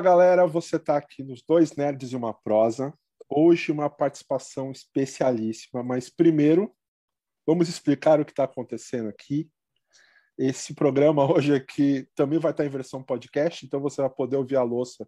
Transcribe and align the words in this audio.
galera, 0.00 0.46
você 0.46 0.76
está 0.76 0.96
aqui 0.96 1.22
nos 1.22 1.42
dois 1.42 1.76
Nerds 1.76 2.12
e 2.12 2.16
uma 2.16 2.32
Prosa. 2.32 2.94
Hoje 3.28 3.72
uma 3.72 3.90
participação 3.90 4.70
especialíssima, 4.70 5.82
mas 5.82 6.08
primeiro 6.08 6.74
vamos 7.46 7.68
explicar 7.68 8.20
o 8.20 8.24
que 8.24 8.32
está 8.32 8.44
acontecendo 8.44 9.08
aqui. 9.08 9.48
Esse 10.38 10.74
programa 10.74 11.30
hoje 11.30 11.54
aqui 11.54 12.06
também 12.14 12.38
vai 12.38 12.52
estar 12.52 12.64
em 12.64 12.70
versão 12.70 13.02
podcast, 13.02 13.66
então 13.66 13.80
você 13.80 14.00
vai 14.00 14.10
poder 14.10 14.36
ouvir 14.36 14.56
a 14.56 14.62
louça 14.62 15.06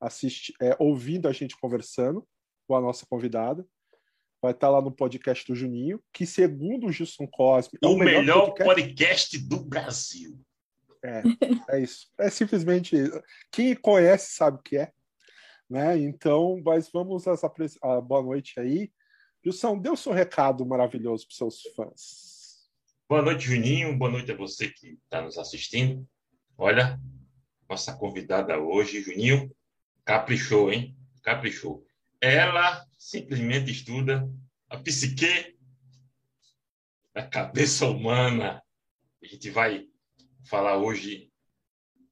assistir, 0.00 0.54
é, 0.60 0.76
ouvindo 0.78 1.28
a 1.28 1.32
gente 1.32 1.56
conversando 1.56 2.26
com 2.66 2.74
a 2.74 2.80
nossa 2.80 3.04
convidada. 3.06 3.66
Vai 4.40 4.52
estar 4.52 4.70
lá 4.70 4.80
no 4.80 4.92
podcast 4.92 5.46
do 5.46 5.56
Juninho, 5.56 6.00
que 6.12 6.24
segundo 6.24 6.86
o 6.86 6.92
Gilson 6.92 7.26
Cosme... 7.26 7.78
É 7.82 7.86
o, 7.86 7.92
o 7.92 7.98
melhor, 7.98 8.20
melhor 8.20 8.46
podcast... 8.54 8.64
podcast 8.64 9.38
do 9.38 9.58
Brasil. 9.58 10.40
É, 11.02 11.22
é 11.70 11.80
isso. 11.80 12.08
É 12.18 12.30
simplesmente 12.30 12.96
quem 13.50 13.74
conhece 13.74 14.32
sabe 14.32 14.58
o 14.58 14.62
que 14.62 14.76
é, 14.76 14.92
né? 15.68 15.98
Então, 15.98 16.60
mas 16.64 16.90
vamos 16.92 17.26
às 17.26 17.42
a 17.44 18.00
boa 18.00 18.22
noite 18.22 18.58
aí. 18.58 18.90
Gilson, 19.42 19.78
dê 19.78 19.88
o 19.88 19.96
seu 19.96 20.12
recado 20.12 20.66
maravilhoso 20.66 21.26
para 21.26 21.36
seus 21.36 21.62
fãs. 21.74 22.68
Boa 23.08 23.22
noite, 23.22 23.46
Juninho. 23.46 23.96
Boa 23.96 24.10
noite 24.10 24.32
a 24.32 24.36
você 24.36 24.68
que 24.68 24.98
está 25.04 25.22
nos 25.22 25.38
assistindo. 25.38 26.04
Olha, 26.58 27.00
nossa 27.68 27.96
convidada 27.96 28.58
hoje, 28.58 29.02
Juninho, 29.02 29.54
caprichou, 30.04 30.72
hein? 30.72 30.96
Caprichou. 31.22 31.86
Ela 32.20 32.84
simplesmente 32.98 33.70
estuda 33.70 34.28
a 34.68 34.78
psique 34.78 35.56
da 37.14 37.26
cabeça 37.26 37.86
humana. 37.86 38.62
A 39.22 39.26
gente 39.26 39.50
vai 39.50 39.86
falar 40.46 40.78
hoje, 40.78 41.32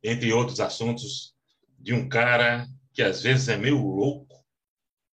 entre 0.02 0.32
outros 0.32 0.60
assuntos, 0.60 1.34
de 1.78 1.94
um 1.94 2.08
cara 2.08 2.66
que 2.92 3.02
às 3.02 3.22
vezes 3.22 3.48
é 3.48 3.56
meio 3.56 3.78
louco, 3.78 4.44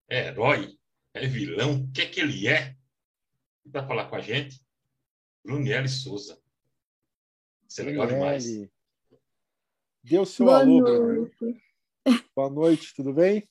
é 0.10 0.28
herói, 0.28 0.78
é 1.14 1.28
vilão, 1.28 1.82
o 1.82 1.92
que 1.92 2.02
é 2.02 2.06
que 2.06 2.20
ele 2.20 2.48
é? 2.48 2.76
E 3.66 3.70
para 3.70 3.88
falar 3.88 4.10
com 4.10 4.16
a 4.16 4.22
gente, 4.22 4.62
Bruniele 5.44 5.90
Souza. 5.90 6.42
Isso 7.68 7.82
é 7.82 7.84
legal 7.84 8.08
demais. 8.08 8.46
Deu 10.04 10.26
seu 10.26 10.46
Boa 10.46 10.60
alô, 10.60 10.80
noite. 10.80 11.62
Boa 12.36 12.50
noite, 12.50 12.94
tudo 12.96 13.14
bem? 13.14 13.48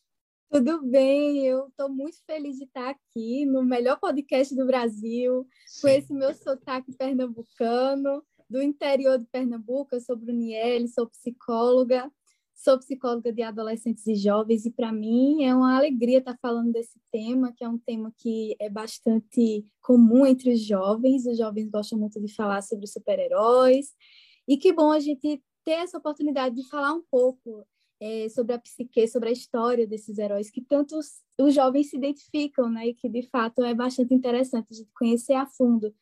Tudo 0.48 0.80
bem, 0.86 1.44
eu 1.44 1.66
estou 1.68 1.88
muito 1.88 2.18
feliz 2.24 2.56
de 2.56 2.64
estar 2.64 2.90
aqui 2.90 3.44
no 3.44 3.64
melhor 3.64 3.98
podcast 3.98 4.54
do 4.54 4.64
Brasil, 4.64 5.46
Sim. 5.66 5.80
com 5.82 5.88
esse 5.88 6.12
meu 6.14 6.32
sotaque 6.34 6.92
pernambucano 6.96 8.24
do 8.48 8.62
interior 8.62 9.18
de 9.18 9.26
Pernambuco. 9.26 9.94
Eu 9.94 10.00
sou 10.00 10.16
Brunielle, 10.16 10.88
sou 10.88 11.08
psicóloga, 11.08 12.10
sou 12.54 12.78
psicóloga 12.78 13.32
de 13.32 13.42
adolescentes 13.42 14.06
e 14.06 14.14
jovens, 14.14 14.64
e 14.64 14.70
para 14.70 14.92
mim 14.92 15.44
é 15.44 15.54
uma 15.54 15.76
alegria 15.76 16.18
estar 16.18 16.36
falando 16.40 16.72
desse 16.72 16.98
tema, 17.12 17.52
que 17.52 17.64
é 17.64 17.68
um 17.68 17.78
tema 17.78 18.12
que 18.16 18.56
é 18.58 18.70
bastante 18.70 19.64
comum 19.82 20.24
entre 20.24 20.52
os 20.52 20.60
jovens. 20.60 21.26
Os 21.26 21.36
jovens 21.36 21.68
gostam 21.68 21.98
muito 21.98 22.20
de 22.20 22.32
falar 22.34 22.62
sobre 22.62 22.86
super-heróis, 22.86 23.94
e 24.48 24.56
que 24.56 24.72
bom 24.72 24.90
a 24.90 25.00
gente 25.00 25.42
ter 25.64 25.72
essa 25.72 25.98
oportunidade 25.98 26.54
de 26.54 26.68
falar 26.68 26.94
um 26.94 27.02
pouco 27.10 27.66
é, 28.00 28.28
sobre 28.28 28.54
a 28.54 28.58
psique, 28.58 29.08
sobre 29.08 29.30
a 29.30 29.32
história 29.32 29.86
desses 29.86 30.18
heróis 30.18 30.50
que 30.50 30.60
tantos 30.60 31.22
os 31.38 31.54
jovens 31.54 31.90
se 31.90 31.96
identificam, 31.96 32.70
né? 32.70 32.88
E 32.88 32.94
que 32.94 33.08
de 33.08 33.22
fato 33.22 33.62
é 33.64 33.74
bastante 33.74 34.14
interessante 34.14 34.68
a 34.70 34.74
gente 34.74 34.90
conhecer 34.94 35.34
a 35.34 35.46
fundo 35.46 35.94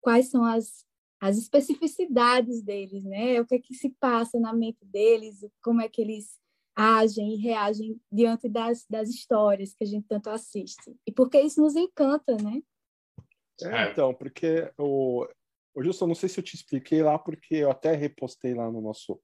quais 0.00 0.28
são 0.30 0.44
as 0.44 0.84
as 1.24 1.38
especificidades 1.38 2.62
deles, 2.62 3.02
né? 3.02 3.40
O 3.40 3.46
que 3.46 3.54
é 3.54 3.58
que 3.58 3.72
se 3.74 3.88
passa 3.98 4.38
na 4.38 4.52
mente 4.52 4.84
deles, 4.84 5.42
como 5.62 5.80
é 5.80 5.88
que 5.88 6.02
eles 6.02 6.38
agem 6.76 7.32
e 7.32 7.36
reagem 7.36 7.98
diante 8.12 8.46
das, 8.46 8.84
das 8.90 9.08
histórias 9.08 9.72
que 9.72 9.84
a 9.84 9.86
gente 9.86 10.06
tanto 10.06 10.28
assiste. 10.28 10.94
E 11.06 11.10
porque 11.10 11.40
isso 11.40 11.62
nos 11.62 11.76
encanta, 11.76 12.36
né? 12.36 12.60
É, 13.62 13.90
então, 13.90 14.12
porque 14.12 14.70
o, 14.76 15.26
o 15.74 15.82
Gilson, 15.82 16.08
não 16.08 16.14
sei 16.14 16.28
se 16.28 16.38
eu 16.38 16.44
te 16.44 16.56
expliquei 16.56 17.02
lá, 17.02 17.18
porque 17.18 17.54
eu 17.54 17.70
até 17.70 17.94
repostei 17.94 18.52
lá 18.52 18.70
no 18.70 18.82
nosso 18.82 19.18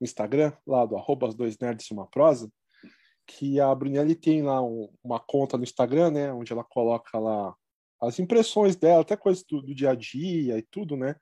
Instagram, 0.00 0.54
lá 0.66 0.86
do 0.86 0.96
arroba 0.96 1.28
as 1.28 1.34
dois 1.34 1.58
nerds 1.58 1.90
uma 1.90 2.06
prosa, 2.06 2.50
que 3.26 3.60
a 3.60 3.74
Brunelli 3.74 4.14
tem 4.14 4.40
lá 4.40 4.62
um, 4.62 4.88
uma 5.04 5.20
conta 5.20 5.58
no 5.58 5.64
Instagram, 5.64 6.12
né, 6.12 6.32
onde 6.32 6.50
ela 6.50 6.64
coloca 6.64 7.18
lá 7.18 7.54
as 8.00 8.18
impressões 8.18 8.74
dela, 8.74 9.02
até 9.02 9.18
coisas 9.18 9.44
do, 9.44 9.60
do 9.60 9.74
dia 9.74 9.90
a 9.90 9.94
dia 9.94 10.56
e 10.56 10.62
tudo, 10.62 10.96
né? 10.96 11.14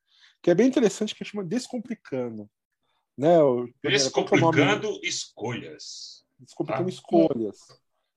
Que 0.43 0.51
é 0.51 0.55
bem 0.55 0.67
interessante, 0.67 1.15
que 1.15 1.25
chama 1.25 1.45
Descomplicando. 1.45 2.51
Né? 3.17 3.37
Descomplicando 3.83 5.01
escolhas. 5.03 6.25
Descomplicando 6.39 6.89
ah. 6.89 6.93
escolhas. 6.93 7.59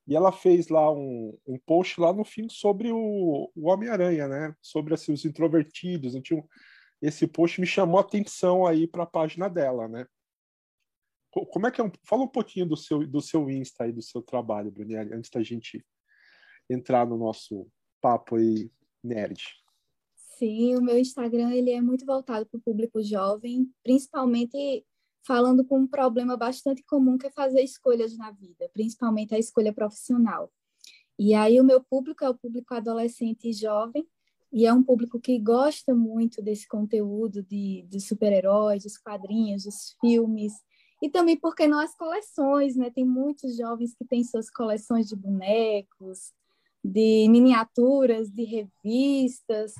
E 0.07 0.15
ela 0.15 0.31
fez 0.31 0.67
lá 0.67 0.91
um, 0.91 1.37
um 1.47 1.57
post 1.59 1.99
lá 1.99 2.11
no 2.11 2.25
fim 2.25 2.49
sobre 2.49 2.91
o, 2.91 3.51
o 3.55 3.69
Homem-Aranha, 3.69 4.27
né? 4.27 4.55
Sobre 4.61 4.93
assim, 4.93 5.13
os 5.13 5.23
introvertidos. 5.23 6.13
Então, 6.13 6.47
esse 7.01 7.25
post 7.27 7.59
me 7.59 7.67
chamou 7.67 7.97
a 7.97 8.01
atenção 8.01 8.65
aí 8.65 8.87
para 8.87 9.03
a 9.03 9.07
página 9.07 9.49
dela, 9.49 9.87
né? 9.87 10.05
Como 11.31 11.65
é 11.65 11.71
que 11.71 11.81
é? 11.81 11.83
Um... 11.83 11.91
Fala 12.03 12.23
um 12.23 12.27
pouquinho 12.27 12.65
do 12.65 12.77
seu, 12.77 13.07
do 13.07 13.21
seu 13.21 13.49
Insta 13.49 13.87
e 13.87 13.91
do 13.91 14.01
seu 14.01 14.21
trabalho, 14.21 14.71
Brunelli, 14.71 15.13
antes 15.13 15.29
da 15.29 15.41
gente 15.41 15.83
entrar 16.69 17.05
no 17.07 17.17
nosso 17.17 17.67
papo 17.99 18.35
aí 18.35 18.69
nerd. 19.03 19.41
Sim, 20.37 20.75
o 20.75 20.81
meu 20.81 20.97
Instagram 20.97 21.51
ele 21.51 21.71
é 21.71 21.81
muito 21.81 22.05
voltado 22.05 22.45
para 22.45 22.57
o 22.57 22.61
público 22.61 23.03
jovem, 23.03 23.71
principalmente 23.83 24.85
falando 25.25 25.63
com 25.63 25.79
um 25.79 25.87
problema 25.87 26.35
bastante 26.35 26.83
comum 26.83 27.17
que 27.17 27.27
é 27.27 27.31
fazer 27.31 27.61
escolhas 27.61 28.17
na 28.17 28.31
vida, 28.31 28.69
principalmente 28.73 29.33
a 29.33 29.39
escolha 29.39 29.71
profissional. 29.71 30.51
E 31.17 31.33
aí 31.33 31.61
o 31.61 31.63
meu 31.63 31.81
público 31.83 32.25
é 32.25 32.29
o 32.29 32.37
público 32.37 32.73
adolescente 32.73 33.49
e 33.49 33.53
jovem, 33.53 34.07
e 34.51 34.65
é 34.65 34.73
um 34.73 34.83
público 34.83 35.19
que 35.19 35.39
gosta 35.39 35.95
muito 35.95 36.41
desse 36.41 36.67
conteúdo 36.67 37.41
de, 37.43 37.85
de 37.87 37.99
super-heróis, 37.99 38.83
dos 38.83 38.97
quadrinhos, 38.97 39.63
dos 39.63 39.95
filmes, 40.01 40.53
e 41.01 41.09
também 41.09 41.37
porque 41.37 41.67
não 41.67 41.79
as 41.79 41.95
coleções, 41.95 42.75
né? 42.75 42.89
Tem 42.89 43.05
muitos 43.05 43.55
jovens 43.57 43.93
que 43.95 44.05
têm 44.05 44.23
suas 44.23 44.49
coleções 44.49 45.07
de 45.07 45.15
bonecos, 45.15 46.31
de 46.83 47.27
miniaturas, 47.29 48.29
de 48.29 48.43
revistas, 48.43 49.73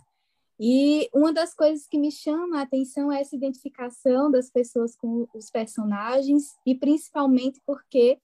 e 0.60 1.10
uma 1.14 1.34
das 1.34 1.54
coisas 1.54 1.88
que 1.88 1.98
me 1.98 2.12
chama 2.12 2.60
a 2.60 2.62
atenção 2.62 3.12
é 3.12 3.22
essa 3.22 3.36
identificação 3.36 4.30
das 4.30 4.50
pessoas 4.50 4.96
com 4.96 5.28
os 5.34 5.50
personagens, 5.50 6.56
e 6.66 6.76
principalmente 6.76 7.60
porque, 7.66 8.20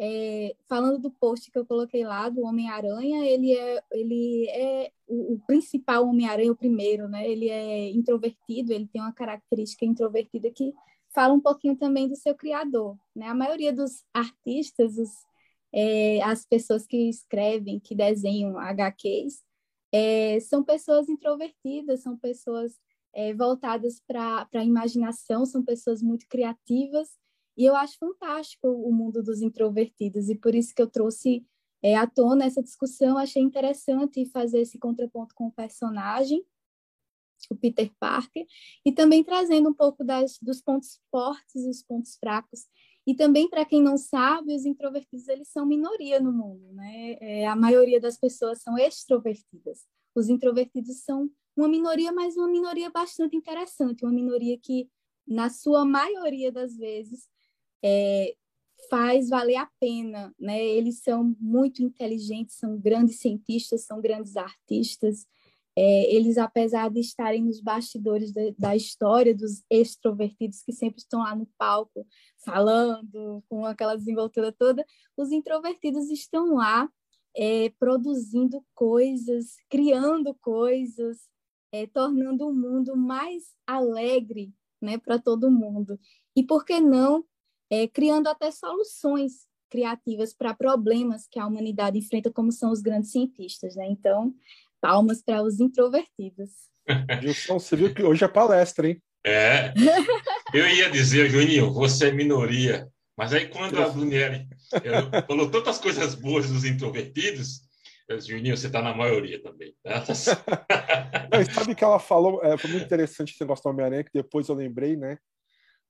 é, 0.00 0.54
falando 0.68 0.98
do 0.98 1.10
post 1.10 1.50
que 1.50 1.58
eu 1.58 1.66
coloquei 1.66 2.04
lá, 2.04 2.28
do 2.28 2.42
Homem-Aranha, 2.42 3.24
ele 3.24 3.52
é, 3.56 3.82
ele 3.92 4.48
é 4.48 4.90
o, 5.06 5.34
o 5.34 5.40
principal 5.46 6.06
Homem-Aranha, 6.06 6.52
o 6.52 6.56
primeiro, 6.56 7.08
né? 7.08 7.28
Ele 7.30 7.48
é 7.48 7.90
introvertido, 7.90 8.72
ele 8.72 8.88
tem 8.88 9.00
uma 9.00 9.12
característica 9.12 9.84
introvertida 9.84 10.50
que 10.50 10.74
fala 11.14 11.34
um 11.34 11.40
pouquinho 11.40 11.76
também 11.76 12.08
do 12.08 12.16
seu 12.16 12.34
criador, 12.34 12.96
né? 13.14 13.26
A 13.26 13.34
maioria 13.34 13.72
dos 13.72 14.04
artistas, 14.12 14.98
os, 14.98 15.10
é, 15.72 16.20
as 16.22 16.44
pessoas 16.44 16.86
que 16.86 17.08
escrevem, 17.08 17.80
que 17.80 17.94
desenham 17.94 18.58
HQs, 18.58 19.42
é, 19.92 20.38
são 20.40 20.62
pessoas 20.62 21.08
introvertidas, 21.08 22.02
são 22.02 22.16
pessoas 22.16 22.78
é, 23.14 23.32
voltadas 23.34 24.00
para 24.06 24.48
a 24.54 24.64
imaginação, 24.64 25.46
são 25.46 25.64
pessoas 25.64 26.02
muito 26.02 26.26
criativas, 26.28 27.08
e 27.56 27.64
eu 27.64 27.74
acho 27.74 27.98
fantástico 27.98 28.68
o 28.68 28.92
mundo 28.92 29.22
dos 29.22 29.40
introvertidos, 29.40 30.28
e 30.28 30.36
por 30.36 30.54
isso 30.54 30.74
que 30.74 30.82
eu 30.82 30.88
trouxe 30.88 31.44
é, 31.82 31.96
à 31.96 32.06
tona 32.06 32.44
essa 32.44 32.62
discussão, 32.62 33.18
achei 33.18 33.42
interessante 33.42 34.26
fazer 34.26 34.60
esse 34.60 34.78
contraponto 34.78 35.34
com 35.34 35.46
o 35.46 35.52
personagem, 35.52 36.44
o 37.50 37.56
Peter 37.56 37.90
Parker, 37.98 38.46
e 38.84 38.92
também 38.92 39.24
trazendo 39.24 39.70
um 39.70 39.74
pouco 39.74 40.04
das, 40.04 40.38
dos 40.42 40.60
pontos 40.60 41.00
fortes 41.10 41.64
e 41.64 41.68
os 41.68 41.82
pontos 41.82 42.16
fracos 42.16 42.66
e 43.08 43.14
também, 43.14 43.48
para 43.48 43.64
quem 43.64 43.82
não 43.82 43.96
sabe, 43.96 44.54
os 44.54 44.66
introvertidos 44.66 45.28
eles 45.28 45.48
são 45.48 45.64
minoria 45.64 46.20
no 46.20 46.30
mundo, 46.30 46.74
né? 46.74 47.16
É, 47.22 47.46
a 47.46 47.56
maioria 47.56 47.98
das 47.98 48.18
pessoas 48.18 48.60
são 48.60 48.76
extrovertidas. 48.76 49.86
Os 50.14 50.28
introvertidos 50.28 50.98
são 51.04 51.30
uma 51.56 51.66
minoria, 51.66 52.12
mas 52.12 52.36
uma 52.36 52.48
minoria 52.48 52.90
bastante 52.90 53.34
interessante, 53.34 54.04
uma 54.04 54.12
minoria 54.12 54.58
que, 54.58 54.90
na 55.26 55.48
sua 55.48 55.86
maioria 55.86 56.52
das 56.52 56.76
vezes, 56.76 57.26
é, 57.82 58.34
faz 58.90 59.30
valer 59.30 59.56
a 59.56 59.70
pena, 59.80 60.30
né? 60.38 60.62
Eles 60.62 60.98
são 60.98 61.34
muito 61.40 61.82
inteligentes, 61.82 62.56
são 62.56 62.78
grandes 62.78 63.20
cientistas, 63.20 63.86
são 63.86 64.02
grandes 64.02 64.36
artistas, 64.36 65.26
é, 65.80 66.12
eles, 66.12 66.36
apesar 66.38 66.90
de 66.90 66.98
estarem 66.98 67.44
nos 67.44 67.60
bastidores 67.60 68.32
de, 68.32 68.50
da 68.58 68.74
história 68.74 69.32
dos 69.32 69.62
extrovertidos 69.70 70.60
que 70.60 70.72
sempre 70.72 70.98
estão 70.98 71.20
lá 71.20 71.36
no 71.36 71.46
palco 71.56 72.04
falando, 72.44 73.44
com 73.48 73.64
aquela 73.64 73.94
desenvoltura 73.94 74.50
toda, 74.50 74.84
os 75.16 75.30
introvertidos 75.30 76.10
estão 76.10 76.56
lá 76.56 76.90
é, 77.36 77.70
produzindo 77.78 78.60
coisas, 78.74 79.54
criando 79.70 80.34
coisas, 80.40 81.28
é, 81.70 81.86
tornando 81.86 82.48
o 82.48 82.52
mundo 82.52 82.96
mais 82.96 83.44
alegre 83.64 84.52
né, 84.82 84.98
para 84.98 85.16
todo 85.16 85.48
mundo. 85.48 85.96
E 86.34 86.42
por 86.42 86.64
que 86.64 86.80
não 86.80 87.24
é, 87.70 87.86
criando 87.86 88.26
até 88.26 88.50
soluções 88.50 89.46
criativas 89.70 90.34
para 90.34 90.54
problemas 90.54 91.28
que 91.28 91.38
a 91.38 91.46
humanidade 91.46 91.98
enfrenta, 91.98 92.32
como 92.32 92.50
são 92.50 92.72
os 92.72 92.80
grandes 92.80 93.12
cientistas, 93.12 93.76
né? 93.76 93.86
Então, 93.86 94.34
palmas 94.80 95.22
para 95.22 95.42
os 95.42 95.60
introvertidos. 95.60 96.50
Gilson, 97.20 97.58
você 97.58 97.76
viu 97.76 97.94
que 97.94 98.02
hoje 98.02 98.24
é 98.24 98.28
palestra, 98.28 98.88
hein? 98.88 99.02
É. 99.24 99.74
Eu 100.54 100.66
ia 100.66 100.90
dizer, 100.90 101.28
Juninho, 101.28 101.72
você 101.72 102.08
é 102.08 102.12
minoria. 102.12 102.88
Mas 103.16 103.32
aí 103.32 103.48
quando 103.48 103.82
a 103.82 103.88
Brunieri 103.88 104.48
falou 105.26 105.50
tantas 105.50 105.78
coisas 105.78 106.14
boas 106.14 106.48
dos 106.48 106.64
introvertidos, 106.64 107.62
Juninho, 108.26 108.56
você 108.56 108.68
está 108.68 108.80
na 108.80 108.94
maioria 108.94 109.42
também. 109.42 109.74
Tá? 109.82 110.04
Não, 111.30 111.54
sabe 111.54 111.74
que 111.74 111.84
ela 111.84 111.98
falou, 111.98 112.42
é, 112.42 112.56
foi 112.56 112.70
muito 112.70 112.86
interessante 112.86 113.32
esse 113.32 113.40
negócio 113.40 113.64
do 113.64 113.70
Homem-Aranha, 113.70 114.04
que 114.04 114.12
depois 114.14 114.48
eu 114.48 114.54
lembrei, 114.54 114.96
né? 114.96 115.18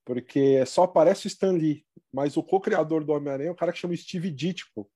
Porque 0.03 0.65
só 0.65 0.83
aparece 0.83 1.27
o 1.27 1.29
Stan 1.29 1.51
Lee, 1.51 1.85
mas 2.11 2.35
o 2.35 2.43
co-criador 2.43 3.05
do 3.05 3.13
Homem-Aranha 3.13 3.49
é 3.49 3.51
um 3.51 3.55
cara 3.55 3.71
que 3.71 3.79
chama 3.79 3.95
Steve 3.95 4.31
Ditko, 4.31 4.89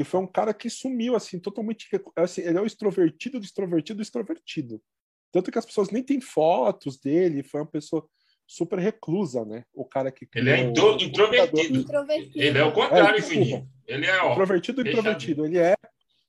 que 0.00 0.04
foi 0.04 0.18
um 0.18 0.26
cara 0.26 0.54
que 0.54 0.70
sumiu, 0.70 1.14
assim, 1.14 1.38
totalmente. 1.38 1.86
Assim, 2.16 2.40
ele 2.40 2.56
é 2.56 2.60
o 2.60 2.64
extrovertido 2.64 3.38
do 3.38 3.44
extrovertido 3.44 3.98
do 3.98 4.02
extrovertido. 4.02 4.82
Tanto 5.30 5.52
que 5.52 5.58
as 5.58 5.66
pessoas 5.66 5.90
nem 5.90 6.02
têm 6.02 6.22
fotos 6.22 6.98
dele, 6.98 7.42
foi 7.42 7.60
uma 7.60 7.66
pessoa 7.66 8.08
super 8.46 8.78
reclusa, 8.78 9.44
né? 9.44 9.62
O 9.74 9.84
cara 9.84 10.10
que. 10.10 10.26
Ele 10.34 10.48
é 10.48 10.60
intro, 10.60 10.96
introvertido. 10.98 11.80
introvertido. 11.80 12.40
Ele 12.40 12.56
é 12.56 12.64
o 12.64 12.72
contrário, 12.72 13.18
é, 13.18 13.20
Juninho. 13.20 13.70
Ele 13.86 14.06
é 14.06 14.22
ó, 14.22 14.32
introvertido 14.32 14.80
introvertido. 14.80 15.44
Ele 15.44 15.58
é. 15.58 15.76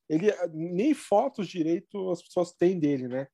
Ele 0.10 0.28
nem 0.54 0.94
fotos 0.94 1.48
direito 1.48 2.12
as 2.12 2.22
pessoas 2.22 2.52
têm 2.52 2.78
dele, 2.78 3.08
né? 3.08 3.26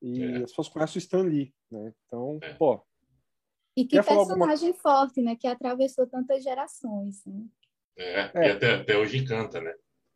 E 0.00 0.22
é. 0.22 0.36
as 0.36 0.50
pessoas 0.50 0.68
conhecem 0.70 0.98
o 0.98 1.02
Stan 1.02 1.22
Lee, 1.24 1.52
né? 1.70 1.92
Então, 2.06 2.38
é. 2.42 2.54
pô. 2.54 2.82
E 3.76 3.84
que 3.84 4.02
personagem 4.02 4.70
alguma... 4.70 4.82
forte, 4.82 5.20
né? 5.20 5.36
Que 5.36 5.46
atravessou 5.46 6.06
tantas 6.06 6.42
gerações. 6.42 7.22
Né? 7.26 7.44
É, 7.98 8.30
é. 8.34 8.48
e 8.48 8.50
até, 8.52 8.74
até 8.76 8.96
hoje 8.96 9.18
encanta, 9.18 9.60
né? 9.60 9.74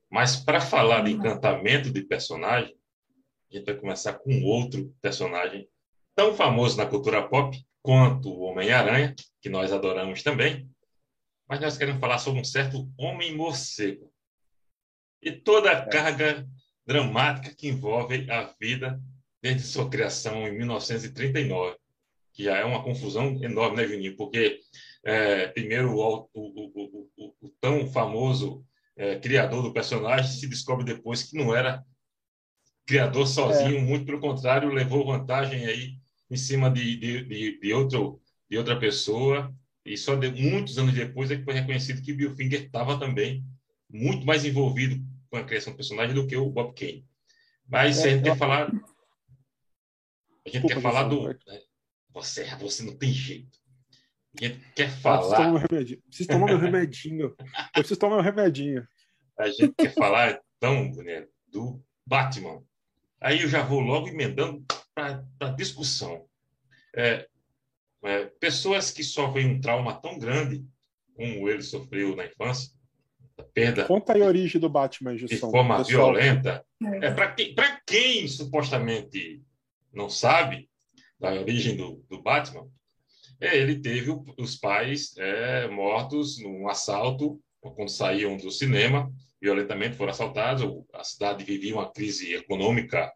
Mas 0.09 0.37
para 0.37 0.61
falar 0.61 1.03
de 1.03 1.13
encantamento 1.13 1.91
de 1.91 2.03
personagem, 2.03 2.77
a 3.51 3.57
gente 3.57 3.67
vai 3.67 3.75
começar 3.75 4.15
com 4.15 4.43
outro 4.45 4.95
personagem 5.01 5.69
tão 6.15 6.35
famoso 6.35 6.77
na 6.77 6.87
cultura 6.87 7.27
pop 7.27 7.59
quanto 7.83 8.31
o 8.31 8.43
Homem-Aranha, 8.43 9.15
que 9.41 9.49
nós 9.49 9.73
adoramos 9.73 10.23
também. 10.23 10.69
Mas 11.49 11.61
nós 11.61 11.77
queremos 11.77 12.01
falar 12.01 12.19
sobre 12.19 12.41
um 12.41 12.45
certo 12.45 12.89
Homem-Morcego. 12.97 14.11
E 15.21 15.33
toda 15.33 15.71
a 15.71 15.75
é. 15.75 15.87
carga 15.87 16.49
dramática 16.87 17.55
que 17.55 17.69
envolve 17.69 18.31
a 18.31 18.55
vida 18.61 19.01
desde 19.43 19.63
sua 19.63 19.89
criação 19.91 20.47
em 20.47 20.57
1939, 20.57 21.77
que 22.33 22.45
já 22.45 22.57
é 22.57 22.65
uma 22.65 22.83
confusão 22.83 23.43
enorme, 23.43 23.77
né, 23.77 23.87
Juninho? 23.87 24.17
Porque, 24.17 24.61
é, 25.05 25.49
primeiro, 25.49 25.97
o, 25.97 26.29
o, 26.33 27.11
o, 27.17 27.35
o, 27.41 27.49
tão 27.61 27.87
famoso 27.89 28.65
é, 28.97 29.19
criador 29.19 29.63
do 29.63 29.73
personagem 29.73 30.31
se 30.31 30.47
descobre 30.47 30.85
depois 30.85 31.25
que 31.25 31.37
não 31.37 31.55
era 31.55 31.85
criador 32.87 33.27
sozinho, 33.27 33.79
é. 33.79 33.81
muito 33.81 34.07
pelo 34.07 34.21
contrário, 34.21 34.69
levou 34.73 35.07
vantagem 35.07 35.67
aí 35.67 35.97
em 36.31 36.37
cima 36.37 36.71
de, 36.71 36.97
de, 36.97 37.25
de, 37.25 37.61
de, 37.61 37.73
outro, 37.73 38.21
de 38.49 38.57
outra 38.57 38.79
pessoa, 38.79 39.55
e 39.85 39.97
só 39.97 40.15
de, 40.15 40.31
muitos 40.31 40.79
anos 40.79 40.95
depois 40.95 41.31
é 41.31 41.37
que 41.37 41.45
foi 41.45 41.55
reconhecido 41.55 42.03
que 42.03 42.13
Bill 42.13 42.35
Finger 42.37 42.63
estava 42.63 42.99
também 42.99 43.45
muito 43.91 44.25
mais 44.25 44.45
envolvido 44.45 45.05
com 45.29 45.37
a 45.37 45.45
criação 45.45 45.73
do 45.73 45.77
personagem 45.77 46.15
do 46.15 46.27
que 46.27 46.37
o 46.37 46.49
Bob 46.49 46.75
Kane. 46.75 47.07
Mas 47.67 47.99
é, 47.99 48.09
a 48.09 48.11
gente 48.11 48.25
quer 48.25 48.37
falar... 48.37 48.69
A 50.45 50.49
gente 50.49 50.63
Desculpa, 50.63 50.75
quer 50.75 50.81
falar 50.81 51.05
do... 51.05 51.29
Né? 51.29 51.39
Você, 52.11 52.45
você 52.57 52.83
não 52.83 52.97
tem 52.97 53.13
jeito. 53.13 53.62
A 54.41 54.45
gente 54.45 54.61
quer 54.75 54.91
falar... 54.91 55.55
Ah, 55.55 55.69
preciso 56.09 56.29
tomar 56.29 56.47
meu 56.47 56.59
remedinho. 56.59 57.35
Eu 57.77 57.83
preciso 57.83 58.01
tomar 58.01 58.17
meu 58.17 58.25
remedinho. 58.25 58.87
A 59.39 59.49
gente 59.49 59.75
quer 59.77 59.95
falar, 59.95 60.41
então, 60.57 60.91
né, 60.97 61.27
do 61.49 61.83
Batman. 62.07 62.63
Aí 63.21 63.43
eu 63.43 63.49
já 63.49 63.63
vou 63.63 63.81
logo 63.81 64.09
emendando 64.09 64.65
para 64.95 65.25
a 65.41 65.49
discussão. 65.51 66.27
É, 66.95 67.27
é, 68.05 68.25
pessoas 68.41 68.91
que 68.91 69.05
sofrem 69.05 69.47
um 69.47 69.61
trauma 69.61 69.95
tão 69.95 70.19
grande 70.19 70.65
como 71.15 71.49
ele 71.49 71.63
sofreu 71.63 72.17
na 72.17 72.27
infância, 72.27 72.73
a 73.39 73.43
perda. 73.43 73.85
Conta 73.85 74.15
aí 74.15 74.23
a 74.23 74.27
origem 74.27 74.61
do 74.61 74.69
Batman, 74.69 75.15
De 75.15 75.37
forma 75.37 75.79
pessoal. 75.79 76.13
violenta. 76.13 76.65
É, 77.01 77.11
para 77.13 77.33
quem, 77.33 77.55
quem 77.87 78.29
supostamente 78.29 79.43
não 79.93 80.09
sabe 80.09 80.69
da 81.19 81.33
origem 81.33 81.77
do, 81.77 82.05
do 82.09 82.21
Batman, 82.21 82.63
é, 82.63 82.69
ele 83.43 83.81
teve 83.81 84.11
os 84.39 84.57
pais 84.57 85.17
é, 85.19 85.69
mortos 85.69 86.41
num 86.41 86.69
assalto 86.69 87.41
quando 87.61 87.89
saíam 87.89 88.37
do 88.37 88.51
cinema 88.51 89.13
violentamente 89.43 89.97
foram 89.97 90.13
assaltados. 90.13 90.65
A 90.95 91.03
cidade 91.03 91.43
vivia 91.43 91.75
uma 91.75 91.91
crise 91.91 92.33
econômica, 92.33 93.13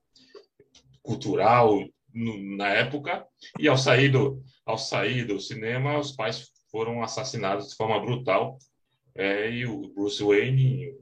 cultural 1.01 1.79
no, 2.13 2.57
na 2.57 2.69
época. 2.71 3.25
E 3.61 3.69
ao 3.69 3.79
sair 3.79 4.09
do 4.09 4.43
ao 4.65 4.77
sair 4.77 5.25
do 5.25 5.39
cinema, 5.39 5.97
os 5.97 6.11
pais 6.11 6.51
foram 6.73 7.01
assassinados 7.01 7.69
de 7.69 7.77
forma 7.77 8.01
brutal. 8.01 8.59
É, 9.15 9.49
e 9.49 9.65
o 9.65 9.89
Bruce 9.95 10.23
Wayne, 10.23 10.93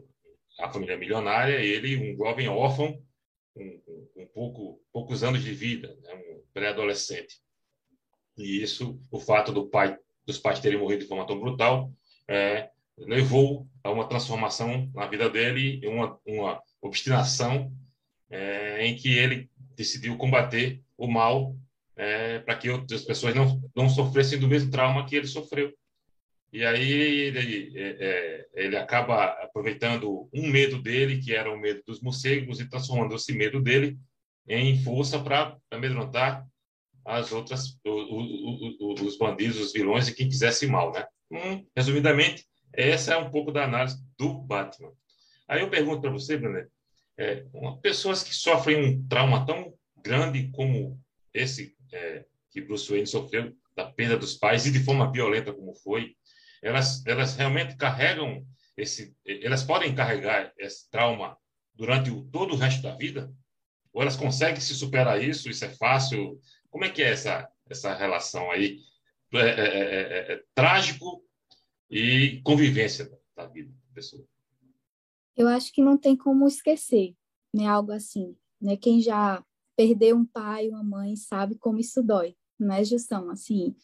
a 0.61 0.71
família 0.71 0.99
milionária, 0.99 1.59
ele 1.59 1.97
um 1.97 2.17
jovem 2.17 2.47
órfão, 2.47 3.03
um, 3.57 3.81
um 4.17 4.27
pouco 4.27 4.81
poucos 4.93 5.25
anos 5.25 5.43
de 5.43 5.53
vida, 5.55 5.97
né, 6.03 6.15
um 6.15 6.43
pré-adolescente. 6.53 7.41
E 8.37 8.63
isso, 8.63 9.01
o 9.11 9.21
fato 9.21 9.53
do 9.53 9.69
pai 9.69 9.97
dos 10.27 10.39
pais 10.39 10.61
terem 10.61 10.79
morrido 10.79 11.03
de 11.03 11.09
forma 11.09 11.27
tão 11.27 11.39
brutal, 11.39 11.93
é, 12.29 12.71
levou 12.97 13.69
a 13.83 13.91
uma 13.91 14.09
transformação 14.09 14.91
na 14.95 15.07
vida 15.07 15.29
dele, 15.29 15.87
uma, 15.87 16.19
uma 16.27 16.63
obstinação 16.81 17.73
é, 18.31 18.87
em 18.87 18.97
que 18.97 19.13
ele 19.13 19.51
decidiu 19.77 20.17
combater 20.17 20.81
o 20.97 21.07
mal 21.07 21.57
é, 21.97 22.39
para 22.41 22.57
que 22.57 22.71
outras 22.71 23.03
pessoas 23.03 23.35
não, 23.35 23.61
não 23.77 23.89
sofressem 23.89 24.39
do 24.39 24.49
mesmo 24.49 24.71
trauma 24.71 25.07
que 25.07 25.15
ele 25.15 25.27
sofreu. 25.27 25.73
E 26.53 26.65
aí 26.65 26.91
ele, 26.91 27.73
é, 27.77 27.97
é 28.01 28.47
ele 28.55 28.77
acaba 28.77 29.25
aproveitando 29.43 30.29
um 30.33 30.49
medo 30.49 30.81
dele, 30.81 31.21
que 31.21 31.35
era 31.35 31.53
o 31.53 31.59
medo 31.59 31.83
dos 31.87 32.01
morcegos, 32.01 32.61
e 32.61 32.69
transformando 32.69 33.15
esse 33.15 33.33
medo 33.33 33.61
dele 33.61 33.99
em 34.49 34.81
força 34.83 35.19
para 35.19 35.57
amedrontar 35.71 36.47
as 37.05 37.33
outras, 37.33 37.79
os 37.85 39.19
bandidos, 39.19 39.61
os 39.61 39.73
vilões 39.73 40.09
e 40.09 40.15
quem 40.15 40.29
quisesse 40.29 40.67
mal, 40.67 40.93
né? 40.93 41.07
Hum, 41.31 41.67
resumidamente, 41.77 42.47
essa 42.73 43.15
é 43.15 43.17
um 43.17 43.31
pouco 43.31 43.53
da 43.53 43.65
análise 43.65 43.99
do 44.19 44.35
Batman. 44.35 44.93
Aí 45.49 45.61
eu 45.61 45.71
pergunto 45.71 46.01
para 46.01 46.11
você, 46.11 46.37
Bruno, 46.37 46.67
é, 47.19 47.45
pessoas 47.83 48.23
que 48.23 48.35
sofrem 48.35 48.85
um 48.85 49.07
trauma 49.07 49.45
tão 49.47 49.73
grande 50.03 50.51
como 50.51 51.01
esse 51.33 51.77
é, 51.93 52.25
que 52.51 52.61
Bruce 52.61 52.89
Wayne 52.89 53.07
sofreu, 53.07 53.55
da 53.77 53.85
perda 53.85 54.17
dos 54.17 54.35
pais, 54.35 54.67
e 54.67 54.73
de 54.73 54.83
forma 54.83 55.11
violenta 55.11 55.53
como 55.53 55.75
foi, 55.75 56.15
elas, 56.63 57.05
elas 57.07 57.37
realmente 57.37 57.77
carregam 57.77 58.47
esse... 58.77 59.15
Elas 59.25 59.63
podem 59.63 59.95
carregar 59.95 60.53
esse 60.59 60.89
trauma 60.91 61.37
durante 61.75 62.11
o, 62.11 62.25
todo 62.25 62.55
o 62.55 62.57
resto 62.57 62.83
da 62.83 62.97
vida? 62.97 63.33
Ou 63.93 64.03
elas 64.03 64.17
conseguem 64.17 64.61
se 64.61 64.75
superar 64.75 65.23
isso? 65.23 65.49
Isso 65.51 65.65
é 65.65 65.69
fácil? 65.69 66.41
Como 66.75 66.85
é 66.85 66.91
que 66.91 67.05
é 67.05 67.13
essa, 67.13 67.49
essa 67.71 67.95
relação 67.95 68.51
aí? 68.51 68.81
É, 69.33 69.39
é, 69.39 69.53
é, 69.63 70.33
é 70.33 70.45
trágico 70.57 71.25
e 71.89 72.41
convivência 72.43 73.09
da 73.37 73.47
vida 73.47 73.71
da 73.71 73.95
pessoa. 73.95 74.27
Eu 75.37 75.47
acho 75.47 75.73
que 75.73 75.81
não 75.81 75.97
tem 75.97 76.17
como 76.17 76.49
esquecer, 76.49 77.15
né, 77.55 77.69
algo 77.69 77.93
assim, 77.93 78.37
né? 78.61 78.77
Quem 78.77 79.01
já 79.01 79.41
perdeu 79.77 80.17
um 80.17 80.25
pai, 80.25 80.69
uma 80.69 80.83
mãe, 80.83 81.15
sabe 81.15 81.55
como 81.55 81.79
isso 81.79 82.03
dói, 82.03 82.35
né, 82.59 82.83
Gilson, 82.83 83.31
assim. 83.31 83.77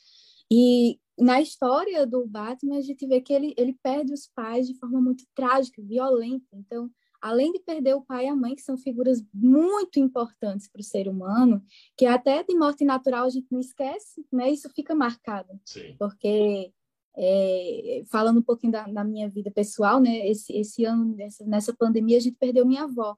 E 0.50 0.98
na 1.16 1.40
história 1.40 2.04
do 2.04 2.26
Batman, 2.26 2.78
a 2.78 2.80
gente 2.80 3.06
vê 3.06 3.20
que 3.20 3.32
ele, 3.32 3.54
ele 3.56 3.78
perde 3.84 4.12
os 4.12 4.26
pais 4.26 4.66
de 4.66 4.76
forma 4.76 5.00
muito 5.00 5.24
trágica, 5.32 5.80
violenta. 5.80 6.48
Então, 6.54 6.90
além 7.20 7.52
de 7.52 7.60
perder 7.60 7.94
o 7.94 8.02
pai 8.02 8.26
e 8.26 8.28
a 8.28 8.36
mãe, 8.36 8.54
que 8.54 8.62
são 8.62 8.76
figuras 8.76 9.22
muito 9.32 9.98
importantes 9.98 10.68
para 10.68 10.80
o 10.80 10.84
ser 10.84 11.08
humano, 11.08 11.62
que 11.96 12.06
até 12.06 12.42
de 12.42 12.54
morte 12.56 12.84
natural 12.84 13.26
a 13.26 13.30
gente 13.30 13.46
não 13.50 13.60
esquece, 13.60 14.24
né? 14.32 14.50
Isso 14.50 14.70
fica 14.70 14.94
marcado. 14.94 15.60
Sim. 15.64 15.94
Porque 15.98 16.72
é, 17.16 18.02
falando 18.10 18.38
um 18.38 18.42
pouquinho 18.42 18.72
da, 18.72 18.84
da, 18.84 19.04
minha 19.04 19.28
vida 19.28 19.50
pessoal, 19.50 20.00
né? 20.00 20.26
Esse, 20.28 20.52
esse 20.56 20.84
ano, 20.84 21.14
nessa, 21.16 21.44
nessa 21.44 21.74
pandemia, 21.74 22.16
a 22.16 22.20
gente 22.20 22.36
perdeu 22.36 22.64
minha 22.64 22.84
avó. 22.84 23.16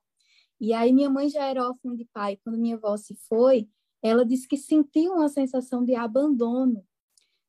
E 0.61 0.73
aí 0.73 0.93
minha 0.93 1.11
mãe 1.11 1.29
já 1.29 1.45
era 1.47 1.69
órfã 1.69 1.95
de 1.95 2.05
pai. 2.13 2.39
Quando 2.43 2.59
minha 2.59 2.77
avó 2.77 2.97
se 2.97 3.15
foi, 3.29 3.69
ela 4.03 4.25
disse 4.25 4.49
que 4.49 4.57
sentiu 4.57 5.13
uma 5.13 5.29
sensação 5.29 5.85
de 5.85 5.95
abandono, 5.95 6.85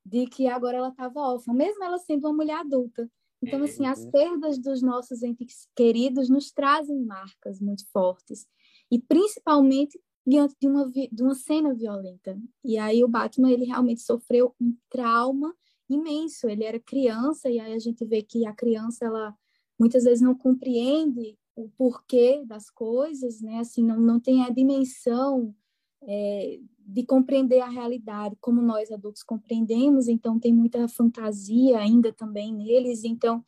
de 0.06 0.28
que 0.28 0.48
agora 0.48 0.78
ela 0.78 0.90
estava 0.90 1.20
órfã, 1.20 1.54
mesmo 1.54 1.84
ela 1.84 1.98
sendo 1.98 2.28
uma 2.28 2.34
mulher 2.34 2.58
adulta. 2.58 3.10
Então, 3.44 3.64
assim, 3.64 3.86
as 3.86 4.06
perdas 4.06 4.58
dos 4.58 4.82
nossos 4.82 5.22
entes 5.24 5.68
queridos 5.76 6.30
nos 6.30 6.52
trazem 6.52 7.04
marcas 7.04 7.60
muito 7.60 7.86
fortes. 7.92 8.48
E 8.90 9.00
principalmente 9.00 10.00
diante 10.26 10.56
de 10.60 10.68
uma, 10.68 10.90
de 10.90 11.22
uma 11.22 11.36
cena 11.36 11.74
violenta. 11.74 12.40
E 12.64 12.78
aí 12.78 13.04
o 13.04 13.08
Batman, 13.08 13.52
ele 13.52 13.66
realmente 13.66 14.02
sofreu 14.02 14.56
um 14.60 14.76
trauma 14.90 15.54
imenso. 15.90 16.48
Ele 16.48 16.64
era 16.64 16.80
criança 16.80 17.50
e 17.50 17.60
aí 17.60 17.74
a 17.74 17.80
gente 17.80 18.06
vê 18.06 18.22
que 18.22 18.46
a 18.46 18.54
criança 18.54 19.06
ela 19.06 19.36
muitas 19.78 20.04
vezes 20.06 20.22
não 20.22 20.34
compreende 20.34 21.38
o 21.56 21.70
porquê 21.78 22.44
das 22.46 22.70
coisas, 22.70 23.42
né? 23.42 23.60
Assim, 23.60 23.84
não, 23.84 24.00
não 24.00 24.20
tem 24.20 24.44
a 24.44 24.50
dimensão 24.50 25.54
é, 26.08 26.60
de 26.86 27.04
compreender 27.06 27.60
a 27.62 27.70
realidade 27.70 28.36
como 28.42 28.62
nós 28.62 28.92
adultos 28.92 29.24
compreendemos, 29.24 30.08
então 30.08 30.40
tem 30.40 30.54
muita 30.54 30.88
fantasia 30.88 31.80
ainda 31.80 32.12
também 32.12 32.54
neles. 32.54 33.04
Então, 33.04 33.44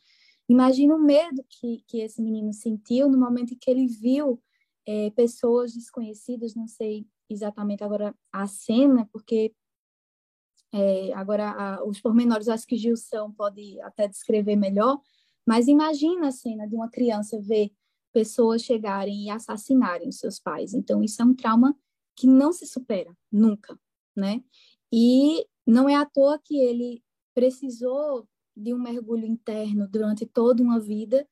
imagina 0.48 0.94
o 0.94 0.98
medo 0.98 1.44
que, 1.48 1.82
que 1.86 2.00
esse 2.00 2.22
menino 2.22 2.52
sentiu 2.52 3.10
no 3.10 3.18
momento 3.18 3.54
em 3.54 3.58
que 3.58 3.70
ele 3.70 3.86
viu 3.86 4.40
é, 4.86 5.10
pessoas 5.10 5.74
desconhecidas, 5.74 6.54
não 6.54 6.66
sei 6.66 7.06
exatamente 7.28 7.82
agora 7.82 8.14
a 8.32 8.46
cena, 8.46 9.08
porque 9.12 9.52
é, 10.72 11.12
agora 11.12 11.50
a, 11.50 11.84
os 11.84 12.00
pormenores 12.00 12.48
acho 12.48 12.66
que 12.66 12.76
Gilson 12.76 13.32
pode 13.32 13.80
até 13.80 14.08
descrever 14.08 14.56
melhor, 14.56 15.00
mas 15.46 15.68
imagina 15.68 16.28
a 16.28 16.32
cena 16.32 16.66
de 16.66 16.74
uma 16.74 16.88
criança 16.88 17.40
ver 17.40 17.70
pessoas 18.12 18.62
chegarem 18.62 19.24
e 19.24 19.30
assassinarem 19.30 20.10
seus 20.10 20.38
pais. 20.38 20.72
Então, 20.72 21.02
isso 21.02 21.20
é 21.20 21.24
um 21.24 21.34
trauma 21.34 21.76
que 22.16 22.26
não 22.26 22.52
se 22.52 22.66
supera, 22.66 23.14
nunca, 23.30 23.78
né? 24.16 24.42
E 24.92 25.46
não 25.66 25.88
é 25.88 25.94
à 25.94 26.06
toa 26.06 26.40
que 26.42 26.56
ele 26.58 27.02
precisou 27.34 28.26
de 28.56 28.72
um 28.72 28.78
mergulho 28.78 29.26
interno 29.26 29.86
durante 29.86 30.24
toda 30.24 30.62
uma 30.62 30.80
vida. 30.80 31.28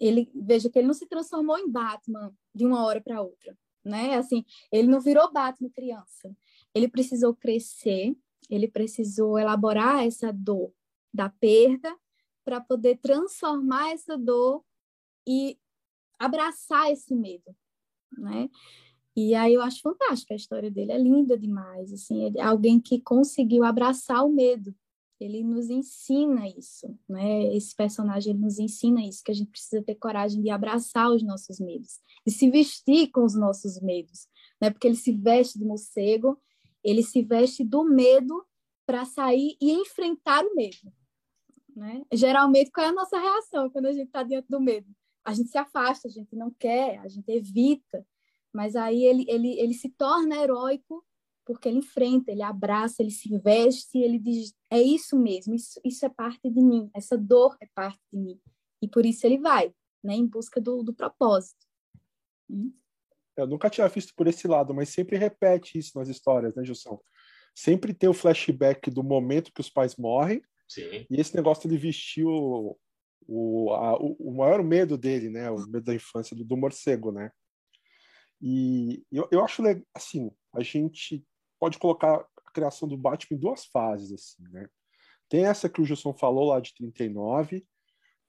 Ele 0.00 0.28
veja 0.34 0.68
que 0.68 0.78
ele 0.78 0.88
não 0.88 0.94
se 0.94 1.06
transformou 1.06 1.56
em 1.58 1.70
Batman 1.70 2.34
de 2.54 2.66
uma 2.66 2.84
hora 2.84 3.00
para 3.00 3.22
outra, 3.22 3.56
né? 3.84 4.16
Assim, 4.16 4.44
ele 4.72 4.88
não 4.88 5.00
virou 5.00 5.32
Batman 5.32 5.70
criança. 5.70 6.36
Ele 6.74 6.88
precisou 6.88 7.34
crescer, 7.34 8.16
ele 8.48 8.66
precisou 8.66 9.38
elaborar 9.38 10.04
essa 10.04 10.32
dor 10.32 10.72
da 11.14 11.28
perda 11.28 11.96
para 12.44 12.60
poder 12.60 12.98
transformar 12.98 13.92
essa 13.92 14.16
dor 14.16 14.64
e 15.28 15.58
abraçar 16.18 16.90
esse 16.90 17.14
medo, 17.14 17.54
né? 18.18 18.48
E 19.16 19.34
aí 19.34 19.54
eu 19.54 19.62
acho 19.62 19.80
fantástica 19.80 20.34
a 20.34 20.36
história 20.36 20.70
dele, 20.70 20.92
é 20.92 20.98
linda 20.98 21.36
demais, 21.36 21.92
assim, 21.92 22.32
é 22.36 22.42
alguém 22.42 22.80
que 22.80 23.00
conseguiu 23.00 23.64
abraçar 23.64 24.24
o 24.24 24.32
medo. 24.32 24.74
Ele 25.20 25.44
nos 25.44 25.68
ensina 25.68 26.48
isso, 26.48 26.98
né? 27.06 27.54
Esse 27.54 27.76
personagem 27.76 28.32
nos 28.32 28.58
ensina 28.58 29.04
isso, 29.04 29.22
que 29.22 29.30
a 29.30 29.34
gente 29.34 29.50
precisa 29.50 29.82
ter 29.82 29.94
coragem 29.96 30.40
de 30.40 30.48
abraçar 30.48 31.10
os 31.10 31.22
nossos 31.22 31.60
medos, 31.60 32.00
de 32.26 32.32
se 32.32 32.50
vestir 32.50 33.10
com 33.10 33.22
os 33.24 33.34
nossos 33.34 33.78
medos, 33.82 34.26
né? 34.60 34.70
Porque 34.70 34.86
ele 34.86 34.96
se 34.96 35.12
veste 35.12 35.58
de 35.58 35.64
morcego, 35.64 36.40
ele 36.82 37.02
se 37.02 37.22
veste 37.22 37.62
do 37.62 37.84
medo 37.84 38.42
para 38.86 39.04
sair 39.04 39.56
e 39.60 39.72
enfrentar 39.72 40.42
o 40.44 40.54
medo, 40.54 40.90
né? 41.76 42.02
Geralmente 42.12 42.70
qual 42.70 42.86
é 42.86 42.88
a 42.88 42.94
nossa 42.94 43.18
reação 43.18 43.68
quando 43.68 43.86
a 43.86 43.92
gente 43.92 44.06
está 44.06 44.22
diante 44.22 44.48
do 44.48 44.60
medo? 44.60 44.88
A 45.22 45.34
gente 45.34 45.50
se 45.50 45.58
afasta, 45.58 46.08
a 46.08 46.10
gente 46.10 46.34
não 46.34 46.50
quer, 46.50 46.98
a 47.00 47.08
gente 47.08 47.30
evita. 47.30 48.06
Mas 48.52 48.74
aí 48.76 49.04
ele, 49.04 49.24
ele, 49.28 49.58
ele 49.58 49.74
se 49.74 49.88
torna 49.90 50.36
heróico 50.36 51.04
porque 51.44 51.68
ele 51.68 51.78
enfrenta, 51.78 52.30
ele 52.30 52.42
abraça, 52.42 53.02
ele 53.02 53.10
se 53.10 53.36
veste, 53.38 53.98
ele 53.98 54.18
diz: 54.18 54.54
é 54.70 54.80
isso 54.80 55.18
mesmo, 55.18 55.54
isso, 55.54 55.80
isso 55.84 56.06
é 56.06 56.08
parte 56.08 56.48
de 56.48 56.62
mim, 56.62 56.88
essa 56.94 57.18
dor 57.18 57.56
é 57.60 57.66
parte 57.74 58.00
de 58.12 58.18
mim. 58.18 58.40
E 58.82 58.88
por 58.88 59.04
isso 59.04 59.26
ele 59.26 59.38
vai, 59.38 59.74
né, 60.02 60.14
em 60.14 60.26
busca 60.26 60.60
do, 60.60 60.82
do 60.82 60.94
propósito. 60.94 61.66
Hum? 62.48 62.72
Eu 63.36 63.46
nunca 63.46 63.70
tinha 63.70 63.88
visto 63.88 64.14
por 64.14 64.26
esse 64.26 64.46
lado, 64.46 64.74
mas 64.74 64.90
sempre 64.90 65.16
repete 65.16 65.78
isso 65.78 65.98
nas 65.98 66.08
histórias, 66.08 66.54
né, 66.54 66.64
Gilson? 66.64 67.00
Sempre 67.54 67.92
tem 67.94 68.08
o 68.08 68.14
flashback 68.14 68.90
do 68.90 69.02
momento 69.02 69.52
que 69.52 69.60
os 69.60 69.70
pais 69.70 69.96
morrem, 69.96 70.42
Sim. 70.68 71.06
e 71.10 71.20
esse 71.20 71.34
negócio 71.34 71.68
de 71.68 71.76
vestir 71.76 72.24
o, 72.24 72.76
o, 73.26 73.72
a, 73.72 73.96
o, 73.98 74.32
maior 74.32 74.62
medo 74.62 74.96
dele, 74.96 75.28
né, 75.30 75.50
o 75.50 75.56
medo 75.66 75.82
da 75.82 75.94
infância 75.94 76.36
do, 76.36 76.44
do 76.44 76.56
morcego, 76.56 77.10
né? 77.10 77.30
E 78.40 79.04
eu, 79.12 79.28
eu 79.30 79.44
acho 79.44 79.62
assim, 79.94 80.30
a 80.54 80.62
gente 80.62 81.24
pode 81.58 81.78
colocar 81.78 82.16
a 82.16 82.50
criação 82.52 82.88
do 82.88 82.96
Batman 82.96 83.36
em 83.36 83.40
duas 83.40 83.66
fases, 83.66 84.12
assim, 84.12 84.42
né? 84.50 84.68
Tem 85.28 85.44
essa 85.44 85.68
que 85.68 85.80
o 85.80 85.84
Gilson 85.84 86.12
falou 86.12 86.48
lá 86.48 86.60
de 86.60 86.74
39, 86.74 87.64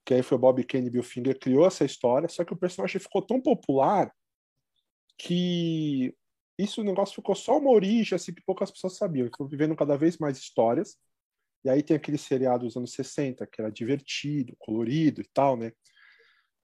que 0.05 0.13
aí 0.13 0.21
foi 0.21 0.37
o 0.37 0.39
Bob 0.39 0.63
Kane 0.63 0.87
e 0.87 0.89
Bill 0.89 1.03
Finger 1.03 1.39
criou 1.39 1.65
essa 1.65 1.85
história, 1.85 2.27
só 2.27 2.43
que 2.43 2.53
o 2.53 2.57
personagem 2.57 2.99
ficou 2.99 3.21
tão 3.21 3.41
popular 3.41 4.13
que 5.17 6.15
isso 6.57 6.81
o 6.81 6.83
negócio 6.83 7.15
ficou 7.15 7.35
só 7.35 7.57
uma 7.57 7.71
origem 7.71 8.15
assim 8.15 8.33
que 8.33 8.43
poucas 8.43 8.71
pessoas 8.71 8.97
sabiam. 8.97 9.29
Foi 9.35 9.47
vivendo 9.47 9.75
cada 9.75 9.97
vez 9.97 10.17
mais 10.17 10.37
histórias. 10.37 10.97
E 11.63 11.69
aí 11.69 11.83
tem 11.83 11.95
aquele 11.95 12.17
seriado 12.17 12.65
dos 12.65 12.75
anos 12.75 12.93
60, 12.93 13.45
que 13.47 13.61
era 13.61 13.71
divertido, 13.71 14.55
colorido 14.59 15.21
e 15.21 15.27
tal, 15.33 15.55
né? 15.55 15.71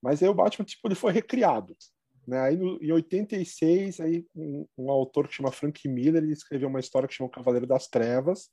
Mas 0.01 0.21
aí 0.21 0.29
o 0.29 0.33
Batman 0.33 0.65
tipo 0.65 0.87
ele 0.87 0.95
foi 0.95 1.11
recriado. 1.11 1.75
Né? 2.27 2.39
Aí, 2.41 2.57
no, 2.57 2.77
em 2.83 2.91
86, 2.91 4.01
aí, 4.01 4.25
um, 4.35 4.67
um, 4.77 4.91
autor 4.91 5.27
que 5.27 5.35
chama 5.35 5.51
Frank 5.51 5.87
Miller 5.87 6.21
ele 6.21 6.33
escreveu 6.33 6.67
uma 6.67 6.79
história 6.79 7.07
que 7.07 7.13
chama 7.13 7.29
Cavaleiro 7.29 7.65
das 7.65 7.87
Trevas. 7.87 8.49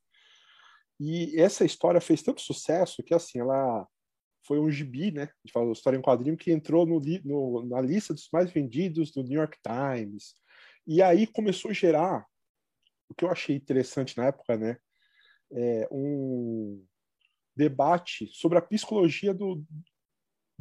E 1.01 1.39
essa 1.41 1.65
história 1.65 2.01
fez 2.01 2.23
tanto 2.23 2.41
sucesso 2.41 3.03
que 3.03 3.13
assim 3.13 3.41
ela 3.41 3.87
foi 4.47 4.61
um 4.61 4.71
gibi, 4.71 5.11
né? 5.11 5.29
De 5.45 5.53
falar 5.53 5.73
história 5.73 5.97
em 5.97 6.03
quadrinho 6.03 6.37
que 6.37 6.53
entrou 6.53 6.87
no, 6.87 7.01
no, 7.25 7.67
na 7.67 7.81
lista 7.81 8.15
dos 8.15 8.29
mais 8.33 8.53
vendidos 8.53 9.11
do 9.11 9.25
New 9.25 9.41
York 9.41 9.59
Times. 9.61 10.35
E 10.87 11.03
aí 11.03 11.27
começou 11.27 11.71
a 11.71 11.75
gerar 11.75 12.25
o 13.09 13.15
que 13.15 13.25
eu 13.25 13.31
achei 13.31 13.57
interessante 13.57 14.17
na 14.17 14.27
época, 14.27 14.57
né? 14.57 14.77
É, 15.53 15.89
um 15.91 16.85
debate 17.57 18.29
sobre 18.33 18.59
a 18.59 18.63
psicologia 18.63 19.35
do, 19.35 19.65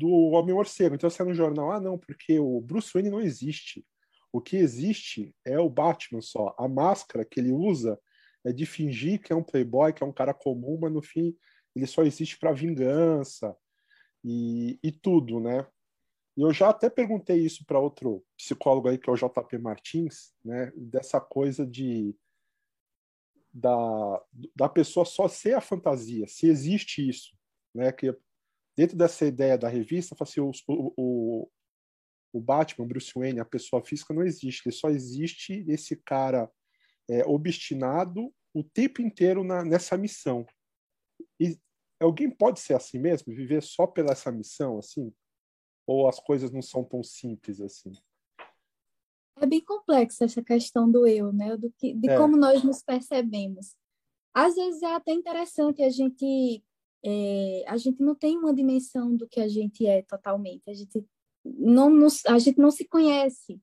do 0.03 0.10
Homem-Morcego. 0.31 0.95
Então, 0.95 1.10
sai 1.10 1.25
no 1.25 1.33
jornal, 1.33 1.72
ah, 1.72 1.79
não, 1.79 1.98
porque 1.98 2.38
o 2.38 2.60
Bruce 2.60 2.91
Wayne 2.93 3.10
não 3.10 3.22
existe. 3.22 3.86
O 4.33 4.41
que 4.41 4.57
existe 4.57 5.33
é 5.45 5.57
o 5.57 5.69
Batman 5.69 6.19
só. 6.19 6.53
A 6.60 6.67
máscara 6.67 7.24
que 7.24 7.39
ele 7.39 7.53
usa 7.53 7.98
é 8.43 8.51
de 8.51 8.65
fingir 8.65 9.22
que 9.22 9.31
é 9.31 9.36
um 9.36 9.43
playboy, 9.43 9.93
que 9.93 10.03
é 10.03 10.05
um 10.05 10.12
cara 10.12 10.33
comum, 10.33 10.77
mas 10.81 10.91
no 10.91 11.01
fim 11.01 11.33
ele 11.74 11.88
só 11.88 12.03
existe 12.03 12.38
para 12.38 12.51
vingança 12.51 13.55
e, 14.22 14.77
e 14.83 14.91
tudo, 14.91 15.39
né? 15.39 15.65
E 16.36 16.41
eu 16.41 16.51
já 16.51 16.69
até 16.69 16.89
perguntei 16.89 17.38
isso 17.38 17.65
para 17.65 17.79
outro 17.79 18.25
psicólogo 18.36 18.89
aí, 18.89 18.98
que 18.98 19.10
é 19.10 19.13
o 19.13 19.15
JP 19.15 19.57
Martins, 19.57 20.33
né? 20.43 20.74
Dessa 20.75 21.22
coisa 21.22 21.65
de 21.65 22.13
da, 23.53 24.22
da 24.53 24.67
pessoa 24.67 25.05
só 25.05 25.29
ser 25.29 25.53
a 25.53 25.62
fantasia, 25.62 26.27
se 26.27 26.48
existe 26.48 27.07
isso, 27.07 27.38
né? 27.74 27.91
Que 27.93 28.13
dentro 28.75 28.98
dessa 28.98 29.25
ideia 29.25 29.58
da 29.58 29.70
revista, 29.70 30.15
assim, 30.20 30.39
o, 30.42 30.51
o, 30.68 31.50
o 32.34 32.42
Batman, 32.42 32.88
Bruce 32.88 33.12
Wayne, 33.15 33.39
a 33.39 33.46
pessoa 33.46 33.84
física 33.84 34.13
não 34.13 34.24
existe. 34.24 34.63
Ele 34.65 34.75
só 34.75 34.89
existe 34.89 35.63
esse 35.68 35.96
cara 35.98 36.51
é, 37.10 37.25
obstinado 37.25 38.34
o 38.53 38.63
tempo 38.63 39.01
inteiro 39.01 39.44
na, 39.44 39.63
nessa 39.63 39.98
missão. 39.98 40.46
E 41.39 41.58
alguém 42.00 42.30
pode 42.30 42.60
ser 42.60 42.75
assim 42.75 43.00
mesmo, 43.00 43.34
viver 43.34 43.62
só 43.62 43.88
pela 43.88 44.12
essa 44.12 44.32
missão, 44.32 44.77
assim? 44.77 45.13
Ou 45.88 46.08
as 46.08 46.20
coisas 46.20 46.51
não 46.51 46.62
são 46.62 46.84
tão 46.84 47.03
simples 47.03 47.60
assim? 47.60 47.92
É 49.38 49.46
bem 49.46 49.63
complexa 49.63 50.25
essa 50.25 50.44
questão 50.44 50.89
do 50.89 51.08
eu, 51.08 51.34
né? 51.34 51.58
Do 51.58 51.72
que, 51.77 51.94
de 51.94 52.10
é. 52.10 52.18
como 52.18 52.38
nós 52.38 52.63
nos 52.63 52.82
percebemos. 52.84 53.75
Às 54.34 54.56
vezes 54.56 54.82
é 54.82 54.94
até 54.94 55.12
interessante 55.12 55.84
a 55.84 55.89
gente 55.89 56.63
é, 57.05 57.63
a 57.67 57.77
gente 57.77 58.01
não 58.01 58.15
tem 58.15 58.38
uma 58.38 58.53
dimensão 58.53 59.15
do 59.15 59.27
que 59.27 59.39
a 59.41 59.48
gente 59.48 59.86
é 59.86 60.01
totalmente. 60.01 60.69
A 60.69 60.74
gente 60.74 61.05
não 61.43 61.89
nos, 61.89 62.25
a 62.25 62.39
gente 62.39 62.60
não 62.60 62.72
se 62.72 62.86
conhece 62.86 63.60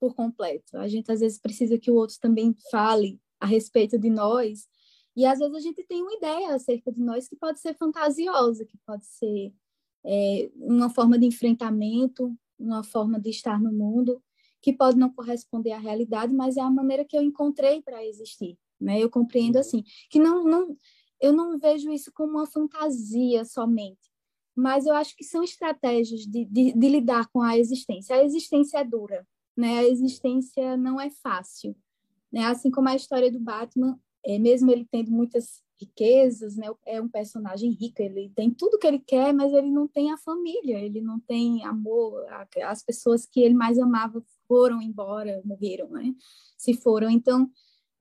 por 0.00 0.14
completo. 0.14 0.76
A 0.78 0.88
gente 0.88 1.10
às 1.12 1.20
vezes 1.20 1.38
precisa 1.38 1.78
que 1.78 1.90
o 1.90 1.94
outro 1.94 2.16
também 2.20 2.54
fale 2.70 3.20
a 3.38 3.46
respeito 3.46 3.98
de 3.98 4.08
nós. 4.08 4.66
E 5.14 5.26
às 5.26 5.38
vezes 5.38 5.54
a 5.54 5.60
gente 5.60 5.84
tem 5.84 6.00
uma 6.00 6.14
ideia 6.14 6.54
acerca 6.54 6.90
de 6.90 7.00
nós 7.00 7.28
que 7.28 7.36
pode 7.36 7.60
ser 7.60 7.74
fantasiosa, 7.74 8.64
que 8.64 8.78
pode 8.86 9.04
ser 9.04 9.52
é, 10.04 10.50
uma 10.54 10.88
forma 10.88 11.18
de 11.18 11.26
enfrentamento, 11.26 12.34
uma 12.58 12.82
forma 12.82 13.20
de 13.20 13.30
estar 13.30 13.60
no 13.60 13.72
mundo, 13.72 14.22
que 14.62 14.72
pode 14.72 14.96
não 14.96 15.10
corresponder 15.12 15.72
à 15.72 15.78
realidade, 15.78 16.32
mas 16.32 16.56
é 16.56 16.60
a 16.60 16.70
maneira 16.70 17.04
que 17.04 17.16
eu 17.16 17.22
encontrei 17.22 17.82
para 17.82 18.04
existir. 18.04 18.56
Né? 18.80 19.02
Eu 19.02 19.10
compreendo 19.10 19.56
uhum. 19.56 19.60
assim 19.60 19.82
que 20.08 20.18
não, 20.20 20.44
não 20.44 20.76
eu 21.20 21.32
não 21.32 21.58
vejo 21.58 21.90
isso 21.90 22.12
como 22.12 22.32
uma 22.32 22.46
fantasia 22.46 23.44
somente, 23.44 24.10
mas 24.56 24.86
eu 24.86 24.94
acho 24.94 25.16
que 25.16 25.24
são 25.24 25.42
estratégias 25.42 26.20
de, 26.22 26.44
de, 26.44 26.72
de 26.72 26.88
lidar 26.88 27.28
com 27.28 27.40
a 27.40 27.56
existência. 27.56 28.16
A 28.16 28.24
existência 28.24 28.78
é 28.78 28.84
dura, 28.84 29.26
né? 29.56 29.78
A 29.78 29.88
existência 29.88 30.76
não 30.76 31.00
é 31.00 31.10
fácil, 31.10 31.76
né? 32.32 32.46
Assim 32.46 32.70
como 32.70 32.88
a 32.88 32.96
história 32.96 33.30
do 33.30 33.40
Batman, 33.40 33.98
é, 34.24 34.38
mesmo 34.38 34.70
ele 34.70 34.86
tendo 34.90 35.10
muitas 35.10 35.62
riquezas, 35.80 36.56
né? 36.56 36.66
É 36.86 37.00
um 37.00 37.08
personagem 37.08 37.70
rico, 37.70 38.02
ele 38.02 38.32
tem 38.34 38.50
tudo 38.50 38.78
que 38.78 38.86
ele 38.86 38.98
quer, 38.98 39.32
mas 39.32 39.52
ele 39.52 39.70
não 39.70 39.86
tem 39.86 40.10
a 40.10 40.18
família, 40.18 40.78
ele 40.80 41.00
não 41.00 41.20
tem 41.20 41.64
amor, 41.64 42.26
as 42.64 42.82
pessoas 42.82 43.24
que 43.24 43.40
ele 43.40 43.54
mais 43.54 43.78
amava 43.78 44.22
foram 44.46 44.82
embora, 44.82 45.40
morreram, 45.44 45.88
né? 45.90 46.14
Se 46.56 46.74
foram, 46.74 47.08
então 47.08 47.48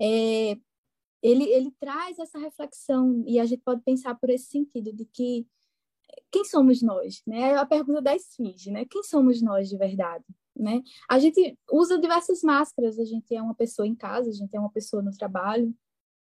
é, 0.02 0.58
ele, 1.28 1.44
ele 1.44 1.72
traz 1.80 2.18
essa 2.20 2.40
reflexão 2.40 3.24
e 3.28 3.40
a 3.40 3.46
gente 3.46 3.62
pode 3.62 3.82
pensar 3.82 4.16
por 4.16 4.30
esse 4.30 4.46
sentido 4.46 4.94
de 4.94 5.06
que 5.06 5.46
quem 6.32 6.46
somos 6.46 6.82
nós, 6.82 7.22
né? 7.28 7.52
É 7.52 7.58
a 7.58 7.66
pergunta 7.66 8.02
da 8.02 8.16
esfinge, 8.16 8.72
né? 8.72 8.86
Quem 8.86 9.04
somos 9.04 9.42
nós 9.42 9.68
de 9.68 9.78
verdade, 9.78 10.24
né? 10.56 10.82
A 11.10 11.20
gente 11.20 11.58
usa 11.70 12.00
diversas 12.00 12.42
máscaras, 12.42 12.98
a 12.98 13.04
gente 13.04 13.36
é 13.36 13.42
uma 13.42 13.54
pessoa 13.54 13.86
em 13.86 13.94
casa, 13.94 14.30
a 14.30 14.34
gente 14.34 14.56
é 14.56 14.60
uma 14.60 14.72
pessoa 14.72 15.02
no 15.02 15.12
trabalho. 15.12 15.76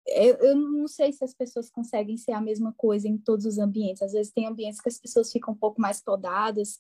Eu, 0.08 0.36
eu 0.38 0.56
não 0.56 0.88
sei 0.88 1.12
se 1.14 1.24
as 1.24 1.36
pessoas 1.36 1.70
conseguem 1.70 2.18
ser 2.18 2.32
a 2.32 2.42
mesma 2.42 2.74
coisa 2.74 3.08
em 3.08 3.18
todos 3.18 3.46
os 3.46 3.60
ambientes. 3.60 4.02
Às 4.02 4.14
vezes 4.14 4.34
tem 4.34 4.48
ambientes 4.48 4.82
que 4.82 4.90
as 4.90 5.00
pessoas 5.00 5.32
ficam 5.32 5.54
um 5.54 5.58
pouco 5.58 5.80
mais 5.80 6.02
podadas. 6.02 6.80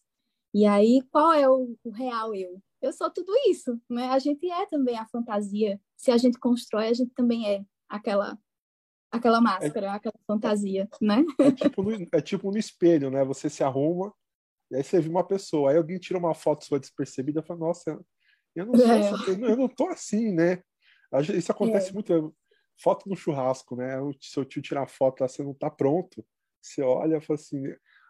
E 0.53 0.65
aí, 0.65 1.01
qual 1.11 1.31
é 1.31 1.47
o, 1.47 1.75
o 1.83 1.89
real 1.91 2.33
eu? 2.33 2.59
Eu 2.81 2.93
sou 2.93 3.09
tudo 3.11 3.31
isso, 3.47 3.79
né? 3.89 4.09
A 4.09 4.19
gente 4.19 4.49
é 4.49 4.65
também 4.65 4.97
a 4.97 5.05
fantasia. 5.05 5.79
Se 5.95 6.11
a 6.11 6.17
gente 6.17 6.39
constrói, 6.39 6.87
a 6.87 6.93
gente 6.93 7.13
também 7.13 7.47
é 7.47 7.65
aquela 7.95 8.37
aquela 9.11 9.39
máscara, 9.39 9.87
é, 9.87 9.89
aquela 9.89 10.19
fantasia, 10.27 10.89
né? 11.01 11.23
É 11.39 11.51
tipo, 11.51 11.83
no, 11.83 12.07
é 12.11 12.21
tipo 12.21 12.51
no 12.51 12.57
espelho, 12.57 13.09
né? 13.09 13.23
Você 13.23 13.49
se 13.49 13.63
arruma 13.63 14.13
e 14.69 14.75
aí 14.75 14.83
você 14.83 14.99
vê 14.99 15.09
uma 15.09 15.25
pessoa, 15.25 15.71
aí 15.71 15.77
alguém 15.77 15.97
tira 15.97 16.19
uma 16.19 16.33
foto 16.33 16.65
sua 16.65 16.79
despercebida 16.79 17.39
e 17.39 17.45
fala, 17.45 17.59
nossa, 17.59 17.99
eu 18.55 18.65
não 18.65 18.75
sou 18.75 18.91
é. 18.91 18.99
essa, 18.99 19.31
eu 19.31 19.57
não 19.57 19.67
tô 19.67 19.87
assim, 19.87 20.31
né? 20.31 20.61
Isso 21.35 21.51
acontece 21.51 21.91
é. 21.91 21.93
muito, 21.93 22.13
é, 22.13 22.21
foto 22.81 23.07
no 23.07 23.15
churrasco, 23.15 23.75
né? 23.75 24.01
O 24.01 24.11
seu 24.19 24.43
tio 24.43 24.61
tirar 24.61 24.87
foto 24.87 25.21
lá, 25.21 25.27
você 25.27 25.43
não 25.43 25.53
tá 25.53 25.69
pronto, 25.69 26.25
você 26.61 26.81
olha 26.81 27.17
e 27.17 27.21
fala 27.21 27.39
assim, 27.39 27.63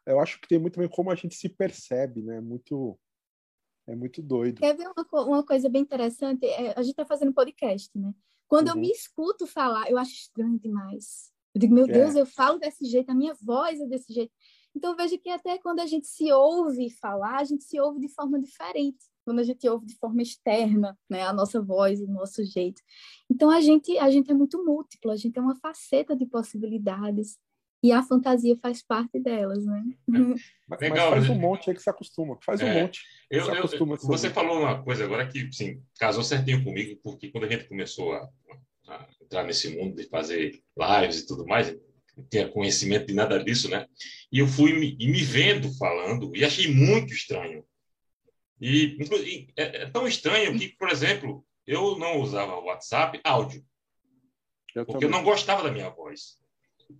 eu 0.05 0.19
acho 0.19 0.39
que 0.39 0.47
tem 0.47 0.59
muito 0.59 0.75
também 0.75 0.89
como 0.89 1.11
a 1.11 1.15
gente 1.15 1.35
se 1.35 1.49
percebe, 1.49 2.21
né? 2.21 2.39
Muito 2.39 2.97
é 3.87 3.95
muito 3.95 4.21
doido. 4.21 4.59
Quer 4.59 4.75
ver 4.75 4.87
uma, 4.87 5.23
uma 5.23 5.45
coisa 5.45 5.69
bem 5.69 5.83
interessante? 5.83 6.43
É, 6.45 6.73
a 6.75 6.81
gente 6.81 6.95
tá 6.95 7.05
fazendo 7.05 7.33
podcast, 7.33 7.95
né? 7.95 8.11
Quando 8.47 8.67
uhum. 8.69 8.75
eu 8.75 8.81
me 8.81 8.91
escuto 8.91 9.45
falar, 9.47 9.89
eu 9.89 9.97
acho 9.97 10.13
estranho 10.13 10.59
demais. 10.59 11.31
Eu 11.53 11.59
digo, 11.59 11.73
meu 11.73 11.85
é. 11.85 11.91
Deus, 11.91 12.15
eu 12.15 12.25
falo 12.25 12.59
desse 12.59 12.85
jeito, 12.85 13.09
a 13.09 13.15
minha 13.15 13.33
voz 13.41 13.79
é 13.79 13.85
desse 13.85 14.13
jeito. 14.13 14.33
Então 14.75 14.95
veja 14.95 15.17
que 15.17 15.29
até 15.29 15.57
quando 15.57 15.79
a 15.79 15.85
gente 15.85 16.05
se 16.05 16.31
ouve 16.33 16.89
falar, 16.89 17.39
a 17.39 17.43
gente 17.45 17.63
se 17.63 17.79
ouve 17.79 17.99
de 17.99 18.09
forma 18.09 18.39
diferente. 18.39 19.05
Quando 19.23 19.39
a 19.39 19.43
gente 19.43 19.67
ouve 19.67 19.85
de 19.85 19.95
forma 19.95 20.21
externa, 20.21 20.97
né, 21.09 21.23
a 21.23 21.33
nossa 21.33 21.61
voz, 21.61 22.01
o 22.01 22.07
nosso 22.07 22.43
jeito. 22.43 22.81
Então 23.31 23.49
a 23.49 23.61
gente 23.61 23.97
a 23.97 24.09
gente 24.11 24.29
é 24.29 24.33
muito 24.33 24.63
múltiplo, 24.63 25.11
a 25.11 25.15
gente 25.15 25.39
é 25.39 25.41
uma 25.41 25.55
faceta 25.55 26.15
de 26.15 26.25
possibilidades 26.25 27.39
e 27.85 27.91
a 27.91 28.01
fantasia 28.01 28.57
faz 28.59 28.81
parte 28.81 29.19
delas, 29.19 29.63
né? 29.63 29.83
Mas, 30.67 30.79
Legal, 30.79 31.11
mas 31.11 31.27
faz 31.27 31.29
um 31.29 31.39
monte 31.39 31.69
aí 31.69 31.75
que 31.75 31.83
se 31.83 31.89
acostuma, 31.91 32.39
faz 32.43 32.59
um 32.59 32.65
é, 32.65 32.81
monte. 32.81 33.03
Eu, 33.29 33.45
eu, 33.53 33.67
você 34.01 34.31
falou 34.31 34.61
uma 34.61 34.83
coisa 34.83 35.03
agora 35.03 35.27
que, 35.27 35.47
sim, 35.53 35.79
casou 35.99 36.23
certinho 36.23 36.63
comigo, 36.63 36.99
porque 37.03 37.29
quando 37.29 37.43
a 37.43 37.47
gente 37.47 37.65
começou 37.65 38.13
a, 38.13 38.27
a 38.87 39.07
entrar 39.21 39.43
nesse 39.43 39.77
mundo 39.77 39.95
de 39.95 40.09
fazer 40.09 40.59
lives 40.75 41.19
e 41.19 41.27
tudo 41.27 41.45
mais, 41.45 41.71
não 42.17 42.25
tinha 42.25 42.49
conhecimento 42.49 43.05
de 43.05 43.13
nada 43.13 43.43
disso, 43.43 43.69
né? 43.69 43.85
E 44.31 44.39
eu 44.39 44.47
fui 44.47 44.73
me, 44.73 44.95
me 44.97 45.23
vendo 45.23 45.71
falando 45.77 46.35
e 46.35 46.43
achei 46.43 46.67
muito 46.67 47.13
estranho. 47.13 47.63
E, 48.59 48.97
e 48.99 49.47
é, 49.55 49.83
é, 49.83 49.89
tão 49.91 50.07
estranho 50.07 50.57
que, 50.57 50.69
por 50.69 50.89
exemplo, 50.89 51.45
eu 51.67 51.95
não 51.99 52.19
usava 52.19 52.57
WhatsApp 52.57 53.19
áudio, 53.23 53.63
eu 54.73 54.83
porque 54.83 55.05
também. 55.05 55.15
eu 55.15 55.23
não 55.23 55.23
gostava 55.23 55.61
da 55.61 55.71
minha 55.71 55.91
voz 55.91 56.43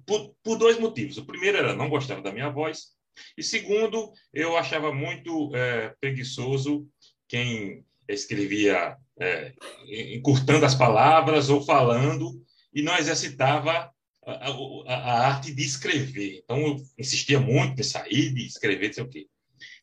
por, 0.06 0.34
por 0.44 0.58
dois 0.58 0.80
motivos. 0.80 1.18
O 1.18 1.26
primeiro 1.26 1.58
era 1.58 1.76
não 1.76 1.90
gostava 1.90 2.22
da 2.22 2.32
minha 2.32 2.50
voz, 2.50 2.96
e 3.38 3.44
segundo, 3.44 4.12
eu 4.34 4.58
achava 4.58 4.94
muito 4.94 5.56
é, 5.56 5.94
preguiçoso 6.00 6.88
quem 7.28 7.86
escrevia 8.08 8.98
é, 9.20 9.54
encurtando 10.14 10.66
as 10.66 10.76
palavras 10.76 11.50
ou 11.50 11.62
falando 11.62 12.42
e 12.74 12.82
não 12.82 12.98
exercitava 12.98 13.92
a, 14.26 14.32
a, 14.32 14.94
a, 14.94 15.28
arte 15.28 15.54
de 15.54 15.64
escrever. 15.64 16.42
Então, 16.44 16.60
eu 16.60 16.78
insistia 16.98 17.40
muito 17.40 17.80
em 17.80 17.84
sair, 17.84 18.34
de 18.34 18.46
escrever, 18.46 18.88
não 18.88 18.94
sei 18.94 19.04
o 19.04 19.10
quê. 19.10 19.28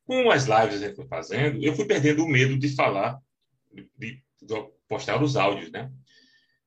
Com 0.05 0.31
as 0.31 0.45
lives 0.45 0.79
que 0.79 0.87
gente 0.87 0.97
foi 0.97 1.07
fazendo, 1.07 1.63
eu 1.63 1.75
fui 1.75 1.85
perdendo 1.85 2.25
o 2.25 2.29
medo 2.29 2.59
de 2.59 2.69
falar, 2.75 3.19
de, 3.73 3.89
de 3.99 4.23
postar 4.89 5.23
os 5.23 5.37
áudios, 5.37 5.71
né? 5.71 5.91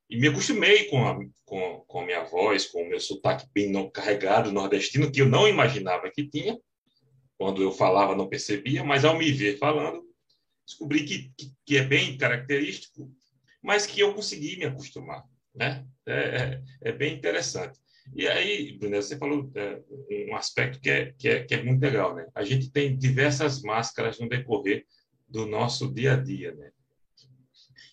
E 0.10 0.18
me 0.18 0.28
acostumei 0.28 0.86
com 0.86 1.06
a, 1.08 1.18
com, 1.46 1.84
com 1.88 2.00
a 2.02 2.06
minha 2.06 2.24
voz, 2.24 2.66
com 2.68 2.84
o 2.84 2.90
meu 2.90 3.00
sotaque 3.00 3.48
bem 3.54 3.90
carregado 3.90 4.52
nordestino, 4.52 5.12
que 5.12 5.22
eu 5.22 5.30
não 5.30 5.48
imaginava 5.48 6.12
que 6.12 6.28
tinha. 6.28 6.60
Quando 7.38 7.62
eu 7.62 7.72
falava, 7.72 8.16
não 8.16 8.30
percebia, 8.30 8.84
mas 8.84 9.04
ao 9.04 9.18
me 9.18 9.32
ver 9.32 9.58
falando, 9.58 10.04
descobri 10.66 11.04
que, 11.06 11.32
que, 11.38 11.52
que 11.66 11.78
é 11.78 11.84
bem 11.84 12.18
característico, 12.18 13.12
mas 13.62 13.86
que 13.86 14.00
eu 14.00 14.14
consegui 14.14 14.58
me 14.58 14.66
acostumar. 14.66 15.24
Né? 15.54 15.86
É, 16.06 16.14
é, 16.14 16.64
é 16.90 16.92
bem 16.92 17.16
interessante. 17.16 17.80
E 18.14 18.28
aí, 18.28 18.78
Bruna, 18.78 19.02
você 19.02 19.18
falou 19.18 19.52
é, 19.56 19.82
um 20.30 20.36
aspecto 20.36 20.80
que 20.80 20.90
é, 20.90 21.14
que, 21.18 21.28
é, 21.28 21.44
que 21.44 21.56
é 21.56 21.64
muito 21.64 21.82
legal. 21.82 22.14
Né? 22.14 22.28
A 22.36 22.44
gente 22.44 22.72
tem 22.72 22.96
diversas 22.96 23.62
máscaras 23.62 24.20
no 24.20 24.30
decorrer 24.30 24.86
do 25.28 25.46
nosso 25.46 25.92
dia 25.92 26.14
a 26.14 26.16
dia. 26.16 26.54
Né? 26.54 26.72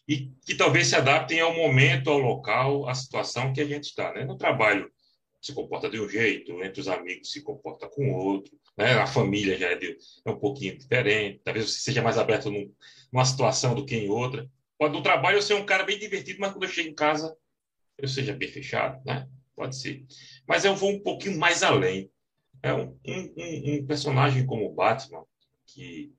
E 0.08 0.30
que 0.44 0.54
talvez 0.54 0.88
se 0.88 0.96
adaptem 0.96 1.40
ao 1.40 1.54
momento, 1.54 2.10
ao 2.10 2.18
local, 2.18 2.88
à 2.88 2.94
situação 2.94 3.52
que 3.52 3.60
a 3.60 3.64
gente 3.64 3.84
está. 3.84 4.12
Né? 4.12 4.24
No 4.24 4.36
trabalho 4.36 4.90
se 5.40 5.52
comporta 5.52 5.90
de 5.90 6.00
um 6.00 6.08
jeito, 6.08 6.62
entre 6.62 6.80
os 6.80 6.88
amigos 6.88 7.32
se 7.32 7.42
comporta 7.42 7.88
com 7.88 8.12
outro, 8.12 8.56
né? 8.76 8.92
a 8.94 9.06
família 9.06 9.58
já 9.58 9.70
é, 9.70 9.76
de, 9.76 9.96
é 10.24 10.30
um 10.30 10.38
pouquinho 10.38 10.78
diferente, 10.78 11.40
talvez 11.44 11.70
você 11.70 11.80
seja 11.80 12.02
mais 12.02 12.16
aberto 12.16 12.50
num, 12.50 12.72
numa 13.12 13.24
situação 13.24 13.74
do 13.74 13.84
que 13.84 13.96
em 13.96 14.08
outra. 14.08 14.48
Pode 14.78 14.94
no 14.94 15.02
trabalho 15.02 15.38
eu 15.38 15.42
ser 15.42 15.54
um 15.54 15.66
cara 15.66 15.84
bem 15.84 15.98
divertido, 15.98 16.40
mas 16.40 16.52
quando 16.52 16.64
eu 16.64 16.68
chego 16.68 16.88
em 16.88 16.94
casa 16.94 17.36
eu 17.98 18.08
seja 18.08 18.34
bem 18.34 18.48
fechado, 18.48 19.00
né? 19.04 19.28
Pode 19.54 19.76
ser. 19.76 20.04
Mas 20.46 20.64
eu 20.64 20.74
vou 20.74 20.90
um 20.90 21.00
pouquinho 21.00 21.38
mais 21.38 21.62
além. 21.62 22.10
É 22.62 22.72
um, 22.72 22.98
um, 23.06 23.34
um 23.74 23.86
personagem 23.86 24.46
como 24.46 24.66
o 24.66 24.74
Batman, 24.74 25.24
que 25.66 26.12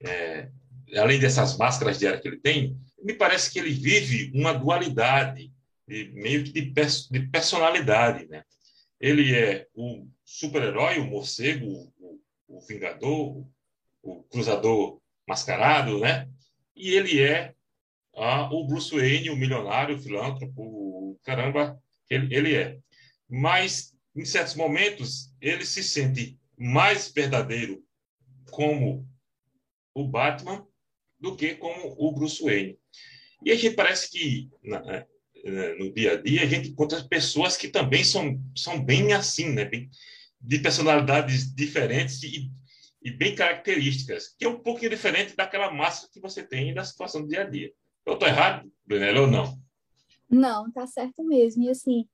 é, 0.00 0.50
além 0.94 1.18
dessas 1.18 1.56
máscaras 1.56 1.98
diárias 1.98 2.20
que 2.20 2.28
ele 2.28 2.38
tem, 2.38 2.76
me 3.02 3.14
parece 3.14 3.50
que 3.50 3.58
ele 3.58 3.70
vive 3.70 4.30
uma 4.34 4.52
dualidade, 4.52 5.52
de, 5.86 6.10
meio 6.12 6.44
que 6.44 6.52
de, 6.52 6.62
pers 6.72 7.08
de 7.08 7.20
personalidade. 7.28 8.26
Né? 8.26 8.44
Ele 9.00 9.34
é 9.34 9.66
o 9.74 10.06
super-herói, 10.24 10.98
o 10.98 11.06
morcego, 11.06 11.66
o, 11.98 12.20
o 12.48 12.60
vingador, 12.60 13.46
o 14.02 14.22
cruzador 14.24 15.00
mascarado, 15.26 16.00
né? 16.00 16.28
E 16.74 16.90
ele 16.94 17.20
é 17.20 17.54
ah, 18.14 18.48
o 18.52 18.66
Bruce 18.66 18.94
Wayne, 18.94 19.30
o 19.30 19.36
milionário, 19.36 19.96
o 19.96 20.00
filântropo, 20.00 20.62
o 20.62 21.20
caramba, 21.22 21.80
ele, 22.08 22.34
ele 22.34 22.54
é. 22.54 22.78
Mas, 23.28 23.94
em 24.14 24.24
certos 24.24 24.54
momentos, 24.54 25.32
ele 25.40 25.66
se 25.66 25.82
sente 25.82 26.38
mais 26.56 27.10
verdadeiro 27.10 27.84
como 28.50 29.06
o 29.94 30.06
Batman 30.06 30.66
do 31.26 31.36
que 31.36 31.56
como 31.56 31.94
o 31.98 32.12
Bruce 32.12 32.42
Wayne. 32.42 32.78
E 33.44 33.50
a 33.50 33.56
gente 33.56 33.74
parece 33.74 34.10
que 34.10 34.48
na, 34.62 35.04
no 35.78 35.92
dia 35.92 36.12
a 36.12 36.22
dia 36.22 36.42
a 36.42 36.46
gente 36.46 36.70
encontra 36.70 37.02
pessoas 37.04 37.56
que 37.56 37.68
também 37.68 38.04
são, 38.04 38.40
são 38.56 38.82
bem 38.82 39.12
assim, 39.12 39.52
né? 39.52 39.64
Bem, 39.64 39.90
de 40.40 40.58
personalidades 40.60 41.52
diferentes 41.52 42.22
e, 42.22 42.50
e 43.02 43.10
bem 43.10 43.34
características, 43.34 44.34
que 44.38 44.44
é 44.44 44.48
um 44.48 44.60
pouquinho 44.60 44.90
diferente 44.90 45.34
daquela 45.34 45.72
massa 45.72 46.08
que 46.12 46.20
você 46.20 46.42
tem 46.42 46.72
da 46.72 46.84
situação 46.84 47.22
do 47.22 47.28
dia 47.28 47.42
a 47.42 47.44
dia. 47.44 47.72
Eu 48.04 48.14
estou 48.14 48.28
errado, 48.28 48.70
Brunella, 48.86 49.22
ou 49.22 49.26
não? 49.26 49.58
Não, 50.30 50.70
tá 50.70 50.86
certo 50.86 51.24
mesmo. 51.24 51.64
E 51.64 51.70
assim, 51.70 52.06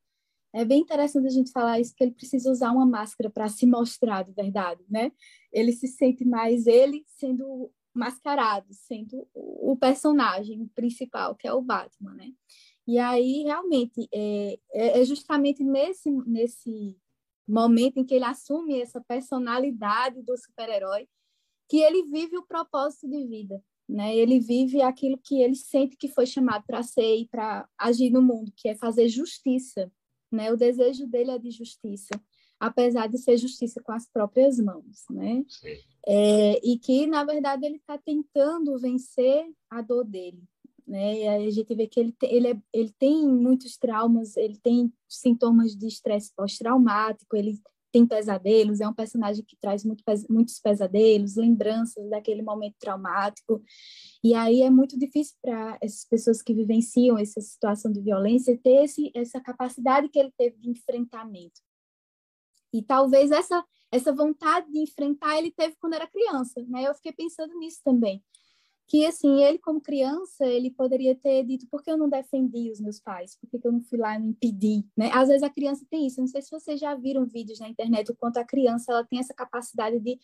é 0.55 0.65
bem 0.65 0.81
interessante 0.81 1.27
a 1.27 1.31
gente 1.31 1.53
falar 1.53 1.81
isso, 1.81 1.95
que 1.95 2.03
ele 2.03 2.13
precisa 2.13 2.51
usar 2.51 2.71
uma 2.71 2.87
máscara 2.87 3.29
para 3.29 3.49
se 3.49 3.67
mostrar 3.67 4.23
de 4.23 4.33
verdade, 4.33 4.83
né? 4.89 5.13
Ele 5.53 5.73
se 5.73 5.87
sente 5.87 6.25
mais 6.25 6.67
ele 6.67 7.05
sendo 7.07 7.71
mascarado, 7.95 8.73
sendo 8.73 9.29
o 9.35 9.77
personagem 9.77 10.67
principal, 10.75 11.35
que 11.35 11.47
é 11.47 11.53
o 11.53 11.63
Batman, 11.63 12.15
né? 12.15 12.33
E 12.87 12.99
aí, 12.99 13.43
realmente, 13.45 14.09
é, 14.13 14.59
é, 14.73 15.01
é 15.01 15.05
justamente 15.05 15.63
nesse, 15.63 16.11
nesse 16.27 16.99
momento 17.47 17.99
em 17.99 18.05
que 18.05 18.15
ele 18.15 18.25
assume 18.25 18.81
essa 18.81 19.01
personalidade 19.01 20.23
do 20.23 20.37
super-herói 20.37 21.09
que 21.69 21.79
ele 21.79 22.03
vive 22.05 22.37
o 22.37 22.47
propósito 22.47 23.09
de 23.09 23.25
vida, 23.27 23.63
né? 23.89 24.15
Ele 24.17 24.41
vive 24.41 24.83
aquilo 24.83 25.19
que 25.19 25.41
ele 25.41 25.55
sente 25.55 25.97
que 25.97 26.09
foi 26.09 26.27
chamado 26.27 26.65
para 26.67 26.83
ser 26.83 27.17
e 27.17 27.29
para 27.29 27.69
agir 27.79 28.11
no 28.11 28.21
mundo, 28.21 28.53
que 28.57 28.69
é 28.69 28.75
fazer 28.75 29.09
justiça, 29.09 29.91
né? 30.31 30.53
O 30.53 30.57
desejo 30.57 31.07
dele 31.07 31.31
é 31.31 31.39
de 31.39 31.51
justiça 31.51 32.11
apesar 32.63 33.09
de 33.09 33.19
ser 33.19 33.37
justiça 33.37 33.83
com 33.83 33.91
as 33.91 34.07
próprias 34.07 34.57
mãos, 34.61 35.05
né? 35.11 35.45
É, 36.07 36.65
e 36.65 36.79
que, 36.79 37.09
na 37.09 37.25
verdade, 37.25 37.67
ele 37.67 37.77
está 37.77 37.99
tentando 37.99 38.79
vencer 38.79 39.51
a 39.69 39.83
dor 39.83 40.05
dele, 40.05 40.45
né? 40.87 41.19
E 41.19 41.29
aí 41.29 41.47
a 41.49 41.51
gente 41.51 41.75
vê 41.75 41.89
que 41.89 41.99
ele, 41.99 42.13
tem, 42.13 42.33
ele, 42.33 42.49
é, 42.49 42.57
ele 42.73 42.95
tem 42.97 43.27
muitos 43.27 43.77
traumas, 43.77 44.37
ele 44.37 44.57
tem 44.59 44.93
sintomas 45.09 45.75
de 45.75 45.89
estresse 45.89 46.33
pós-traumático, 46.37 47.37
ele 47.37 47.61
tem 47.91 48.07
pesadelos, 48.07 48.81
é 48.81 48.87
um 48.87 48.95
personagem 48.95 49.45
que 49.45 49.57
traz 49.61 49.85
muito, 49.85 50.05
muitos 50.31 50.61
pesadelos, 50.61 51.35
lembranças 51.35 52.09
daquele 52.09 52.43
momento 52.43 52.77
traumático. 52.79 53.61
E 54.23 54.35
aí 54.35 54.63
é 54.63 54.71
muito 54.71 54.97
difícil 54.97 55.35
para 55.43 55.79
essas 55.83 56.05
pessoas 56.05 56.41
que 56.41 56.55
vivenciam 56.55 57.19
essa 57.19 57.41
situação 57.41 57.91
de 57.91 58.01
violência 58.01 58.57
ter 58.63 58.85
esse, 58.85 59.11
essa 59.17 59.41
capacidade 59.41 60.09
que 60.09 60.19
ele 60.19 60.33
teve 60.39 60.57
de 60.59 60.71
enfrentamento. 60.71 61.61
E 62.73 62.83
talvez 62.83 63.31
essa 63.31 63.65
essa 63.93 64.11
vontade 64.11 64.73
de 64.73 64.79
enfrentar 64.79 65.37
ele 65.39 65.51
teve 65.51 65.77
quando 65.79 65.93
era 65.93 66.07
criança, 66.07 66.65
né? 66.67 66.89
Eu 66.89 66.95
fiquei 66.95 67.13
pensando 67.13 67.55
nisso 67.59 67.81
também. 67.85 68.25
Que 68.89 69.05
assim 69.05 69.43
ele 69.45 69.59
como 69.59 69.83
criança 69.83 70.47
ele 70.47 70.71
poderia 70.71 71.15
ter 71.15 71.45
dito 71.45 71.67
por 71.71 71.83
que 71.83 71.91
eu 71.91 71.99
não 71.99 72.09
defendi 72.09 72.71
os 72.71 72.81
meus 72.81 72.99
pais? 72.99 73.37
Por 73.37 73.49
que 73.51 73.67
eu 73.67 73.71
não 73.71 73.83
fui 73.83 73.99
lá 73.99 74.17
e 74.17 74.19
não 74.19 74.31
impedi? 74.31 74.83
Né? 74.97 75.11
Às 75.13 75.29
vezes 75.29 75.43
a 75.43 75.51
criança 75.51 75.87
tem 75.91 76.07
isso. 76.07 76.21
Não 76.21 76.27
sei 76.27 76.41
se 76.41 76.51
vocês 76.51 76.81
já 76.81 76.95
viram 76.95 77.27
vídeos 77.27 77.61
na 77.61 77.69
internet 77.69 78.11
o 78.11 78.17
quanto 78.17 78.39
a 78.39 78.45
criança 78.45 78.93
ela 78.93 79.05
tem 79.05 79.19
essa 79.19 79.35
capacidade 79.35 80.01
de 80.01 80.19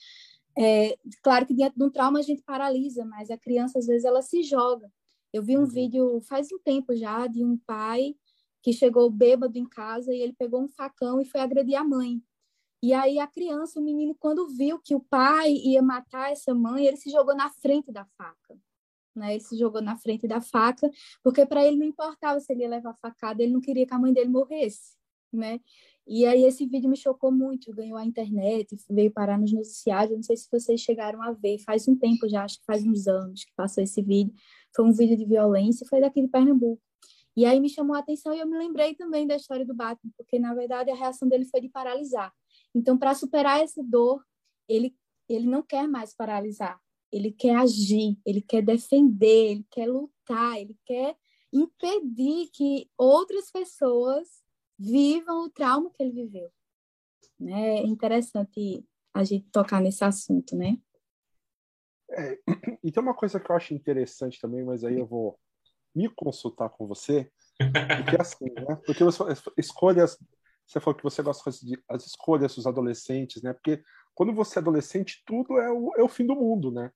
é, 0.56 0.98
claro 1.22 1.46
que 1.46 1.54
diante 1.54 1.76
de 1.76 1.84
um 1.84 1.90
trauma 1.90 2.18
a 2.18 2.22
gente 2.22 2.42
paralisa 2.42 3.04
mas 3.04 3.30
a 3.30 3.38
criança 3.38 3.78
às 3.78 3.86
vezes 3.86 4.06
ela 4.06 4.22
se 4.22 4.42
joga. 4.42 4.90
Eu 5.30 5.42
vi 5.42 5.58
um 5.58 5.60
uhum. 5.60 5.66
vídeo 5.66 6.20
faz 6.22 6.48
um 6.50 6.58
tempo 6.58 6.96
já 6.96 7.26
de 7.26 7.44
um 7.44 7.58
pai 7.58 8.16
que 8.62 8.72
chegou 8.72 9.10
bêbado 9.10 9.58
em 9.58 9.68
casa 9.68 10.12
e 10.12 10.20
ele 10.22 10.32
pegou 10.32 10.62
um 10.62 10.68
facão 10.68 11.20
e 11.20 11.26
foi 11.26 11.40
agredir 11.40 11.76
a 11.76 11.84
mãe 11.84 12.22
e 12.82 12.92
aí 12.92 13.18
a 13.18 13.26
criança, 13.26 13.80
o 13.80 13.82
menino, 13.82 14.14
quando 14.18 14.48
viu 14.48 14.78
que 14.78 14.94
o 14.94 15.00
pai 15.00 15.52
ia 15.52 15.82
matar 15.82 16.30
essa 16.30 16.54
mãe, 16.54 16.86
ele 16.86 16.96
se 16.96 17.10
jogou 17.10 17.34
na 17.34 17.50
frente 17.50 17.90
da 17.90 18.04
faca. 18.16 18.56
Né? 19.14 19.34
Ele 19.34 19.40
se 19.40 19.58
jogou 19.58 19.82
na 19.82 19.96
frente 19.96 20.28
da 20.28 20.40
faca, 20.40 20.88
porque 21.22 21.44
para 21.44 21.64
ele 21.64 21.76
não 21.76 21.86
importava 21.86 22.38
se 22.38 22.52
ele 22.52 22.62
ia 22.62 22.68
levar 22.68 22.94
facada, 22.94 23.42
ele 23.42 23.52
não 23.52 23.60
queria 23.60 23.84
que 23.84 23.92
a 23.94 23.98
mãe 23.98 24.12
dele 24.12 24.30
morresse, 24.30 24.96
né? 25.32 25.60
E 26.10 26.24
aí 26.24 26.44
esse 26.44 26.64
vídeo 26.64 26.88
me 26.88 26.96
chocou 26.96 27.30
muito, 27.30 27.74
ganhou 27.74 27.98
a 27.98 28.04
internet, 28.04 28.74
veio 28.88 29.10
parar 29.10 29.38
nos 29.38 29.52
noticiários, 29.52 30.16
não 30.16 30.22
sei 30.22 30.38
se 30.38 30.48
vocês 30.50 30.80
chegaram 30.80 31.20
a 31.20 31.32
ver, 31.32 31.58
faz 31.58 31.86
um 31.86 31.94
tempo 31.94 32.26
já, 32.26 32.44
acho 32.44 32.58
que 32.60 32.64
faz 32.64 32.82
uns 32.82 33.06
anos 33.06 33.44
que 33.44 33.52
passou 33.54 33.84
esse 33.84 34.00
vídeo. 34.00 34.32
Foi 34.74 34.86
um 34.86 34.92
vídeo 34.92 35.18
de 35.18 35.26
violência, 35.26 35.86
foi 35.86 36.00
daqui 36.00 36.22
de 36.22 36.28
Pernambuco. 36.28 36.80
E 37.36 37.44
aí 37.44 37.60
me 37.60 37.68
chamou 37.68 37.94
a 37.94 37.98
atenção 37.98 38.32
e 38.32 38.40
eu 38.40 38.46
me 38.46 38.56
lembrei 38.56 38.94
também 38.94 39.26
da 39.26 39.36
história 39.36 39.66
do 39.66 39.74
Batman, 39.74 40.10
porque 40.16 40.38
na 40.38 40.54
verdade 40.54 40.90
a 40.90 40.94
reação 40.94 41.28
dele 41.28 41.44
foi 41.44 41.60
de 41.60 41.68
paralisar. 41.68 42.32
Então, 42.78 42.96
para 42.96 43.12
superar 43.12 43.60
essa 43.60 43.82
dor, 43.82 44.24
ele, 44.68 44.96
ele 45.28 45.46
não 45.46 45.64
quer 45.64 45.88
mais 45.88 46.14
paralisar, 46.14 46.80
ele 47.10 47.32
quer 47.32 47.56
agir, 47.56 48.16
ele 48.24 48.40
quer 48.40 48.62
defender, 48.62 49.50
ele 49.50 49.66
quer 49.68 49.88
lutar, 49.88 50.56
ele 50.60 50.76
quer 50.86 51.16
impedir 51.52 52.48
que 52.52 52.88
outras 52.96 53.50
pessoas 53.50 54.28
vivam 54.78 55.46
o 55.46 55.50
trauma 55.50 55.90
que 55.90 56.00
ele 56.00 56.12
viveu. 56.12 56.52
Né? 57.40 57.78
É 57.78 57.82
interessante 57.84 58.86
a 59.12 59.24
gente 59.24 59.50
tocar 59.50 59.80
nesse 59.80 60.04
assunto, 60.04 60.54
né? 60.54 60.78
É, 62.12 62.38
e 62.84 62.92
tem 62.92 63.02
uma 63.02 63.14
coisa 63.14 63.40
que 63.40 63.50
eu 63.50 63.56
acho 63.56 63.74
interessante 63.74 64.40
também, 64.40 64.62
mas 64.62 64.84
aí 64.84 65.00
eu 65.00 65.06
vou 65.06 65.36
me 65.92 66.08
consultar 66.08 66.68
com 66.68 66.86
você, 66.86 67.28
porque 67.58 68.16
é 68.16 68.20
assim, 68.20 68.44
né? 68.54 68.76
Porque 68.86 69.02
você 69.02 69.24
escolhas 69.56 70.16
você 70.68 70.80
falou 70.80 70.96
que 70.96 71.02
você 71.02 71.22
gosta 71.22 71.50
de 71.50 71.82
as 71.88 72.06
escolhas 72.06 72.54
dos 72.54 72.66
adolescentes, 72.66 73.42
né? 73.42 73.54
Porque 73.54 73.82
quando 74.14 74.34
você 74.34 74.58
é 74.58 74.60
adolescente, 74.60 75.22
tudo 75.24 75.58
é 75.58 75.72
o, 75.72 75.94
é 75.96 76.02
o 76.02 76.08
fim 76.08 76.26
do 76.26 76.36
mundo, 76.36 76.70
né? 76.70 76.90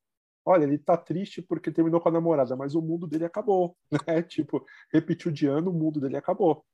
Olha, 0.44 0.64
ele 0.64 0.76
tá 0.76 0.96
triste 0.96 1.40
porque 1.40 1.72
terminou 1.72 2.00
com 2.00 2.08
a 2.10 2.12
namorada, 2.12 2.54
mas 2.54 2.74
o 2.74 2.82
mundo 2.82 3.06
dele 3.06 3.24
acabou, 3.24 3.76
né? 4.06 4.22
Tipo, 4.22 4.64
repetiu 4.92 5.32
de 5.32 5.46
ano, 5.46 5.70
o 5.70 5.74
mundo 5.74 6.00
dele 6.00 6.18
acabou. 6.18 6.64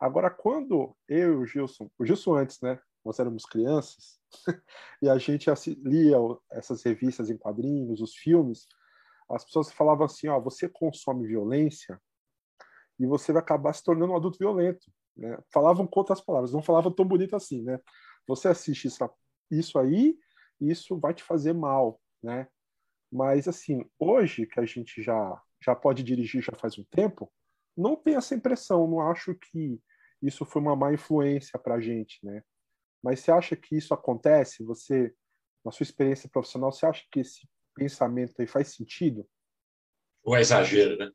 Agora, 0.00 0.30
quando 0.30 0.96
eu 1.06 1.32
e 1.34 1.36
o 1.36 1.46
Gilson, 1.46 1.90
o 1.98 2.06
Gilson 2.06 2.36
antes, 2.36 2.60
né? 2.62 2.80
Nós 3.04 3.18
éramos 3.18 3.44
crianças, 3.44 4.18
e 5.02 5.08
a 5.08 5.18
gente 5.18 5.50
lia 5.82 6.16
essas 6.50 6.82
revistas 6.82 7.28
em 7.28 7.36
quadrinhos, 7.36 8.00
os 8.00 8.14
filmes, 8.14 8.66
as 9.28 9.44
pessoas 9.44 9.70
falavam 9.72 10.06
assim, 10.06 10.28
ó, 10.28 10.40
você 10.40 10.68
consome 10.68 11.26
violência 11.26 12.00
e 12.98 13.06
você 13.06 13.32
vai 13.32 13.42
acabar 13.42 13.72
se 13.72 13.82
tornando 13.82 14.12
um 14.12 14.16
adulto 14.16 14.38
violento. 14.38 14.90
Né? 15.16 15.38
Falavam 15.52 15.86
com 15.86 16.00
outras 16.00 16.20
palavras, 16.20 16.52
não 16.52 16.62
falavam 16.62 16.92
tão 16.92 17.04
bonito 17.04 17.36
assim, 17.36 17.62
né? 17.62 17.78
Você 18.26 18.48
assiste 18.48 18.86
isso, 18.86 19.08
isso 19.50 19.78
aí, 19.78 20.16
isso 20.60 20.98
vai 20.98 21.12
te 21.12 21.22
fazer 21.22 21.52
mal, 21.52 22.00
né? 22.22 22.48
Mas 23.12 23.46
assim, 23.46 23.84
hoje 23.98 24.46
que 24.46 24.58
a 24.58 24.64
gente 24.64 25.02
já 25.02 25.40
já 25.64 25.76
pode 25.76 26.02
dirigir 26.02 26.42
já 26.42 26.52
faz 26.56 26.76
um 26.76 26.84
tempo, 26.90 27.32
não 27.76 27.94
tem 27.94 28.16
essa 28.16 28.34
impressão, 28.34 28.88
não 28.88 29.00
acho 29.00 29.34
que 29.34 29.80
isso 30.20 30.44
foi 30.44 30.60
uma 30.60 30.74
má 30.74 30.92
influência 30.92 31.58
para 31.58 31.76
a 31.76 31.80
gente, 31.80 32.18
né? 32.24 32.42
Mas 33.02 33.20
você 33.20 33.32
acha 33.32 33.56
que 33.56 33.76
isso 33.76 33.92
acontece? 33.92 34.64
Você, 34.64 35.14
na 35.64 35.72
sua 35.72 35.84
experiência 35.84 36.28
profissional, 36.28 36.70
você 36.70 36.86
acha 36.86 37.04
que 37.10 37.20
esse 37.20 37.48
pensamento 37.74 38.34
aí 38.40 38.46
faz 38.46 38.74
sentido? 38.74 39.28
Ou 40.22 40.36
é 40.36 40.40
exagero, 40.40 40.96
né? 40.96 41.10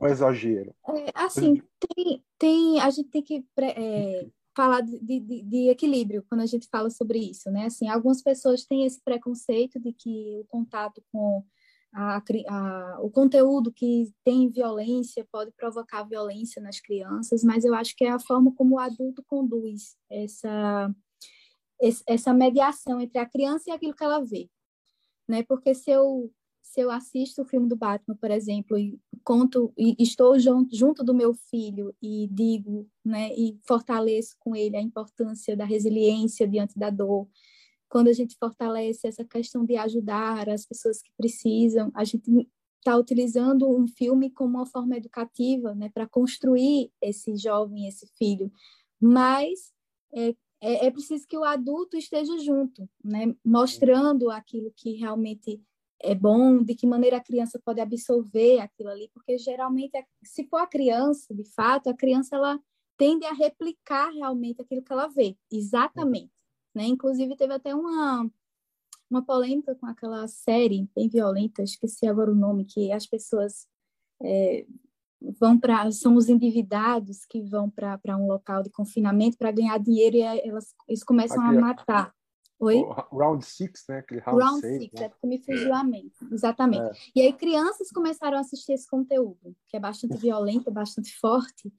Ou 0.00 0.08
é 0.08 0.12
exagero? 0.12 0.74
É, 0.88 1.10
assim, 1.14 1.60
tem, 1.78 2.24
tem, 2.38 2.80
a 2.80 2.88
gente 2.88 3.10
tem 3.10 3.22
que 3.22 3.44
é, 3.60 4.26
falar 4.56 4.80
de, 4.80 4.98
de, 4.98 5.42
de, 5.42 5.68
equilíbrio 5.68 6.24
quando 6.26 6.40
a 6.40 6.46
gente 6.46 6.66
fala 6.72 6.88
sobre 6.88 7.18
isso, 7.18 7.50
né? 7.50 7.66
Assim, 7.66 7.86
algumas 7.86 8.22
pessoas 8.22 8.64
têm 8.64 8.86
esse 8.86 8.98
preconceito 9.04 9.78
de 9.78 9.92
que 9.92 10.38
o 10.40 10.46
contato 10.48 11.02
com 11.12 11.44
a, 11.92 12.22
a, 12.48 12.98
o 13.02 13.10
conteúdo 13.10 13.70
que 13.70 14.10
tem 14.24 14.48
violência 14.48 15.26
pode 15.30 15.52
provocar 15.52 16.04
violência 16.04 16.62
nas 16.62 16.80
crianças, 16.80 17.44
mas 17.44 17.66
eu 17.66 17.74
acho 17.74 17.94
que 17.94 18.04
é 18.04 18.10
a 18.10 18.18
forma 18.18 18.54
como 18.54 18.76
o 18.76 18.78
adulto 18.78 19.22
conduz 19.26 19.96
essa, 20.08 20.94
essa 22.06 22.32
mediação 22.32 23.02
entre 23.02 23.18
a 23.18 23.28
criança 23.28 23.64
e 23.68 23.72
aquilo 23.72 23.94
que 23.94 24.04
ela 24.04 24.24
vê. 24.24 24.48
Né? 25.28 25.42
Porque 25.42 25.74
se 25.74 25.90
eu 25.90 26.32
se 26.62 26.80
eu 26.80 26.90
assisto 26.90 27.42
o 27.42 27.44
filme 27.44 27.68
do 27.68 27.76
Batman, 27.76 28.16
por 28.16 28.30
exemplo, 28.30 28.78
e 28.78 28.98
conto 29.24 29.72
e 29.76 29.96
estou 29.98 30.38
junto, 30.38 30.74
junto 30.74 31.02
do 31.02 31.14
meu 31.14 31.34
filho 31.34 31.94
e 32.00 32.28
digo, 32.30 32.88
né, 33.04 33.32
e 33.34 33.58
fortaleço 33.66 34.36
com 34.38 34.54
ele 34.54 34.76
a 34.76 34.80
importância 34.80 35.56
da 35.56 35.64
resiliência 35.64 36.46
diante 36.46 36.78
da 36.78 36.90
dor. 36.90 37.28
Quando 37.88 38.08
a 38.08 38.12
gente 38.12 38.36
fortalece 38.38 39.08
essa 39.08 39.24
questão 39.24 39.64
de 39.64 39.76
ajudar 39.76 40.48
as 40.48 40.64
pessoas 40.64 41.02
que 41.02 41.10
precisam, 41.16 41.90
a 41.92 42.04
gente 42.04 42.48
está 42.78 42.96
utilizando 42.96 43.68
um 43.68 43.86
filme 43.86 44.30
como 44.30 44.58
uma 44.58 44.66
forma 44.66 44.96
educativa, 44.96 45.74
né, 45.74 45.90
para 45.92 46.06
construir 46.06 46.90
esse 47.00 47.36
jovem, 47.36 47.88
esse 47.88 48.06
filho. 48.16 48.50
Mas 49.00 49.72
é, 50.14 50.34
é, 50.60 50.86
é 50.86 50.90
preciso 50.90 51.26
que 51.26 51.36
o 51.36 51.44
adulto 51.44 51.96
esteja 51.96 52.38
junto, 52.38 52.88
né, 53.04 53.34
mostrando 53.44 54.30
aquilo 54.30 54.72
que 54.76 54.92
realmente 54.92 55.60
é 56.02 56.14
bom, 56.14 56.62
de 56.62 56.74
que 56.74 56.86
maneira 56.86 57.18
a 57.18 57.22
criança 57.22 57.60
pode 57.64 57.80
absorver 57.80 58.60
aquilo 58.60 58.88
ali, 58.90 59.10
porque 59.12 59.36
geralmente, 59.38 59.92
se 60.24 60.44
for 60.44 60.58
a 60.58 60.66
criança, 60.66 61.34
de 61.34 61.44
fato, 61.44 61.88
a 61.88 61.94
criança 61.94 62.36
ela 62.36 62.58
tende 62.96 63.24
a 63.24 63.32
replicar 63.32 64.10
realmente 64.10 64.60
aquilo 64.60 64.82
que 64.82 64.92
ela 64.92 65.08
vê, 65.08 65.36
exatamente. 65.50 66.32
Né? 66.74 66.84
Inclusive, 66.84 67.36
teve 67.36 67.54
até 67.54 67.74
uma, 67.74 68.30
uma 69.10 69.24
polêmica 69.24 69.74
com 69.74 69.86
aquela 69.86 70.26
série 70.28 70.88
bem 70.94 71.08
violenta, 71.08 71.62
esqueci 71.62 72.06
agora 72.06 72.30
o 72.30 72.34
nome, 72.34 72.64
que 72.64 72.92
as 72.92 73.06
pessoas 73.06 73.66
é, 74.22 74.66
vão 75.38 75.58
para. 75.58 75.90
São 75.92 76.14
os 76.14 76.28
endividados 76.28 77.26
que 77.26 77.42
vão 77.42 77.68
para 77.68 78.16
um 78.16 78.26
local 78.26 78.62
de 78.62 78.70
confinamento 78.70 79.36
para 79.36 79.52
ganhar 79.52 79.78
dinheiro 79.78 80.16
e 80.16 80.22
elas, 80.22 80.74
eles 80.88 81.02
começam 81.02 81.42
a 81.42 81.52
matar. 81.52 82.14
Oi? 82.60 82.76
round 83.10 83.44
Six, 83.44 83.84
né? 83.88 83.98
Aquele 83.98 84.20
round, 84.20 84.42
round 84.42 84.60
seis, 84.60 84.82
six, 84.82 85.00
né? 85.00 85.06
é 85.06 85.08
porque 85.08 85.26
me 85.26 85.38
fugiu 85.38 85.74
a 85.74 85.82
mente. 85.82 86.14
Exatamente. 86.30 86.82
É. 86.82 86.92
E 87.16 87.22
aí 87.22 87.32
crianças 87.32 87.90
começaram 87.90 88.36
a 88.36 88.40
assistir 88.40 88.72
esse 88.72 88.86
conteúdo, 88.86 89.56
que 89.66 89.76
é 89.76 89.80
bastante 89.80 90.16
violento, 90.20 90.70
bastante 90.70 91.16
forte, 91.18 91.72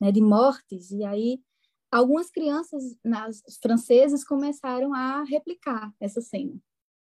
né? 0.00 0.10
De 0.10 0.20
mortes. 0.20 0.90
E 0.90 1.04
aí 1.04 1.40
algumas 1.90 2.30
crianças 2.30 2.82
nas 3.04 3.42
francesas 3.62 4.24
começaram 4.24 4.92
a 4.92 5.22
replicar 5.22 5.94
essa 6.00 6.20
cena. 6.20 6.60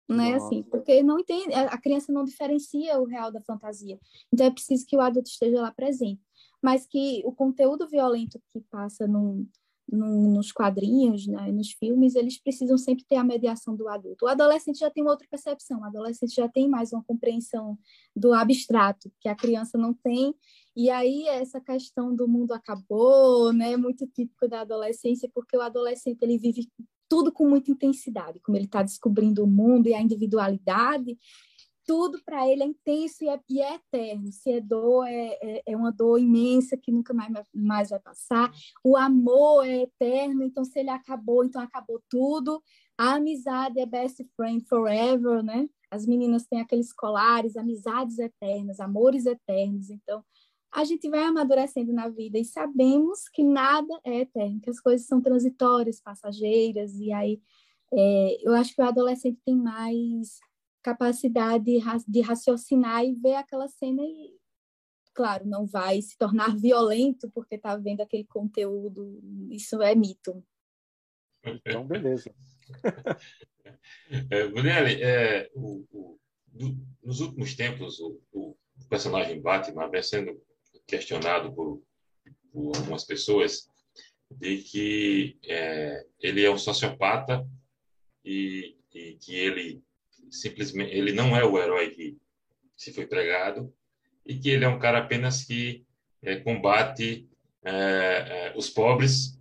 Não 0.07 0.23
é 0.23 0.33
assim, 0.33 0.63
porque 0.63 1.03
não 1.03 1.19
entende, 1.19 1.53
a 1.53 1.77
criança 1.77 2.11
não 2.11 2.23
diferencia 2.23 2.99
o 2.99 3.05
real 3.05 3.31
da 3.31 3.41
fantasia. 3.41 3.99
Então 4.33 4.47
é 4.47 4.49
preciso 4.49 4.83
que 4.87 4.97
o 4.97 5.01
adulto 5.01 5.29
esteja 5.29 5.61
lá 5.61 5.71
presente. 5.71 6.19
Mas 6.63 6.87
que 6.87 7.21
o 7.23 7.31
conteúdo 7.31 7.87
violento 7.87 8.41
que 8.51 8.59
passa 8.71 9.07
num, 9.07 9.47
no, 9.91 10.31
nos 10.35 10.51
quadrinhos, 10.51 11.27
né, 11.27 11.51
nos 11.51 11.71
filmes, 11.71 12.15
eles 12.15 12.41
precisam 12.41 12.77
sempre 12.77 13.03
ter 13.05 13.15
a 13.15 13.23
mediação 13.23 13.75
do 13.75 13.87
adulto. 13.87 14.25
O 14.25 14.27
adolescente 14.27 14.79
já 14.79 14.89
tem 14.89 15.03
outra 15.05 15.27
percepção, 15.29 15.81
o 15.81 15.85
adolescente 15.85 16.35
já 16.35 16.47
tem 16.47 16.67
mais 16.67 16.93
uma 16.93 17.03
compreensão 17.03 17.77
do 18.15 18.33
abstrato, 18.33 19.11
que 19.19 19.27
a 19.27 19.35
criança 19.35 19.77
não 19.77 19.93
tem, 19.93 20.33
e 20.75 20.89
aí 20.89 21.27
essa 21.27 21.59
questão 21.59 22.15
do 22.15 22.27
mundo 22.27 22.53
acabou, 22.53 23.51
né, 23.51 23.75
muito 23.75 24.07
típico 24.07 24.47
da 24.47 24.61
adolescência, 24.61 25.29
porque 25.33 25.57
o 25.57 25.61
adolescente 25.61 26.21
ele 26.21 26.37
vive 26.37 26.67
tudo 27.09 27.31
com 27.31 27.49
muita 27.49 27.71
intensidade, 27.71 28.39
como 28.39 28.55
ele 28.55 28.65
está 28.65 28.83
descobrindo 28.83 29.43
o 29.43 29.47
mundo 29.47 29.87
e 29.87 29.93
a 29.95 30.01
individualidade, 30.01 31.17
tudo 31.89 32.21
para 32.23 32.47
ele 32.47 32.61
é 32.61 32.67
intenso 32.67 33.23
e 33.23 33.29
é, 33.29 33.39
e 33.49 33.61
é, 33.63 33.73
eterno. 33.73 34.31
Se 34.31 34.51
é 34.51 34.61
dor, 34.61 35.07
é, 35.07 35.39
é, 35.41 35.63
é, 35.65 35.75
uma 35.75 35.91
dor 35.91 36.19
imensa 36.19 36.77
que 36.77 36.91
nunca 36.91 37.15
mais, 37.15 37.33
mais 37.51 37.89
vai 37.89 37.99
passar. 37.99 38.51
O 38.83 38.95
amor 38.95 39.65
é 39.65 39.81
eterno, 39.81 40.43
então 40.43 40.63
se 40.63 40.79
ele 40.79 40.91
acabou, 40.91 41.43
então 41.43 41.59
acabou 41.59 41.99
tudo. 42.07 42.61
A 42.95 43.15
amizade 43.15 43.79
é 43.79 43.87
best 43.87 44.23
friend 44.35 44.63
forever, 44.67 45.41
né? 45.41 45.67
As 45.89 46.05
meninas 46.05 46.45
têm 46.45 46.61
aqueles 46.61 46.93
colares, 46.93 47.57
amizades 47.57 48.19
eternas, 48.19 48.79
amores 48.79 49.25
eternos. 49.25 49.89
Então, 49.89 50.23
a 50.71 50.83
gente 50.83 51.09
vai 51.09 51.23
amadurecendo 51.23 51.91
na 51.91 52.07
vida 52.07 52.37
e 52.37 52.45
sabemos 52.45 53.27
que 53.33 53.43
nada 53.43 53.99
é 54.03 54.19
eterno, 54.19 54.61
que 54.61 54.69
as 54.69 54.79
coisas 54.79 55.07
são 55.07 55.19
transitórias, 55.19 55.99
passageiras, 55.99 56.93
e 56.99 57.11
aí 57.11 57.41
é, 57.91 58.37
eu 58.43 58.53
acho 58.53 58.75
que 58.75 58.81
o 58.83 58.85
adolescente 58.85 59.39
tem 59.43 59.55
mais 59.55 60.37
capacidade 60.81 61.79
de 62.07 62.21
raciocinar 62.21 63.03
e 63.03 63.15
ver 63.15 63.35
aquela 63.35 63.67
cena 63.67 64.01
e, 64.03 64.35
claro, 65.13 65.45
não 65.45 65.65
vai 65.65 66.01
se 66.01 66.17
tornar 66.17 66.55
violento 66.57 67.29
porque 67.31 67.55
está 67.55 67.75
vendo 67.75 68.01
aquele 68.01 68.25
conteúdo, 68.25 69.19
isso 69.49 69.81
é 69.81 69.95
mito. 69.95 70.43
Então, 71.43 71.85
beleza. 71.85 72.33
é, 74.29 74.47
Brunelli, 74.47 75.01
é, 75.01 75.49
o, 75.53 75.85
o, 75.91 76.19
do, 76.47 76.77
nos 77.03 77.19
últimos 77.21 77.55
tempos, 77.55 77.99
o, 77.99 78.19
o, 78.31 78.57
personagem 78.89 79.41
Batman 79.41 79.89
vem 79.89 80.01
sendo 80.01 80.41
questionado 80.87 81.53
por, 81.53 81.81
por 82.51 82.75
algumas 82.77 83.03
pessoas 83.03 83.69
de 84.31 84.57
que 84.63 85.37
é, 85.43 86.05
ele 86.19 86.43
é 86.43 86.51
um 86.51 86.57
sociopata 86.57 87.47
e, 88.23 88.77
e, 88.93 89.15
que 89.15 89.35
ele 89.35 89.83
simplesmente 90.29 90.91
ele 90.91 91.11
não 91.11 91.35
é 91.35 91.43
o 91.43 91.57
herói 91.57 91.91
que 91.91 92.17
se 92.75 92.93
foi 92.93 93.05
pregado 93.05 93.73
e 94.25 94.37
que 94.37 94.49
ele 94.49 94.65
é 94.65 94.69
um 94.69 94.79
cara 94.79 94.99
apenas 94.99 95.43
que 95.43 95.85
é, 96.21 96.37
combate 96.37 97.27
é, 97.63 97.71
é 97.71 98.53
os 98.55 98.69
pobres, 98.69 99.39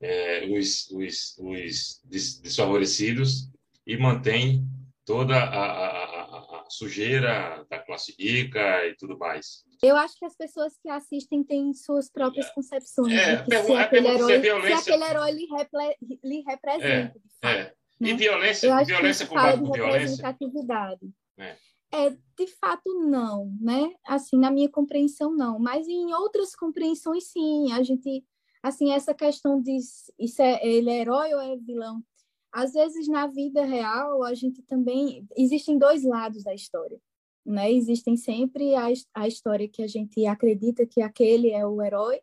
é, 0.00 0.46
os, 0.46 0.90
os, 0.90 1.38
os 1.38 2.02
desfavorecidos 2.42 3.50
e 3.86 3.96
mantém 3.96 4.66
toda 5.04 5.36
a, 5.36 5.64
a, 5.64 6.60
a, 6.60 6.64
sujeira 6.68 7.64
da 7.70 7.78
classe 7.78 8.14
rica 8.18 8.84
e 8.86 8.96
tudo 8.96 9.16
mais. 9.16 9.64
Eu 9.82 9.96
acho 9.96 10.18
que 10.18 10.24
as 10.24 10.36
pessoas 10.36 10.76
que 10.82 10.88
assistem 10.88 11.44
têm 11.44 11.72
suas 11.72 12.10
próprias 12.10 12.50
concepções. 12.50 13.12
É, 13.12 13.44
se, 13.44 13.72
aquele 13.74 14.08
herói, 14.08 14.38
violência... 14.40 14.78
se 14.78 14.90
aquele 14.90 15.04
herói 15.04 15.30
lhe, 15.30 15.46
repre, 15.46 15.96
lhe 16.24 16.40
representa. 16.40 17.14
É, 17.42 17.52
é. 17.52 17.74
Né? 17.98 18.10
E 18.10 18.14
violência, 18.14 18.84
violência 18.84 19.26
combate 19.26 19.58
com 19.60 19.72
violência? 19.72 20.22
É. 21.38 21.56
é, 21.92 22.10
de 22.10 22.46
fato, 22.60 22.92
não, 23.06 23.50
né? 23.60 23.94
Assim, 24.06 24.38
na 24.38 24.50
minha 24.50 24.68
compreensão, 24.68 25.34
não. 25.34 25.58
Mas 25.58 25.88
em 25.88 26.12
outras 26.14 26.54
compreensões, 26.54 27.24
sim. 27.24 27.72
A 27.72 27.82
gente, 27.82 28.24
assim, 28.62 28.92
essa 28.92 29.14
questão 29.14 29.60
de 29.60 29.78
isso 30.18 30.42
é, 30.42 30.66
ele 30.66 30.90
é 30.90 31.00
herói 31.00 31.32
ou 31.34 31.40
é 31.40 31.56
vilão? 31.56 32.02
Às 32.52 32.72
vezes, 32.72 33.08
na 33.08 33.26
vida 33.26 33.64
real, 33.64 34.22
a 34.22 34.34
gente 34.34 34.62
também... 34.62 35.26
Existem 35.36 35.78
dois 35.78 36.04
lados 36.04 36.42
da 36.42 36.54
história, 36.54 36.98
né? 37.44 37.70
Existem 37.72 38.16
sempre 38.16 38.74
a, 38.74 38.86
a 39.14 39.28
história 39.28 39.68
que 39.68 39.82
a 39.82 39.86
gente 39.86 40.24
acredita 40.26 40.86
que 40.86 41.02
aquele 41.02 41.50
é 41.50 41.66
o 41.66 41.82
herói 41.82 42.20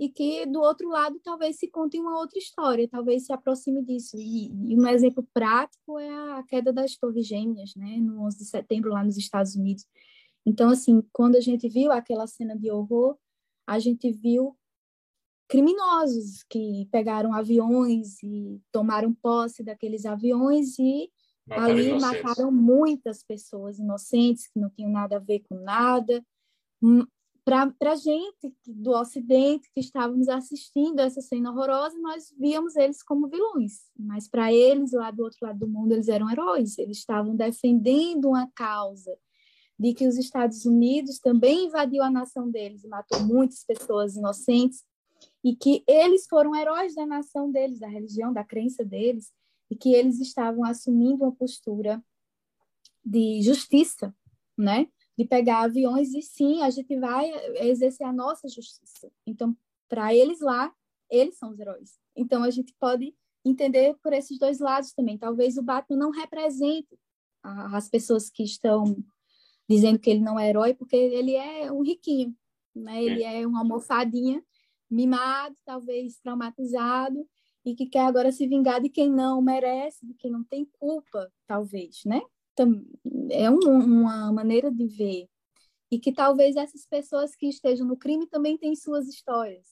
e 0.00 0.08
que 0.08 0.46
do 0.46 0.60
outro 0.60 0.88
lado 0.88 1.20
talvez 1.22 1.58
se 1.58 1.68
conte 1.68 2.00
uma 2.00 2.18
outra 2.18 2.38
história, 2.38 2.88
talvez 2.88 3.26
se 3.26 3.34
aproxime 3.34 3.84
disso. 3.84 4.16
E, 4.16 4.46
e, 4.46 4.74
um 4.74 4.86
exemplo 4.88 5.28
prático 5.34 5.98
é 5.98 6.08
a 6.38 6.42
queda 6.42 6.72
das 6.72 6.96
Torres 6.96 7.26
Gêmeas, 7.26 7.74
né, 7.76 7.98
no 7.98 8.24
11 8.24 8.38
de 8.38 8.44
setembro 8.46 8.92
lá 8.92 9.04
nos 9.04 9.18
Estados 9.18 9.54
Unidos. 9.54 9.86
Então, 10.46 10.70
assim, 10.70 11.02
quando 11.12 11.36
a 11.36 11.40
gente 11.40 11.68
viu 11.68 11.92
aquela 11.92 12.26
cena 12.26 12.56
de 12.56 12.70
horror, 12.70 13.18
a 13.66 13.78
gente 13.78 14.10
viu 14.10 14.56
criminosos 15.46 16.44
que 16.48 16.88
pegaram 16.90 17.34
aviões 17.34 18.22
e 18.22 18.58
tomaram 18.72 19.12
posse 19.12 19.62
daqueles 19.62 20.06
aviões 20.06 20.78
e 20.78 21.10
mataram 21.46 21.72
ali 21.72 21.88
inocentes. 21.88 22.22
mataram 22.22 22.50
muitas 22.50 23.22
pessoas 23.22 23.78
inocentes 23.78 24.48
que 24.48 24.58
não 24.58 24.70
tinham 24.70 24.90
nada 24.90 25.16
a 25.16 25.20
ver 25.20 25.40
com 25.40 25.56
nada, 25.56 26.24
para 27.78 27.92
a 27.92 27.96
gente 27.96 28.54
do 28.64 28.92
Ocidente 28.92 29.68
que 29.74 29.80
estávamos 29.80 30.28
assistindo 30.28 31.00
essa 31.00 31.20
cena 31.20 31.50
horrorosa, 31.50 31.98
nós 31.98 32.32
víamos 32.38 32.76
eles 32.76 33.02
como 33.02 33.26
vilões, 33.26 33.80
mas 33.98 34.28
para 34.28 34.52
eles 34.52 34.92
lá 34.92 35.10
do 35.10 35.24
outro 35.24 35.38
lado 35.42 35.58
do 35.58 35.68
mundo 35.68 35.92
eles 35.92 36.08
eram 36.08 36.30
heróis, 36.30 36.78
eles 36.78 36.98
estavam 36.98 37.34
defendendo 37.34 38.28
uma 38.28 38.48
causa 38.54 39.16
de 39.76 39.92
que 39.92 40.06
os 40.06 40.16
Estados 40.16 40.64
Unidos 40.64 41.18
também 41.18 41.66
invadiu 41.66 42.04
a 42.04 42.10
nação 42.10 42.48
deles 42.48 42.84
e 42.84 42.88
matou 42.88 43.20
muitas 43.24 43.64
pessoas 43.64 44.14
inocentes 44.14 44.84
e 45.42 45.56
que 45.56 45.82
eles 45.88 46.28
foram 46.28 46.54
heróis 46.54 46.94
da 46.94 47.04
nação 47.04 47.50
deles, 47.50 47.80
da 47.80 47.88
religião, 47.88 48.32
da 48.32 48.44
crença 48.44 48.84
deles 48.84 49.32
e 49.68 49.74
que 49.74 49.92
eles 49.92 50.20
estavam 50.20 50.64
assumindo 50.64 51.24
uma 51.24 51.32
postura 51.32 52.00
de 53.04 53.42
justiça, 53.42 54.14
né? 54.56 54.86
De 55.20 55.26
pegar 55.26 55.64
aviões 55.64 56.14
e 56.14 56.22
sim, 56.22 56.62
a 56.62 56.70
gente 56.70 56.98
vai 56.98 57.30
exercer 57.56 58.06
a 58.06 58.12
nossa 58.12 58.48
justiça. 58.48 59.12
Então, 59.26 59.54
para 59.86 60.14
eles 60.14 60.40
lá, 60.40 60.72
eles 61.10 61.36
são 61.36 61.50
os 61.50 61.60
heróis. 61.60 61.98
Então, 62.16 62.42
a 62.42 62.48
gente 62.48 62.74
pode 62.80 63.14
entender 63.44 63.94
por 64.02 64.14
esses 64.14 64.38
dois 64.38 64.60
lados 64.60 64.94
também. 64.94 65.18
Talvez 65.18 65.58
o 65.58 65.62
Batman 65.62 65.98
não 65.98 66.10
represente 66.10 66.98
as 67.42 67.86
pessoas 67.86 68.30
que 68.30 68.42
estão 68.42 68.96
dizendo 69.68 69.98
que 69.98 70.08
ele 70.08 70.20
não 70.20 70.40
é 70.40 70.48
herói, 70.48 70.72
porque 70.72 70.96
ele 70.96 71.34
é 71.34 71.70
um 71.70 71.82
riquinho, 71.82 72.34
né? 72.74 73.04
Ele 73.04 73.22
é 73.22 73.46
uma 73.46 73.58
almofadinha, 73.58 74.42
mimado, 74.90 75.54
talvez 75.66 76.18
traumatizado, 76.20 77.28
e 77.62 77.74
que 77.74 77.84
quer 77.84 78.06
agora 78.06 78.32
se 78.32 78.46
vingar 78.46 78.80
de 78.80 78.88
quem 78.88 79.10
não 79.10 79.42
merece, 79.42 80.06
de 80.06 80.14
quem 80.14 80.30
não 80.30 80.42
tem 80.44 80.64
culpa, 80.78 81.30
talvez, 81.46 82.00
né? 82.06 82.22
É 83.30 83.50
um, 83.50 83.58
uma 83.58 84.32
maneira 84.32 84.70
de 84.70 84.86
ver. 84.86 85.28
E 85.90 85.98
que 85.98 86.12
talvez 86.12 86.56
essas 86.56 86.86
pessoas 86.86 87.34
que 87.34 87.48
estejam 87.48 87.86
no 87.86 87.96
crime 87.96 88.26
também 88.26 88.56
têm 88.56 88.76
suas 88.76 89.08
histórias, 89.08 89.66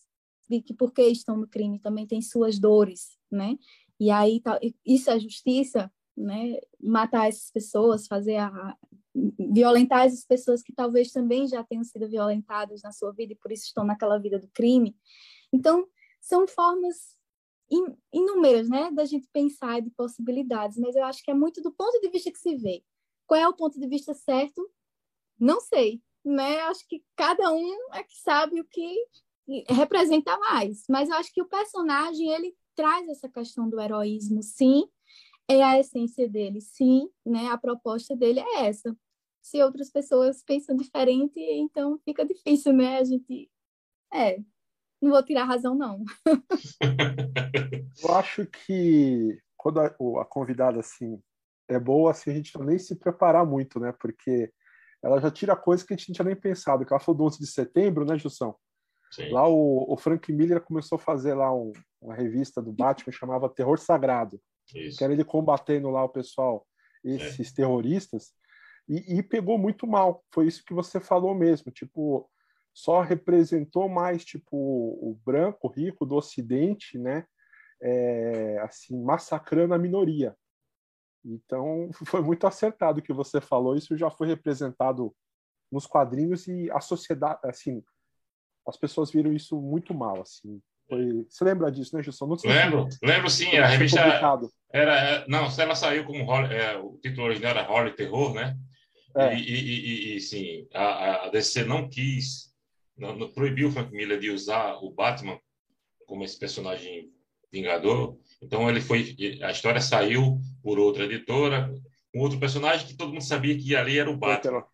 de 0.49 0.61
que 0.61 0.75
porque 0.75 1.03
estão 1.03 1.37
no 1.37 1.47
crime 1.47 1.79
também 1.79 2.07
têm 2.07 2.21
suas 2.21 2.59
dores, 2.59 3.17
né? 3.31 3.57
E 4.01 4.11
aí 4.11 4.41
isso 4.85 5.11
é 5.11 5.19
justiça, 5.19 5.91
né? 6.17 6.59
Matar 6.81 7.29
essas 7.29 7.51
pessoas, 7.51 8.07
fazer 8.07 8.37
a 8.37 8.77
violentar 9.53 10.07
essas 10.07 10.25
pessoas 10.25 10.63
que 10.63 10.73
talvez 10.73 11.11
também 11.11 11.47
já 11.47 11.65
tenham 11.65 11.85
sido 11.85 12.09
violentadas 12.09 12.83
na 12.83 12.93
sua 12.93 13.13
vida 13.13 13.33
e 13.33 13.37
por 13.37 13.51
isso 13.51 13.65
estão 13.65 13.85
naquela 13.85 14.19
vida 14.19 14.39
do 14.39 14.49
crime. 14.49 14.97
Então, 15.53 15.87
são 16.21 16.47
formas 16.47 17.18
inúmeras, 18.13 18.69
né, 18.69 18.91
da 18.91 19.05
gente 19.05 19.29
pensar 19.33 19.81
de 19.81 19.91
possibilidades, 19.91 20.79
mas 20.79 20.97
eu 20.97 21.05
acho 21.05 21.23
que 21.23 21.31
é 21.31 21.35
muito 21.35 21.61
do 21.61 21.73
ponto 21.73 22.01
de 22.01 22.09
vista 22.09 22.31
que 22.31 22.39
se 22.39 22.57
vê. 22.57 22.83
Qual 23.27 23.39
é 23.39 23.47
o 23.47 23.55
ponto 23.55 23.79
de 23.79 23.87
vista 23.87 24.15
certo? 24.15 24.69
Não 25.39 25.61
sei, 25.61 26.03
né? 26.25 26.61
Acho 26.63 26.87
que 26.89 27.05
cada 27.15 27.53
um 27.53 27.95
é 27.95 28.03
que 28.03 28.19
sabe 28.19 28.61
o 28.61 28.65
que 28.65 28.97
representa 29.69 30.39
mais, 30.39 30.85
mas 30.89 31.09
eu 31.09 31.17
acho 31.17 31.33
que 31.33 31.43
o 31.43 31.49
personagem 31.49 32.31
ele 32.31 32.55
traz 32.75 33.09
essa 33.09 33.29
questão 33.29 33.69
do 33.69 33.81
heroísmo, 33.81 34.43
sim, 34.43 34.89
é 35.49 35.63
a 35.63 35.79
essência 35.79 36.29
dele, 36.29 36.61
sim, 36.61 37.09
né? 37.25 37.49
A 37.49 37.59
proposta 37.59 38.15
dele 38.15 38.41
é 38.41 38.67
essa. 38.67 38.97
Se 39.41 39.63
outras 39.63 39.91
pessoas 39.91 40.43
pensam 40.43 40.77
diferente, 40.77 41.41
então 41.41 41.99
fica 42.05 42.25
difícil, 42.25 42.73
né? 42.73 42.99
A 42.99 43.05
gente 43.05 43.51
é, 44.13 44.39
não 45.01 45.11
vou 45.13 45.23
tirar 45.23 45.43
a 45.43 45.47
razão, 45.47 45.75
não. 45.75 46.05
Eu 48.03 48.15
acho 48.15 48.47
que 48.47 49.39
quando 49.57 49.81
a, 49.81 49.87
a, 49.87 50.25
convidada 50.25 50.81
assim 50.81 51.21
é 51.69 51.79
boa, 51.79 52.11
assim, 52.11 52.31
a 52.31 52.35
gente 52.35 52.57
não 52.57 52.65
nem 52.65 52.79
se 52.79 52.97
preparar 52.97 53.45
muito, 53.45 53.79
né? 53.79 53.93
Porque 54.01 54.53
ela 55.03 55.21
já 55.21 55.31
tira 55.31 55.55
coisas 55.55 55.87
que 55.87 55.93
a 55.93 55.97
gente 55.97 56.09
não 56.09 56.15
tinha 56.15 56.27
nem 56.27 56.37
pensado. 56.37 56.85
Que 56.85 56.93
ela 56.93 57.01
falou 57.01 57.19
do 57.19 57.25
11 57.25 57.39
de 57.39 57.47
setembro, 57.47 58.05
né, 58.05 58.19
Jussão? 58.19 58.57
Sim. 59.11 59.31
Lá 59.31 59.49
o, 59.49 59.93
o, 59.93 59.97
Frank 59.97 60.33
Miller 60.33 60.61
começou 60.61 60.97
a 60.97 61.01
fazer 61.01 61.35
lá 61.35 61.55
um, 61.55 61.73
uma 62.01 62.15
revista 62.15 62.61
do 62.61 62.73
Batman 62.73 63.13
que 63.13 63.19
chamava 63.19 63.49
Terror 63.49 63.79
Sagrado. 63.79 64.41
Isso. 64.75 64.99
Que 64.99 65.05
era 65.05 65.13
ele 65.13 65.25
combatendo 65.25 65.91
lá 65.91 66.05
o 66.05 66.09
pessoal, 66.09 66.67
esses 67.03 67.51
é. 67.51 67.55
terroristas. 67.55 68.33
E, 68.89 69.19
e, 69.19 69.23
pegou 69.23 69.59
muito 69.59 69.87
mal. 69.87 70.25
Foi 70.33 70.47
isso 70.47 70.65
que 70.65 70.75
você 70.75 71.01
falou 71.01 71.35
mesmo. 71.35 71.71
Tipo, 71.71 72.29
só 72.79 73.01
representou 73.01 73.89
mais 73.89 74.25
tipo 74.25 74.57
o 74.57 75.21
branco 75.27 75.67
rico 75.67 76.07
do 76.07 76.15
Ocidente, 76.15 76.97
né? 76.97 77.25
É, 77.83 78.59
assim 78.61 79.03
massacrando 79.03 79.75
a 79.75 79.79
minoria. 79.79 80.37
Então 81.25 81.91
foi 82.07 82.23
muito 82.23 82.47
acertado 82.47 83.01
o 83.01 83.03
que 83.03 83.13
você 83.13 83.41
falou. 83.41 83.77
Isso 83.77 83.97
já 83.97 84.09
foi 84.11 84.29
representado 84.29 85.13
nos 85.73 85.89
quadrinhos 85.89 86.47
e 86.47 86.71
a 86.71 86.81
sociedade, 86.81 87.41
assim, 87.43 87.83
as 88.67 88.77
pessoas 88.77 89.11
viram 89.11 89.33
isso 89.33 89.61
muito 89.61 89.93
mal, 89.93 90.21
assim. 90.21 90.61
Foi... 90.89 91.27
Você 91.29 91.45
lembra 91.45 91.73
disso, 91.73 91.97
né, 91.97 92.03
Gilson? 92.03 92.37
lembro, 92.45 92.89
lembro 93.03 93.29
sim. 93.29 93.57
A 93.57 93.67
revista 93.67 94.01
era, 94.73 95.27
não, 95.27 95.49
ela 95.59 95.75
saiu 95.75 96.05
como 96.05 96.33
é, 96.47 96.79
o 96.79 96.97
título 97.03 97.27
original 97.27 97.51
era 97.51 97.67
Holly 97.67 97.97
Terror, 97.97 98.35
né? 98.35 98.57
É. 99.17 99.35
E, 99.35 99.41
e, 99.41 100.15
e, 100.15 100.17
e, 100.17 100.21
sim, 100.21 100.69
a, 100.73 101.27
a 101.27 101.29
DC 101.31 101.65
não 101.65 101.89
quis, 101.89 102.48
não, 102.99 103.17
não, 103.17 103.33
proibiu 103.33 103.69
o 103.69 103.71
Frank 103.71 103.93
Miller 103.93 104.19
de 104.19 104.31
usar 104.31 104.75
o 104.83 104.91
Batman 104.91 105.39
como 106.07 106.25
esse 106.25 106.39
personagem 106.39 107.11
vingador. 107.53 108.19
Então 108.43 108.69
ele 108.69 108.81
foi, 108.81 109.17
a 109.43 109.51
história 109.51 109.81
saiu 109.81 110.41
por 110.63 110.79
outra 110.79 111.05
editora, 111.05 111.73
um 112.15 112.21
outro 112.21 112.39
personagem 112.39 112.87
que 112.87 112.97
todo 112.97 113.13
mundo 113.13 113.25
sabia 113.25 113.57
que 113.57 113.77
ali 113.77 113.99
era 113.99 114.11
o 114.11 114.17
Batman, 114.17 114.65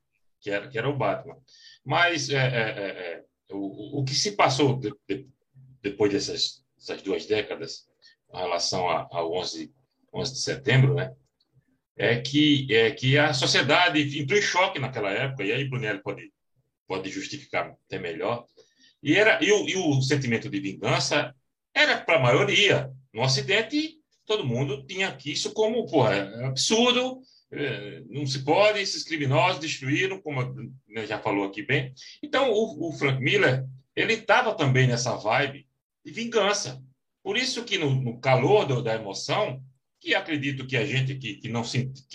que 0.41 0.51
era, 0.51 0.69
que 0.69 0.79
era 0.79 0.89
o 0.89 0.97
Batman. 0.97 1.37
Mas 1.85 2.31
é, 2.31 2.37
é, 2.37 2.41
é, 2.41 3.25
é 3.51 3.55
o, 3.55 4.01
o 4.01 4.05
que 4.05 4.15
se 4.15 4.33
passou 4.33 4.79
de, 4.79 4.93
de, 5.09 5.29
depois 5.83 6.13
dessas, 6.13 6.65
dessas, 6.77 7.03
duas 7.03 7.27
décadas, 7.27 7.87
em 8.33 8.39
relação 8.39 8.89
ao 8.89 9.33
11, 9.35 9.73
11 10.13 10.33
de 10.33 10.39
setembro, 10.41 10.95
né? 10.95 11.15
É 11.97 12.21
que, 12.21 12.67
é 12.75 12.91
que 12.91 13.17
a 13.17 13.33
sociedade 13.33 14.19
entrou 14.19 14.39
em 14.39 14.43
choque 14.43 14.81
naquela 14.81 15.11
época, 15.11 15.45
e 15.45 15.53
aí 15.53 15.69
Brunelli 15.69 16.03
pode, 16.03 16.33
pode 16.87 17.11
justificar 17.11 17.77
até 17.87 17.99
melhor. 17.99 18.45
E, 19.03 19.15
era, 19.15 19.43
e, 19.45 19.53
o, 19.53 19.69
e 19.69 19.77
o 19.77 20.03
sentimento 20.03 20.49
de 20.49 20.61
vingança 20.61 21.35
era 21.75 22.01
para 22.01 22.17
a 22.17 22.23
maioria. 22.23 22.91
No 23.13 23.23
Ocidente, 23.23 23.99
todo 24.27 24.47
mundo 24.47 24.85
tinha 24.87 25.17
isso 25.25 25.53
como 25.53 25.87
porra, 25.87 26.15
é 26.15 26.45
absurdo, 26.47 27.21
é, 27.51 28.03
não 28.09 28.27
se 28.27 28.43
pode, 28.43 28.81
esses 28.81 29.05
criminosos 29.05 29.61
destruíram, 29.61 30.21
como 30.21 30.73
já 31.07 31.19
falou 31.21 31.45
aqui 31.45 31.63
bem. 31.63 31.93
Então, 32.23 32.51
o, 32.51 32.89
o 32.89 32.93
Frank 32.93 33.23
Miller, 33.23 33.65
ele 33.95 34.15
estava 34.15 34.55
também 34.55 34.87
nessa 34.87 35.17
vibe 35.17 35.67
de 36.05 36.13
vingança. 36.13 36.83
Por 37.23 37.37
isso 37.37 37.65
que 37.65 37.79
no, 37.79 37.91
no 37.91 38.19
calor 38.19 38.67
do, 38.67 38.83
da 38.83 38.95
emoção, 38.95 39.63
que 40.01 40.15
acredito 40.15 40.67
que 40.67 40.77
a 40.77 40.85
gente 40.85 41.15
que, 41.15 41.37
que 41.37 41.49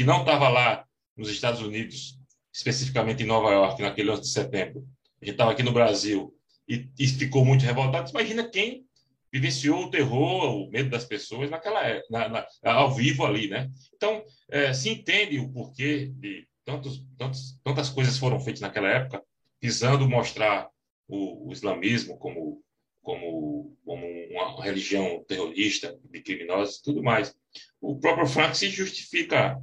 não 0.03 0.19
estava 0.19 0.49
lá 0.49 0.85
nos 1.15 1.29
Estados 1.29 1.61
Unidos, 1.61 2.18
especificamente 2.53 3.23
em 3.23 3.27
Nova 3.27 3.51
York, 3.51 3.81
naquele 3.81 4.11
11 4.11 4.21
de 4.21 4.29
setembro, 4.29 4.87
a 5.21 5.25
gente 5.25 5.33
estava 5.33 5.51
aqui 5.51 5.63
no 5.63 5.71
Brasil 5.71 6.33
e, 6.67 6.89
e 6.97 7.07
ficou 7.07 7.45
muito 7.45 7.65
revoltado. 7.65 8.09
Imagina 8.09 8.49
quem 8.49 8.85
vivenciou 9.31 9.83
o 9.83 9.89
terror, 9.89 10.55
o 10.55 10.69
medo 10.69 10.89
das 10.89 11.05
pessoas 11.05 11.49
naquela 11.49 11.87
é, 11.87 12.01
na, 12.09 12.29
na, 12.29 12.47
ao 12.63 12.93
vivo 12.93 13.25
ali, 13.25 13.47
né? 13.47 13.69
Então 13.95 14.23
é, 14.49 14.73
se 14.73 14.89
entende 14.89 15.39
o 15.39 15.49
porquê 15.49 16.07
de 16.15 16.47
tantos, 16.65 17.05
tantos, 17.17 17.59
tantas 17.63 17.89
coisas 17.89 18.17
foram 18.17 18.39
feitas 18.39 18.61
naquela 18.61 18.89
época, 18.89 19.23
visando 19.61 20.09
mostrar 20.09 20.69
o, 21.07 21.49
o 21.49 21.53
islamismo 21.53 22.17
como 22.17 22.63
como, 23.01 23.75
como 23.83 24.05
uma 24.29 24.63
religião 24.63 25.23
terrorista, 25.27 25.97
de 26.11 26.21
criminosos 26.21 26.77
e 26.77 26.83
tudo 26.83 27.01
mais. 27.01 27.35
O 27.81 27.99
próprio 27.99 28.27
Frank 28.27 28.55
se 28.55 28.69
justifica 28.69 29.59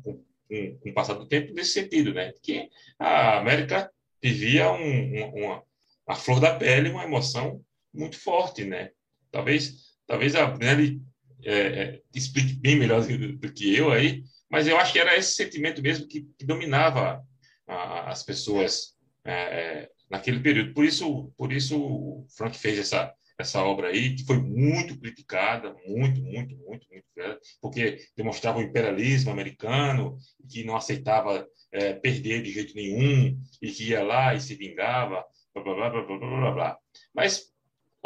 com, 0.49 0.79
com 0.79 0.91
o 0.91 0.95
passar 0.95 1.15
do 1.15 1.27
tempo 1.27 1.53
nesse 1.53 1.73
sentido, 1.73 2.13
né? 2.15 2.33
Que 2.43 2.69
a 2.99 3.39
América 3.39 3.91
vivia 4.23 4.71
um, 4.71 5.45
uma, 5.45 5.63
a 6.07 6.15
flor 6.15 6.41
da 6.41 6.55
pele, 6.55 6.91
uma 6.91 7.05
emoção 7.05 7.63
muito 7.93 8.19
forte, 8.19 8.65
né? 8.65 8.91
Talvez, 9.31 9.97
talvez 10.07 10.35
a 10.35 10.57
Nelly 10.57 11.01
é, 11.45 11.59
é, 11.59 12.03
explique 12.15 12.55
bem 12.55 12.77
melhor 12.77 13.05
do, 13.07 13.37
do, 13.37 13.53
que 13.53 13.75
eu 13.75 13.91
aí, 13.91 14.23
mas 14.51 14.67
eu 14.67 14.77
acho 14.77 14.93
que 14.93 14.99
era 14.99 15.17
esse 15.17 15.35
sentimento 15.35 15.83
mesmo 15.83 16.07
que, 16.07 16.23
que 16.39 16.47
dominava 16.47 17.23
a, 17.67 18.11
as 18.11 18.23
pessoas 18.23 18.97
é, 19.25 19.33
é, 19.33 19.91
naquele 20.09 20.41
período. 20.41 20.73
Por 20.73 20.85
isso, 20.85 21.33
por 21.37 21.53
isso 21.53 21.79
o 21.79 22.27
Frank 22.37 22.57
fez 22.57 22.79
essa 22.79 23.13
essa 23.39 23.63
obra 23.63 23.89
aí 23.89 24.15
que 24.15 24.25
foi 24.25 24.39
muito 24.39 24.99
criticada, 24.99 25.75
muito, 25.87 26.23
muito, 26.23 26.57
muito, 26.57 26.87
muito, 26.91 27.07
porque 27.61 27.99
demonstrava 28.17 28.59
o 28.59 28.63
imperialismo 28.63 29.31
americano 29.31 30.17
que 30.49 30.65
não 30.65 30.77
aceitava 30.77 31.47
é, 31.73 31.93
perder 31.95 32.43
de 32.43 32.51
jeito 32.51 32.75
nenhum 32.75 33.39
e 33.61 33.71
que 33.71 33.91
ia 33.91 34.03
lá 34.03 34.35
e 34.35 34.41
se 34.41 34.55
vingava, 34.55 35.25
blá 35.55 35.63
blá 35.63 35.91
blá 35.91 36.03
blá 36.03 36.19
blá 36.19 36.51
blá. 36.53 36.79
Mas 37.15 37.53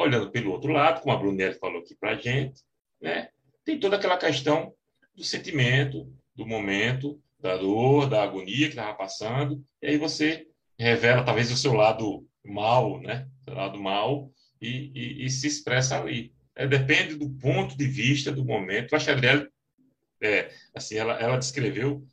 Olhando 0.00 0.30
pelo 0.30 0.52
outro 0.52 0.72
lado, 0.72 1.02
como 1.02 1.14
a 1.14 1.18
Brunelli 1.18 1.58
falou 1.58 1.82
aqui 1.82 1.94
para 1.94 2.12
a 2.12 2.16
gente, 2.16 2.62
né, 3.02 3.28
tem 3.66 3.78
toda 3.78 3.96
aquela 3.96 4.16
questão 4.16 4.72
do 5.14 5.22
sentimento, 5.22 6.10
do 6.34 6.46
momento, 6.46 7.20
da 7.38 7.58
dor, 7.58 8.08
da 8.08 8.22
agonia 8.22 8.66
que 8.66 8.72
estava 8.72 8.94
passando, 8.94 9.62
e 9.82 9.88
aí 9.88 9.98
você 9.98 10.46
revela 10.78 11.22
talvez 11.22 11.52
o 11.52 11.56
seu 11.56 11.74
lado 11.74 12.26
mal, 12.42 12.98
né, 12.98 13.28
seu 13.44 13.54
lado 13.54 13.78
mal, 13.78 14.30
e, 14.61 14.90
e, 14.94 15.25
e 15.25 15.31
se 15.31 15.46
expressa 15.46 16.01
ali. 16.01 16.33
É, 16.55 16.66
depende 16.66 17.14
do 17.14 17.31
ponto 17.31 17.77
de 17.77 17.87
vista, 17.87 18.31
do 18.31 18.44
momento. 18.44 18.94
A 18.94 18.99
Chadrelle, 18.99 19.49
é, 20.20 20.53
assim, 20.75 20.96
ela, 20.96 21.14
ela 21.14 21.38
descreveu 21.38 22.07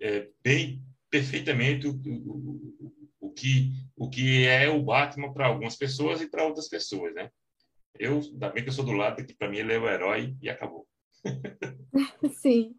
é, 0.00 0.28
bem, 0.42 0.82
perfeitamente 1.10 1.86
o, 1.86 1.92
o, 1.94 2.92
o 3.20 3.30
que, 3.30 3.72
o 3.96 4.08
que 4.08 4.46
é 4.46 4.68
o 4.68 4.82
Batman 4.82 5.32
para 5.32 5.46
algumas 5.46 5.76
pessoas 5.76 6.20
e 6.20 6.28
para 6.28 6.44
outras 6.44 6.68
pessoas, 6.68 7.14
né? 7.14 7.30
Eu, 7.98 8.20
ainda 8.20 8.48
bem 8.48 8.62
que 8.62 8.70
eu 8.70 8.72
sou 8.72 8.84
do 8.84 8.92
lado 8.92 9.24
que 9.24 9.34
para 9.34 9.48
mim 9.48 9.58
ele 9.58 9.72
é 9.72 9.78
o 9.78 9.88
herói 9.88 10.36
e 10.40 10.48
acabou. 10.48 10.86
Sim. 12.40 12.74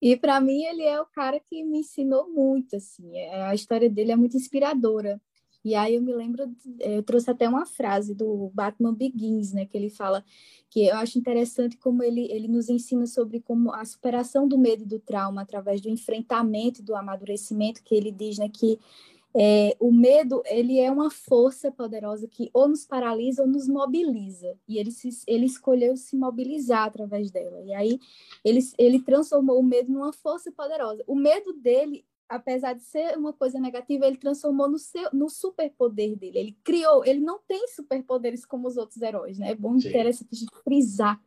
E 0.00 0.16
para 0.16 0.40
mim 0.40 0.64
ele 0.64 0.82
é 0.82 1.00
o 1.00 1.06
cara 1.06 1.38
que 1.38 1.62
me 1.62 1.78
ensinou 1.78 2.28
muito, 2.28 2.76
assim. 2.76 3.16
É, 3.16 3.42
a 3.44 3.54
história 3.54 3.88
dele 3.88 4.10
é 4.10 4.16
muito 4.16 4.36
inspiradora. 4.36 5.20
E 5.64 5.74
aí 5.74 5.94
eu 5.94 6.02
me 6.02 6.12
lembro, 6.12 6.52
eu 6.80 7.02
trouxe 7.02 7.30
até 7.30 7.48
uma 7.48 7.64
frase 7.64 8.14
do 8.14 8.50
Batman 8.52 8.92
Begins, 8.92 9.52
né, 9.52 9.64
que 9.64 9.76
ele 9.76 9.88
fala 9.88 10.24
que 10.68 10.86
eu 10.86 10.96
acho 10.96 11.18
interessante 11.18 11.76
como 11.76 12.02
ele, 12.02 12.30
ele 12.32 12.48
nos 12.48 12.68
ensina 12.68 13.06
sobre 13.06 13.40
como 13.40 13.72
a 13.72 13.84
superação 13.84 14.48
do 14.48 14.58
medo 14.58 14.82
e 14.82 14.86
do 14.86 14.98
trauma 14.98 15.42
através 15.42 15.80
do 15.80 15.88
enfrentamento 15.88 16.80
e 16.80 16.84
do 16.84 16.96
amadurecimento, 16.96 17.82
que 17.82 17.94
ele 17.94 18.10
diz, 18.10 18.38
né, 18.38 18.48
que 18.48 18.78
é, 19.34 19.74
o 19.80 19.90
medo 19.90 20.42
ele 20.44 20.78
é 20.78 20.90
uma 20.90 21.10
força 21.10 21.70
poderosa 21.70 22.28
que 22.28 22.50
ou 22.52 22.68
nos 22.68 22.84
paralisa 22.84 23.42
ou 23.42 23.48
nos 23.48 23.66
mobiliza. 23.66 24.58
E 24.68 24.78
ele, 24.78 24.90
se, 24.90 25.08
ele 25.26 25.46
escolheu 25.46 25.96
se 25.96 26.16
mobilizar 26.16 26.84
através 26.84 27.30
dela. 27.30 27.62
E 27.62 27.72
aí 27.72 27.98
ele, 28.44 28.60
ele 28.76 29.00
transformou 29.00 29.58
o 29.58 29.62
medo 29.62 29.90
numa 29.90 30.12
força 30.12 30.52
poderosa. 30.52 31.02
O 31.06 31.14
medo 31.14 31.54
dele 31.54 32.04
apesar 32.32 32.72
de 32.72 32.82
ser 32.82 33.16
uma 33.16 33.32
coisa 33.32 33.60
negativa 33.60 34.06
ele 34.06 34.16
transformou 34.16 34.68
no 34.68 34.78
seu 34.78 35.08
no 35.12 35.28
superpoder 35.28 36.16
dele 36.16 36.38
ele 36.38 36.58
criou 36.64 37.04
ele 37.04 37.20
não 37.20 37.38
tem 37.46 37.68
superpoderes 37.68 38.44
como 38.44 38.66
os 38.66 38.76
outros 38.76 39.00
heróis 39.02 39.38
né 39.38 39.50
é 39.50 39.54
bom 39.54 39.78
Sim. 39.78 39.88
interessante 39.88 40.28
a 40.32 40.36
gente 40.36 40.62
frisar 40.64 41.20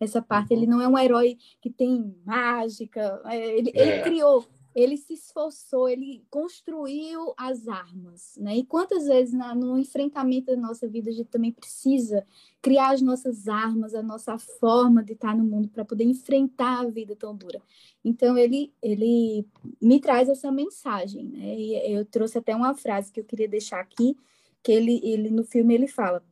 essa 0.00 0.20
parte 0.20 0.52
uhum. 0.52 0.58
ele 0.58 0.66
não 0.66 0.80
é 0.80 0.88
um 0.88 0.98
herói 0.98 1.38
que 1.60 1.70
tem 1.70 2.14
mágica 2.24 3.20
é, 3.26 3.58
ele, 3.58 3.70
é. 3.74 3.80
ele 3.80 4.02
criou 4.02 4.44
ele 4.78 4.96
se 4.96 5.14
esforçou, 5.14 5.88
ele 5.88 6.24
construiu 6.30 7.34
as 7.36 7.66
armas, 7.66 8.36
né? 8.36 8.58
E 8.58 8.64
quantas 8.64 9.08
vezes 9.08 9.34
na, 9.34 9.52
no 9.52 9.76
enfrentamento 9.76 10.52
da 10.52 10.56
nossa 10.56 10.86
vida 10.86 11.10
a 11.10 11.12
gente 11.12 11.28
também 11.28 11.50
precisa 11.50 12.24
criar 12.62 12.90
as 12.92 13.02
nossas 13.02 13.48
armas, 13.48 13.92
a 13.92 14.04
nossa 14.04 14.38
forma 14.38 15.02
de 15.02 15.14
estar 15.14 15.36
no 15.36 15.42
mundo 15.42 15.68
para 15.68 15.84
poder 15.84 16.04
enfrentar 16.04 16.82
a 16.82 16.88
vida 16.88 17.16
tão 17.16 17.36
dura. 17.36 17.60
Então 18.04 18.38
ele 18.38 18.72
ele 18.80 19.44
me 19.82 20.00
traz 20.00 20.28
essa 20.28 20.52
mensagem, 20.52 21.24
né? 21.24 21.58
E 21.58 21.94
eu 21.96 22.04
trouxe 22.04 22.38
até 22.38 22.54
uma 22.54 22.72
frase 22.72 23.10
que 23.10 23.18
eu 23.18 23.24
queria 23.24 23.48
deixar 23.48 23.80
aqui, 23.80 24.16
que 24.62 24.70
ele 24.70 25.00
ele 25.02 25.28
no 25.28 25.42
filme 25.42 25.74
ele 25.74 25.88
fala: 25.88 26.22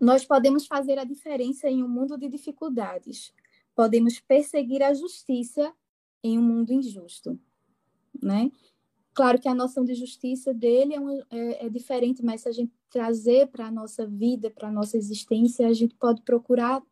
Nós 0.00 0.24
podemos 0.24 0.66
fazer 0.66 0.98
a 0.98 1.04
diferença 1.04 1.68
em 1.68 1.82
um 1.82 1.88
mundo 1.88 2.16
de 2.16 2.26
dificuldades. 2.26 3.34
Podemos 3.74 4.18
perseguir 4.18 4.82
a 4.82 4.94
justiça 4.94 5.74
em 6.24 6.38
um 6.38 6.42
mundo 6.42 6.72
injusto 6.72 7.38
né? 8.22 8.50
Claro 9.12 9.40
que 9.40 9.48
a 9.48 9.54
noção 9.54 9.84
de 9.84 9.94
justiça 9.94 10.54
dele 10.54 10.94
é, 10.94 11.00
uma, 11.00 11.14
é, 11.30 11.66
é 11.66 11.68
diferente, 11.68 12.24
mas 12.24 12.42
se 12.42 12.48
a 12.48 12.52
gente 12.52 12.72
trazer 12.88 13.48
para 13.48 13.66
a 13.66 13.70
nossa 13.70 14.06
vida, 14.06 14.50
para 14.50 14.68
a 14.68 14.72
nossa 14.72 14.96
existência, 14.96 15.66
a 15.66 15.72
gente 15.72 15.94
pode 15.96 16.22
procurar 16.22 16.82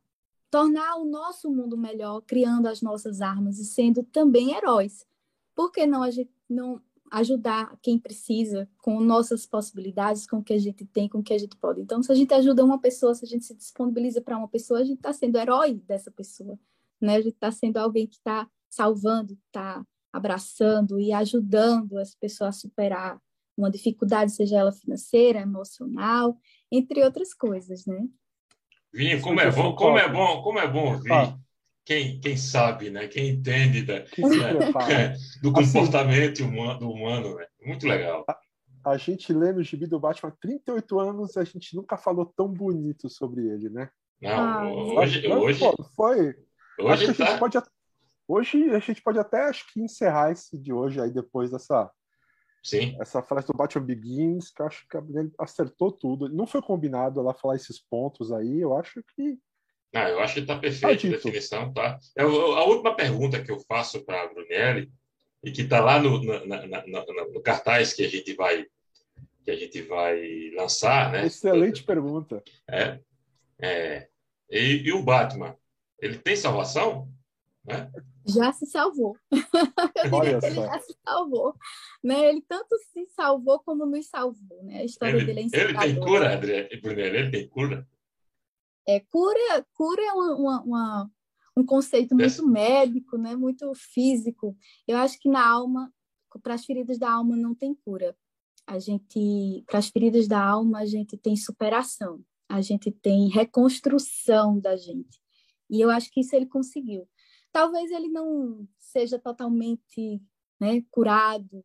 tornar 0.51 0.97
o 0.97 1.05
nosso 1.05 1.51
mundo 1.51 1.76
melhor, 1.76 2.22
criando 2.22 2.66
as 2.66 2.81
nossas 2.81 3.20
armas 3.20 3.59
e 3.59 3.64
sendo 3.64 4.03
também 4.03 4.55
heróis. 4.55 5.07
Por 5.55 5.70
que 5.70 5.87
não 5.87 6.03
a 6.03 6.11
gente 6.11 6.31
não 6.49 6.81
ajudar 7.11 7.76
quem 7.83 7.99
precisa 7.99 8.68
com 8.79 9.01
nossas 9.01 9.47
possibilidades, 9.47 10.26
com 10.26 10.39
o 10.39 10.45
que 10.45 10.53
a 10.53 10.59
gente 10.59 10.85
tem, 10.87 11.09
com 11.09 11.18
o 11.18 11.22
que 11.22 11.35
a 11.35 11.39
gente 11.39 11.57
pode? 11.57 11.81
Então, 11.81 12.03
se 12.03 12.11
a 12.12 12.14
gente 12.14 12.33
ajuda 12.33 12.64
uma 12.64 12.81
pessoa, 12.81 13.14
se 13.14 13.24
a 13.24 13.29
gente 13.29 13.45
se 13.45 13.55
disponibiliza 13.55 14.20
para 14.20 14.37
uma 14.37 14.49
pessoa, 14.49 14.81
a 14.81 14.85
gente 14.85 14.99
está 14.99 15.12
sendo 15.12 15.37
herói 15.37 15.74
dessa 15.87 16.11
pessoa, 16.11 16.59
né? 17.01 17.16
A 17.16 17.20
gente 17.20 17.35
está 17.35 17.51
sendo 17.51 17.76
alguém 17.79 18.07
que 18.07 18.16
está 18.16 18.49
salvando, 18.68 19.39
está 19.47 19.85
abraçando 20.19 21.01
e 21.01 21.12
ajudando 21.12 21.99
as 21.99 22.14
pessoas 22.14 22.57
a 22.57 22.59
superar 22.59 23.19
uma 23.57 23.71
dificuldade, 23.71 24.33
seja 24.33 24.59
ela 24.59 24.73
financeira, 24.73 25.41
emocional, 25.41 26.37
entre 26.71 27.03
outras 27.03 27.35
coisas, 27.35 27.87
né? 27.87 28.07
Vinho, 28.93 29.21
como 29.21 29.41
é 29.41 29.51
bom, 29.51 29.75
como 29.75 29.99
é 29.99 30.09
bom, 30.09 30.43
como 30.43 30.59
é 30.59 30.69
bom 30.69 30.95
ouvir 30.95 31.39
quem, 31.89 32.21
quem 32.21 32.37
sabe, 32.37 32.91
né? 32.91 33.09
Quem 33.09 33.31
entende 33.31 33.83
da, 33.83 34.01
né? 34.01 34.05
do 35.43 35.59
assim, 35.59 35.73
comportamento 35.73 36.43
assim, 36.43 36.53
humano, 36.53 36.93
humano, 36.93 37.35
né? 37.37 37.47
Muito 37.62 37.87
legal. 37.87 38.27
A, 38.29 38.91
a 38.91 38.97
gente 38.99 39.33
lê 39.33 39.53
no 39.53 39.62
gibi 39.62 39.87
do 39.87 39.99
Batman 39.99 40.29
há 40.29 40.33
38 40.33 41.01
anos 41.01 41.35
e 41.35 41.39
a 41.39 41.45
gente 41.45 41.75
nunca 41.75 41.97
falou 41.97 42.27
tão 42.27 42.47
bonito 42.47 43.09
sobre 43.09 43.41
ele, 43.49 43.71
né? 43.71 43.89
Não, 44.21 44.31
ah, 44.31 44.71
hoje, 44.71 45.27
hoje, 45.27 45.61
foi. 45.97 46.37
Hoje 46.79 47.05
Acho 47.05 47.07
que 47.07 47.14
tá... 47.14 47.25
a 47.25 47.31
gente 47.31 47.39
pode 47.39 47.57
Hoje 48.29 48.70
a 48.70 48.79
gente 48.79 49.03
pode 49.03 49.18
até, 49.18 49.45
acho 49.45 49.66
que, 49.72 49.81
encerrar 49.81 50.31
esse 50.31 50.59
de 50.59 50.72
hoje 50.72 51.01
aí 51.01 51.11
depois 51.11 51.51
dessa 51.51 51.91
Sim. 52.62 52.97
essa 53.01 53.22
frase 53.22 53.47
do 53.47 53.57
Batman 53.57 53.87
Begins, 53.87 54.51
que 54.51 54.61
eu 54.61 54.66
acho 54.66 54.87
que 54.87 54.97
a 54.97 55.03
acertou 55.39 55.91
tudo. 55.91 56.29
Não 56.29 56.47
foi 56.47 56.61
combinado 56.61 57.18
ela 57.20 57.33
falar 57.33 57.57
esses 57.57 57.81
pontos 57.81 58.31
aí, 58.31 58.61
eu 58.61 58.76
acho 58.76 59.03
que. 59.16 59.39
Ah, 59.95 60.11
eu 60.11 60.20
acho 60.20 60.35
que 60.35 60.41
está 60.41 60.59
perfeito 60.59 61.07
a 61.07 61.11
definição, 61.11 61.72
tá? 61.72 61.99
Eu, 62.14 62.55
a 62.57 62.64
última 62.64 62.95
pergunta 62.95 63.43
que 63.43 63.51
eu 63.51 63.59
faço 63.61 64.05
para 64.05 64.22
a 64.22 64.29
Brunelli, 64.29 64.93
e 65.43 65.51
que 65.51 65.62
está 65.62 65.81
lá 65.81 66.01
no, 66.01 66.22
na, 66.22 66.66
na, 66.66 66.87
na, 66.87 67.05
no 67.33 67.41
cartaz 67.41 67.93
que 67.93 68.05
a 68.05 68.09
gente 68.09 68.35
vai 68.35 68.66
que 69.45 69.51
a 69.51 69.57
gente 69.57 69.81
vai 69.81 70.51
lançar, 70.55 71.11
né? 71.11 71.24
Excelente 71.24 71.83
pergunta. 71.83 72.43
É, 72.68 73.01
é 73.59 74.09
e, 74.51 74.83
e, 74.89 74.93
o 74.93 75.03
Batman, 75.03 75.57
ele 75.99 76.18
tem 76.18 76.37
salvação? 76.37 77.09
Né? 77.69 77.91
Já 78.27 78.53
se 78.53 78.66
salvou. 78.66 79.16
Eu 79.31 80.11
diria 80.11 80.41
que 80.41 80.47
ele 80.47 80.55
já 80.57 80.79
se 80.81 80.97
salvou. 81.07 81.55
Né? 82.03 82.29
Ele 82.29 82.43
tanto 82.49 82.77
se 82.93 83.07
salvou 83.14 83.61
como 83.61 83.87
nos 83.87 84.07
salvou. 84.09 84.62
Né? 84.64 84.79
A 84.79 84.85
história 84.85 85.16
ele, 85.16 85.27
dele 85.27 85.41
é 85.53 85.61
Ele 85.61 85.79
tem 85.79 86.01
cura, 86.01 86.37
André? 86.37 86.69
Ele 86.71 87.31
tem 87.31 87.49
cura? 87.49 87.89
É, 88.87 89.01
cura, 89.01 89.66
cura 89.75 90.03
é 90.03 90.12
uma, 90.12 90.35
uma, 90.35 90.62
uma 90.62 91.11
um 91.57 91.64
conceito 91.64 92.14
muito 92.14 92.47
médico, 92.47 93.16
né? 93.19 93.37
muito 93.37 93.73
físico. 93.75 94.57
Eu 94.87 94.97
acho 94.97 95.19
que 95.19 95.29
na 95.29 95.47
alma, 95.47 95.93
para 96.43 96.55
as 96.55 96.64
feridas 96.64 96.99
da 96.99 97.11
alma 97.11 97.37
não 97.37 97.55
tem 97.55 97.75
cura 97.75 98.16
a 98.69 98.79
gente, 98.79 99.64
para 99.66 99.79
as 99.79 99.89
feridas 99.89 100.29
da 100.29 100.39
alma, 100.39 100.81
a 100.81 100.87
gente 100.87 101.16
tem 101.16 101.35
superação, 101.35 102.21
a 102.47 102.61
gente 102.61 102.91
tem 102.91 103.29
reconstrução 103.31 104.61
da 104.61 104.77
gente. 104.77 105.19
E 105.71 105.81
eu 105.81 105.91
acho 105.91 106.11
que 106.11 106.21
isso 106.21 106.37
ele 106.37 106.47
conseguiu. 106.47 107.09
Talvez 107.53 107.91
ele 107.91 108.09
não 108.09 108.67
seja 108.79 109.19
totalmente 109.19 110.23
né, 110.61 110.83
curado, 110.91 111.65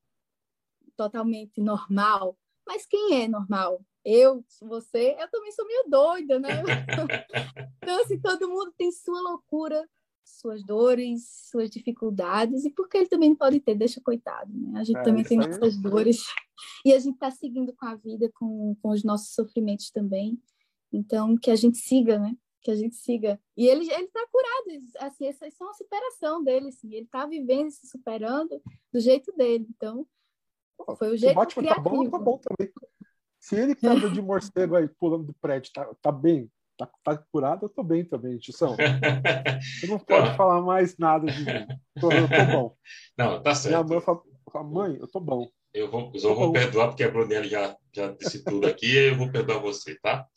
totalmente 0.96 1.62
normal, 1.62 2.38
mas 2.66 2.86
quem 2.86 3.24
é 3.24 3.28
normal? 3.28 3.84
Eu, 4.06 4.44
você, 4.62 5.16
eu 5.18 5.30
também 5.30 5.52
sou 5.52 5.66
meio 5.66 5.86
doida, 5.88 6.40
né? 6.40 6.50
então, 7.82 8.02
assim, 8.02 8.20
todo 8.20 8.50
mundo 8.50 8.74
tem 8.78 8.92
sua 8.92 9.22
loucura, 9.22 9.88
suas 10.24 10.64
dores, 10.64 11.48
suas 11.50 11.70
dificuldades, 11.70 12.66
e 12.66 12.70
porque 12.70 12.98
ele 12.98 13.08
também 13.08 13.34
pode 13.34 13.60
ter, 13.60 13.76
deixa 13.76 14.02
coitado, 14.02 14.52
né? 14.54 14.80
A 14.80 14.84
gente 14.84 14.98
é, 14.98 15.04
também 15.04 15.24
tem 15.24 15.40
aí... 15.40 15.48
nossas 15.48 15.78
dores, 15.78 16.26
e 16.86 16.94
a 16.94 17.00
gente 17.00 17.16
está 17.16 17.32
seguindo 17.32 17.74
com 17.74 17.86
a 17.86 17.96
vida, 17.96 18.30
com, 18.34 18.76
com 18.82 18.90
os 18.90 19.04
nossos 19.04 19.34
sofrimentos 19.34 19.90
também. 19.90 20.38
Então, 20.92 21.36
que 21.38 21.50
a 21.50 21.56
gente 21.56 21.78
siga, 21.78 22.20
né? 22.20 22.36
Que 22.64 22.72
a 22.72 22.76
gente 22.76 22.96
siga. 22.96 23.40
E 23.58 23.68
ele 23.68 23.92
ele 23.92 24.06
está 24.06 24.26
curado, 24.32 24.84
assim, 25.00 25.28
essa 25.28 25.46
é 25.46 25.50
uma 25.60 25.74
superação 25.74 26.44
dele, 26.44 26.70
assim, 26.70 26.94
ele 26.94 27.06
está 27.06 27.26
vivendo 27.26 27.68
e 27.68 27.72
se 27.72 27.88
superando 27.88 28.62
do 28.92 29.00
jeito 29.00 29.32
dele. 29.34 29.68
Então, 29.76 30.08
foi 30.98 31.12
o 31.12 31.18
jeito 31.18 31.40
o 31.40 31.46
criativo. 31.46 31.76
tá 31.76 31.80
bom, 31.82 32.10
tá 32.10 32.18
bom 32.18 32.40
também. 32.40 32.74
Se 33.40 33.56
ele 33.56 33.76
que 33.76 33.82
tá 33.82 33.94
de 33.94 34.22
morcego 34.22 34.76
aí 34.76 34.88
pulando 34.88 35.26
do 35.26 35.34
prédio, 35.34 35.72
tá, 35.74 35.94
tá 36.02 36.12
bem, 36.12 36.50
tá, 36.78 36.90
tá 37.04 37.18
curado, 37.18 37.66
eu 37.66 37.70
tô 37.70 37.84
bem 37.84 38.06
também, 38.06 38.38
Tissão. 38.38 38.76
Você 39.80 39.88
não 39.88 40.00
pode 40.00 40.36
falar 40.38 40.62
mais 40.62 40.98
nada 40.98 41.30
de 41.30 41.44
mim. 41.44 41.68
Tô, 42.00 42.12
eu 42.12 42.28
tô 42.30 42.46
bom. 42.52 42.76
Não, 43.18 43.42
tá 43.42 43.54
certo. 43.54 43.76
Minha 43.76 43.84
mãe 43.84 44.02
fala, 44.02 44.64
mãe, 44.64 44.98
eu 45.00 45.08
tô 45.08 45.20
bom. 45.20 45.50
Eu 45.74 45.90
vou, 45.90 46.12
eu 46.14 46.36
vou 46.36 46.54
perdoar, 46.54 46.90
porque 46.90 47.04
a 47.04 47.10
Brunelli 47.10 47.50
já, 47.50 47.76
já 47.92 48.12
disse 48.12 48.44
tudo 48.44 48.68
aqui, 48.68 48.96
eu 48.96 49.18
vou 49.18 49.32
perdoar 49.32 49.60
você, 49.60 49.96
tá? 50.00 50.28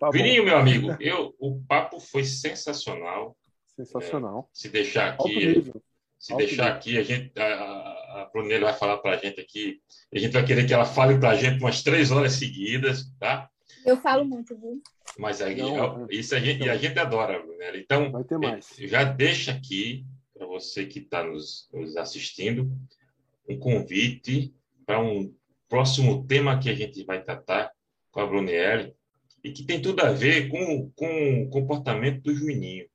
Tá 0.00 0.10
Vininho, 0.10 0.44
meu 0.44 0.56
amigo, 0.56 0.96
eu, 0.98 1.34
o 1.38 1.62
papo 1.68 2.00
foi 2.00 2.24
sensacional. 2.24 3.36
Sensacional. 3.76 4.50
É, 4.50 4.58
se 4.58 4.68
deixar 4.70 5.12
aqui, 5.12 5.70
se 6.18 6.32
Alto 6.32 6.44
deixar 6.44 6.64
nível. 6.64 6.76
aqui, 6.76 6.98
a 6.98 7.02
gente, 7.02 7.38
a, 7.38 7.44
a 7.44 8.30
Brunelli 8.32 8.64
vai 8.64 8.72
falar 8.72 8.98
para 8.98 9.12
a 9.12 9.16
gente 9.18 9.38
aqui, 9.38 9.78
a 10.12 10.18
gente 10.18 10.32
vai 10.32 10.44
querer 10.44 10.66
que 10.66 10.72
ela 10.72 10.86
fale 10.86 11.18
para 11.18 11.30
a 11.30 11.36
gente 11.36 11.60
umas 11.60 11.82
três 11.82 12.10
horas 12.10 12.32
seguidas, 12.32 13.12
tá? 13.18 13.48
Eu 13.84 13.98
falo 13.98 14.24
muito, 14.24 14.58
viu? 14.58 14.82
Mas 15.18 15.42
aí, 15.42 15.56
não, 15.56 16.06
isso 16.10 16.34
a 16.34 16.40
gente, 16.40 16.68
a 16.68 16.76
gente 16.76 16.98
adora, 16.98 17.44
né? 17.58 17.76
Então, 17.76 18.10
vai 18.10 18.24
ter 18.24 18.38
mais. 18.38 18.74
já 18.78 19.04
deixa 19.04 19.52
aqui, 19.52 20.06
para 20.34 20.46
você 20.46 20.86
que 20.86 21.00
está 21.00 21.22
nos, 21.22 21.68
nos 21.72 21.96
assistindo, 21.96 22.70
um 23.48 23.58
convite 23.58 24.54
para 24.86 24.98
um 24.98 25.34
próximo 25.68 26.26
tema 26.26 26.58
que 26.58 26.70
a 26.70 26.74
gente 26.74 27.04
vai 27.04 27.22
tratar 27.22 27.70
com 28.10 28.20
a 28.20 28.26
Brunielli 28.26 28.94
e 29.42 29.52
que 29.52 29.64
tem 29.64 29.80
tudo 29.80 30.00
a 30.00 30.12
ver 30.12 30.48
com, 30.48 30.90
com 30.90 31.42
o 31.42 31.50
comportamento 31.50 32.22
do 32.22 32.34
Juninho, 32.34 32.86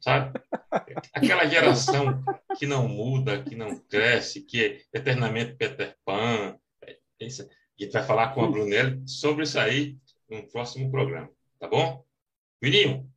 sabe? 0.00 0.38
Aquela 1.14 1.46
geração 1.46 2.22
que 2.58 2.66
não 2.66 2.88
muda, 2.88 3.42
que 3.42 3.54
não 3.54 3.78
cresce, 3.78 4.42
que 4.42 4.64
é 4.64 4.98
eternamente 4.98 5.54
Peter 5.54 5.96
Pan. 6.04 6.58
É, 6.82 6.98
a 7.20 7.24
gente 7.24 7.92
vai 7.92 8.02
falar 8.02 8.34
com 8.34 8.44
a 8.44 8.50
Brunelli 8.50 9.02
sobre 9.08 9.44
isso 9.44 9.58
aí 9.58 9.96
no 10.28 10.46
próximo 10.48 10.90
programa, 10.90 11.30
tá 11.58 11.68
bom? 11.68 12.04
Vininho, 12.60 13.10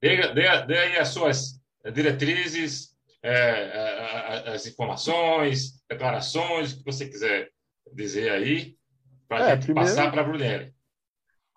dê, 0.00 0.34
dê, 0.34 0.66
dê 0.66 0.78
aí 0.78 0.96
as 0.98 1.08
suas 1.08 1.60
diretrizes, 1.92 2.96
é 3.22 4.52
as 4.52 4.66
informações, 4.66 5.82
declarações, 5.88 6.72
o 6.72 6.78
que 6.78 6.84
você 6.84 7.08
quiser 7.08 7.50
dizer 7.92 8.30
aí, 8.30 8.76
para 9.28 9.38
a 9.38 9.50
é, 9.50 9.54
gente 9.54 9.64
primeiro, 9.66 9.88
passar 9.88 10.10
para 10.10 10.20
a 10.22 10.24
Brunelli. 10.24 10.75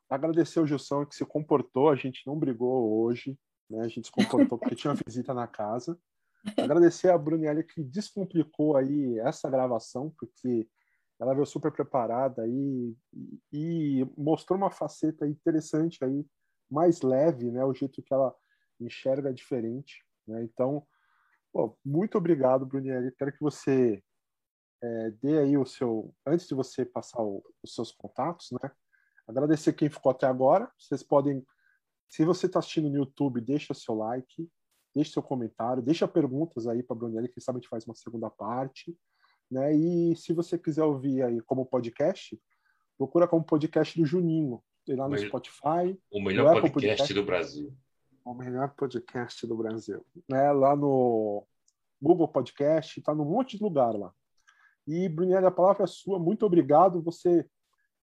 Agradecer 0.09 0.59
o 0.59 0.65
Gilson 0.65 1.05
que 1.05 1.15
se 1.15 1.25
comportou, 1.25 1.89
a 1.89 1.95
gente 1.95 2.25
não 2.25 2.37
brigou 2.37 3.03
hoje, 3.03 3.37
né? 3.69 3.81
a 3.81 3.87
gente 3.87 4.07
se 4.07 4.11
comportou 4.11 4.57
porque 4.57 4.75
tinha 4.75 4.91
uma 4.91 4.99
visita 5.05 5.33
na 5.33 5.47
casa. 5.47 5.99
Agradecer 6.57 7.09
a 7.11 7.17
Brunelli 7.17 7.63
que 7.63 7.83
descomplicou 7.83 8.75
aí 8.75 9.19
essa 9.19 9.49
gravação, 9.49 10.13
porque 10.17 10.67
ela 11.19 11.33
veio 11.33 11.45
super 11.45 11.71
preparada 11.71 12.43
aí 12.43 12.95
e, 13.13 13.39
e 14.01 14.05
mostrou 14.17 14.57
uma 14.57 14.71
faceta 14.71 15.27
interessante 15.27 16.03
aí, 16.03 16.25
mais 16.71 17.01
leve, 17.01 17.51
né? 17.51 17.63
O 17.65 17.73
jeito 17.73 18.01
que 18.01 18.13
ela 18.13 18.33
enxerga 18.79 19.33
diferente, 19.33 20.03
né? 20.25 20.43
Então, 20.43 20.87
pô, 21.51 21.77
muito 21.83 22.17
obrigado, 22.17 22.65
Brunieri. 22.65 23.13
Quero 23.15 23.33
que 23.33 23.41
você 23.41 24.01
é, 24.81 25.11
dê 25.21 25.39
aí 25.39 25.57
o 25.57 25.65
seu, 25.65 26.15
antes 26.25 26.47
de 26.47 26.55
você 26.55 26.85
passar 26.85 27.21
o, 27.21 27.43
os 27.61 27.73
seus 27.73 27.91
contatos, 27.91 28.47
né? 28.51 28.71
Agradecer 29.29 29.73
quem 29.73 29.91
ficou 29.91 30.11
até 30.11 30.25
agora. 30.25 30.67
Vocês 30.75 31.03
podem, 31.03 31.45
se 32.07 32.25
você 32.25 32.47
está 32.47 32.57
assistindo 32.57 32.89
no 32.89 32.97
YouTube, 32.97 33.39
deixa 33.39 33.75
seu 33.75 33.93
like, 33.93 34.49
deixa 34.93 35.11
seu 35.11 35.21
comentário, 35.21 35.83
deixa 35.83 36.07
perguntas 36.07 36.65
aí 36.65 36.81
para 36.81 36.95
a 36.95 36.99
Brunieri, 36.99 37.29
que 37.29 37.39
sabe 37.39 37.57
a 37.57 37.61
gente 37.61 37.69
faz 37.69 37.85
uma 37.85 37.93
segunda 37.93 38.27
parte. 38.27 38.97
Né? 39.49 39.75
E 39.75 40.15
se 40.15 40.33
você 40.33 40.57
quiser 40.57 40.83
ouvir 40.83 41.21
aí 41.21 41.39
como 41.41 41.63
podcast, 41.63 42.41
procura 42.97 43.27
como 43.27 43.43
podcast 43.43 43.99
do 43.99 44.03
Juninho. 44.03 44.63
Tem 44.83 44.95
lá 44.95 45.03
no 45.03 45.11
melhor, 45.11 45.27
Spotify. 45.27 46.01
O 46.11 46.19
melhor 46.19 46.59
podcast, 46.59 46.73
podcast, 46.73 47.13
do 47.13 47.23
Brasil. 47.23 47.77
O 48.25 48.33
melhor 48.33 48.73
podcast 48.73 49.45
do 49.45 49.55
Brasil. 49.55 50.05
Né? 50.27 50.51
Lá 50.51 50.75
no 50.75 51.45
Google 52.01 52.27
Podcast, 52.27 52.99
está 52.99 53.13
num 53.13 53.25
monte 53.25 53.57
de 53.57 53.63
lugar 53.63 53.95
lá. 53.95 54.11
E, 54.87 55.07
Brunelli, 55.07 55.45
a 55.45 55.51
palavra 55.51 55.83
é 55.83 55.87
sua. 55.87 56.17
Muito 56.17 56.47
obrigado. 56.47 56.99
Você 57.03 57.47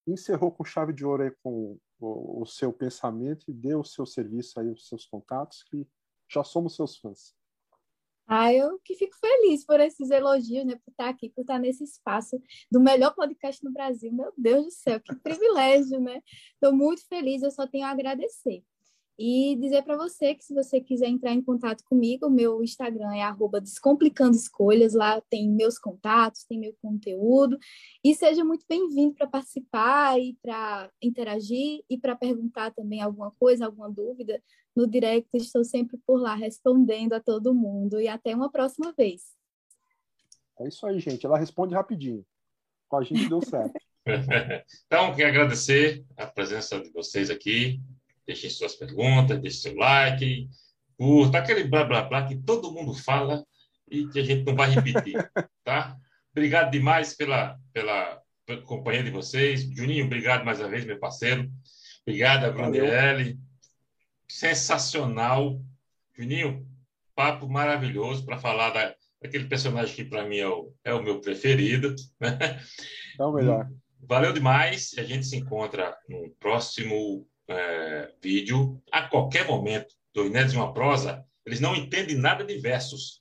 encerrou 0.06 0.52
com 0.52 0.64
chave 0.64 0.92
de 0.92 1.04
ouro 1.04 1.22
aí 1.22 1.30
com 1.42 1.78
o, 1.98 2.42
o 2.42 2.46
seu 2.46 2.72
pensamento 2.72 3.44
e 3.48 3.52
deu 3.52 3.80
o 3.80 3.84
seu 3.84 4.06
serviço 4.06 4.58
aí, 4.60 4.68
os 4.68 4.88
seus 4.88 5.06
contatos, 5.06 5.62
que 5.64 5.86
já 6.28 6.44
somos 6.44 6.74
seus 6.76 6.96
fãs. 6.96 7.34
Ah, 8.28 8.52
eu 8.52 8.80
que 8.84 8.96
fico 8.96 9.16
feliz 9.16 9.64
por 9.64 9.78
esses 9.78 10.10
elogios, 10.10 10.66
né? 10.66 10.74
Por 10.84 10.90
estar 10.90 11.08
aqui, 11.08 11.30
por 11.30 11.42
estar 11.42 11.60
nesse 11.60 11.84
espaço 11.84 12.42
do 12.70 12.80
melhor 12.80 13.14
podcast 13.14 13.64
no 13.64 13.72
Brasil. 13.72 14.12
Meu 14.12 14.32
Deus 14.36 14.64
do 14.64 14.70
céu, 14.72 15.00
que 15.00 15.14
privilégio, 15.14 16.00
né? 16.00 16.20
Estou 16.54 16.74
muito 16.74 17.06
feliz, 17.06 17.42
eu 17.42 17.52
só 17.52 17.68
tenho 17.68 17.86
a 17.86 17.90
agradecer. 17.90 18.64
E 19.18 19.56
dizer 19.56 19.82
para 19.82 19.96
você 19.96 20.34
que 20.34 20.44
se 20.44 20.52
você 20.52 20.78
quiser 20.78 21.08
entrar 21.08 21.32
em 21.32 21.40
contato 21.40 21.82
comigo, 21.84 22.28
meu 22.28 22.62
Instagram 22.62 23.14
é 23.14 23.22
arroba 23.22 23.60
Descomplicando 23.60 24.36
Escolhas, 24.36 24.92
lá 24.92 25.22
tem 25.30 25.48
meus 25.48 25.78
contatos, 25.78 26.44
tem 26.44 26.58
meu 26.58 26.74
conteúdo, 26.82 27.58
e 28.04 28.14
seja 28.14 28.44
muito 28.44 28.66
bem-vindo 28.68 29.14
para 29.14 29.26
participar 29.26 30.20
e 30.20 30.36
para 30.42 30.90
interagir 31.00 31.82
e 31.88 31.96
para 31.96 32.14
perguntar 32.14 32.74
também 32.74 33.00
alguma 33.00 33.30
coisa, 33.38 33.64
alguma 33.64 33.90
dúvida 33.90 34.42
no 34.76 34.86
direct, 34.86 35.34
estou 35.34 35.64
sempre 35.64 35.98
por 36.06 36.20
lá 36.20 36.34
respondendo 36.34 37.14
a 37.14 37.20
todo 37.20 37.54
mundo, 37.54 37.98
e 37.98 38.08
até 38.08 38.34
uma 38.34 38.50
próxima 38.50 38.92
vez. 38.92 39.34
É 40.60 40.68
isso 40.68 40.86
aí, 40.86 40.98
gente, 41.00 41.24
ela 41.24 41.38
responde 41.38 41.74
rapidinho. 41.74 42.24
Com 42.86 42.98
a 42.98 43.02
gente 43.02 43.28
deu 43.28 43.40
certo. 43.40 43.72
então, 44.86 45.14
quero 45.14 45.30
agradecer 45.30 46.04
a 46.16 46.26
presença 46.26 46.78
de 46.78 46.90
vocês 46.90 47.30
aqui, 47.30 47.80
deixem 48.26 48.50
suas 48.50 48.74
perguntas, 48.74 49.40
deixem 49.40 49.60
seu 49.60 49.76
like, 49.76 50.48
curta, 50.96 51.38
aquele 51.38 51.64
blá 51.64 51.84
blá 51.84 52.02
blá 52.02 52.26
que 52.26 52.36
todo 52.36 52.72
mundo 52.72 52.94
fala 52.94 53.44
e 53.90 54.06
que 54.08 54.18
a 54.18 54.24
gente 54.24 54.44
não 54.44 54.54
vai 54.54 54.70
repetir, 54.70 55.14
tá? 55.64 55.96
Obrigado 56.32 56.70
demais 56.70 57.14
pela, 57.14 57.58
pela, 57.72 58.20
pela 58.44 58.62
companhia 58.62 59.02
de 59.02 59.10
vocês. 59.10 59.62
Juninho, 59.62 60.04
obrigado 60.06 60.44
mais 60.44 60.60
uma 60.60 60.68
vez, 60.68 60.84
meu 60.84 60.98
parceiro. 60.98 61.50
Obrigado 62.06 62.52
Brunelli. 62.52 63.38
Sensacional. 64.28 65.60
Juninho, 66.14 66.66
papo 67.14 67.48
maravilhoso 67.48 68.24
para 68.24 68.38
falar 68.38 68.70
da, 68.70 68.94
daquele 69.22 69.46
personagem 69.46 69.94
que 69.94 70.04
para 70.04 70.26
mim 70.26 70.38
é 70.38 70.48
o, 70.48 70.72
é 70.84 70.92
o 70.92 71.02
meu 71.02 71.20
preferido. 71.20 71.94
Né? 72.20 72.38
É 73.18 73.24
o 73.24 73.32
melhor. 73.32 73.68
Valeu 74.00 74.32
demais. 74.32 74.92
A 74.98 75.02
gente 75.02 75.26
se 75.26 75.36
encontra 75.36 75.96
no 76.08 76.30
próximo 76.38 77.26
é, 77.48 78.12
vídeo. 78.22 78.80
A 78.92 79.02
qualquer 79.02 79.46
momento, 79.46 79.94
do 80.14 80.26
Inédito 80.26 80.52
de 80.52 80.56
uma 80.58 80.72
prosa, 80.72 81.24
eles 81.44 81.60
não 81.60 81.74
entendem 81.74 82.16
nada 82.16 82.44
de 82.44 82.58
versos, 82.58 83.20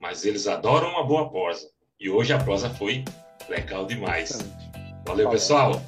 mas 0.00 0.24
eles 0.24 0.46
adoram 0.46 0.90
uma 0.90 1.06
boa 1.06 1.30
prosa. 1.30 1.70
E 1.98 2.10
hoje 2.10 2.32
a 2.32 2.38
prosa 2.38 2.68
foi 2.70 3.04
legal 3.48 3.86
demais. 3.86 4.38
Valeu, 5.06 5.30
pessoal. 5.30 5.80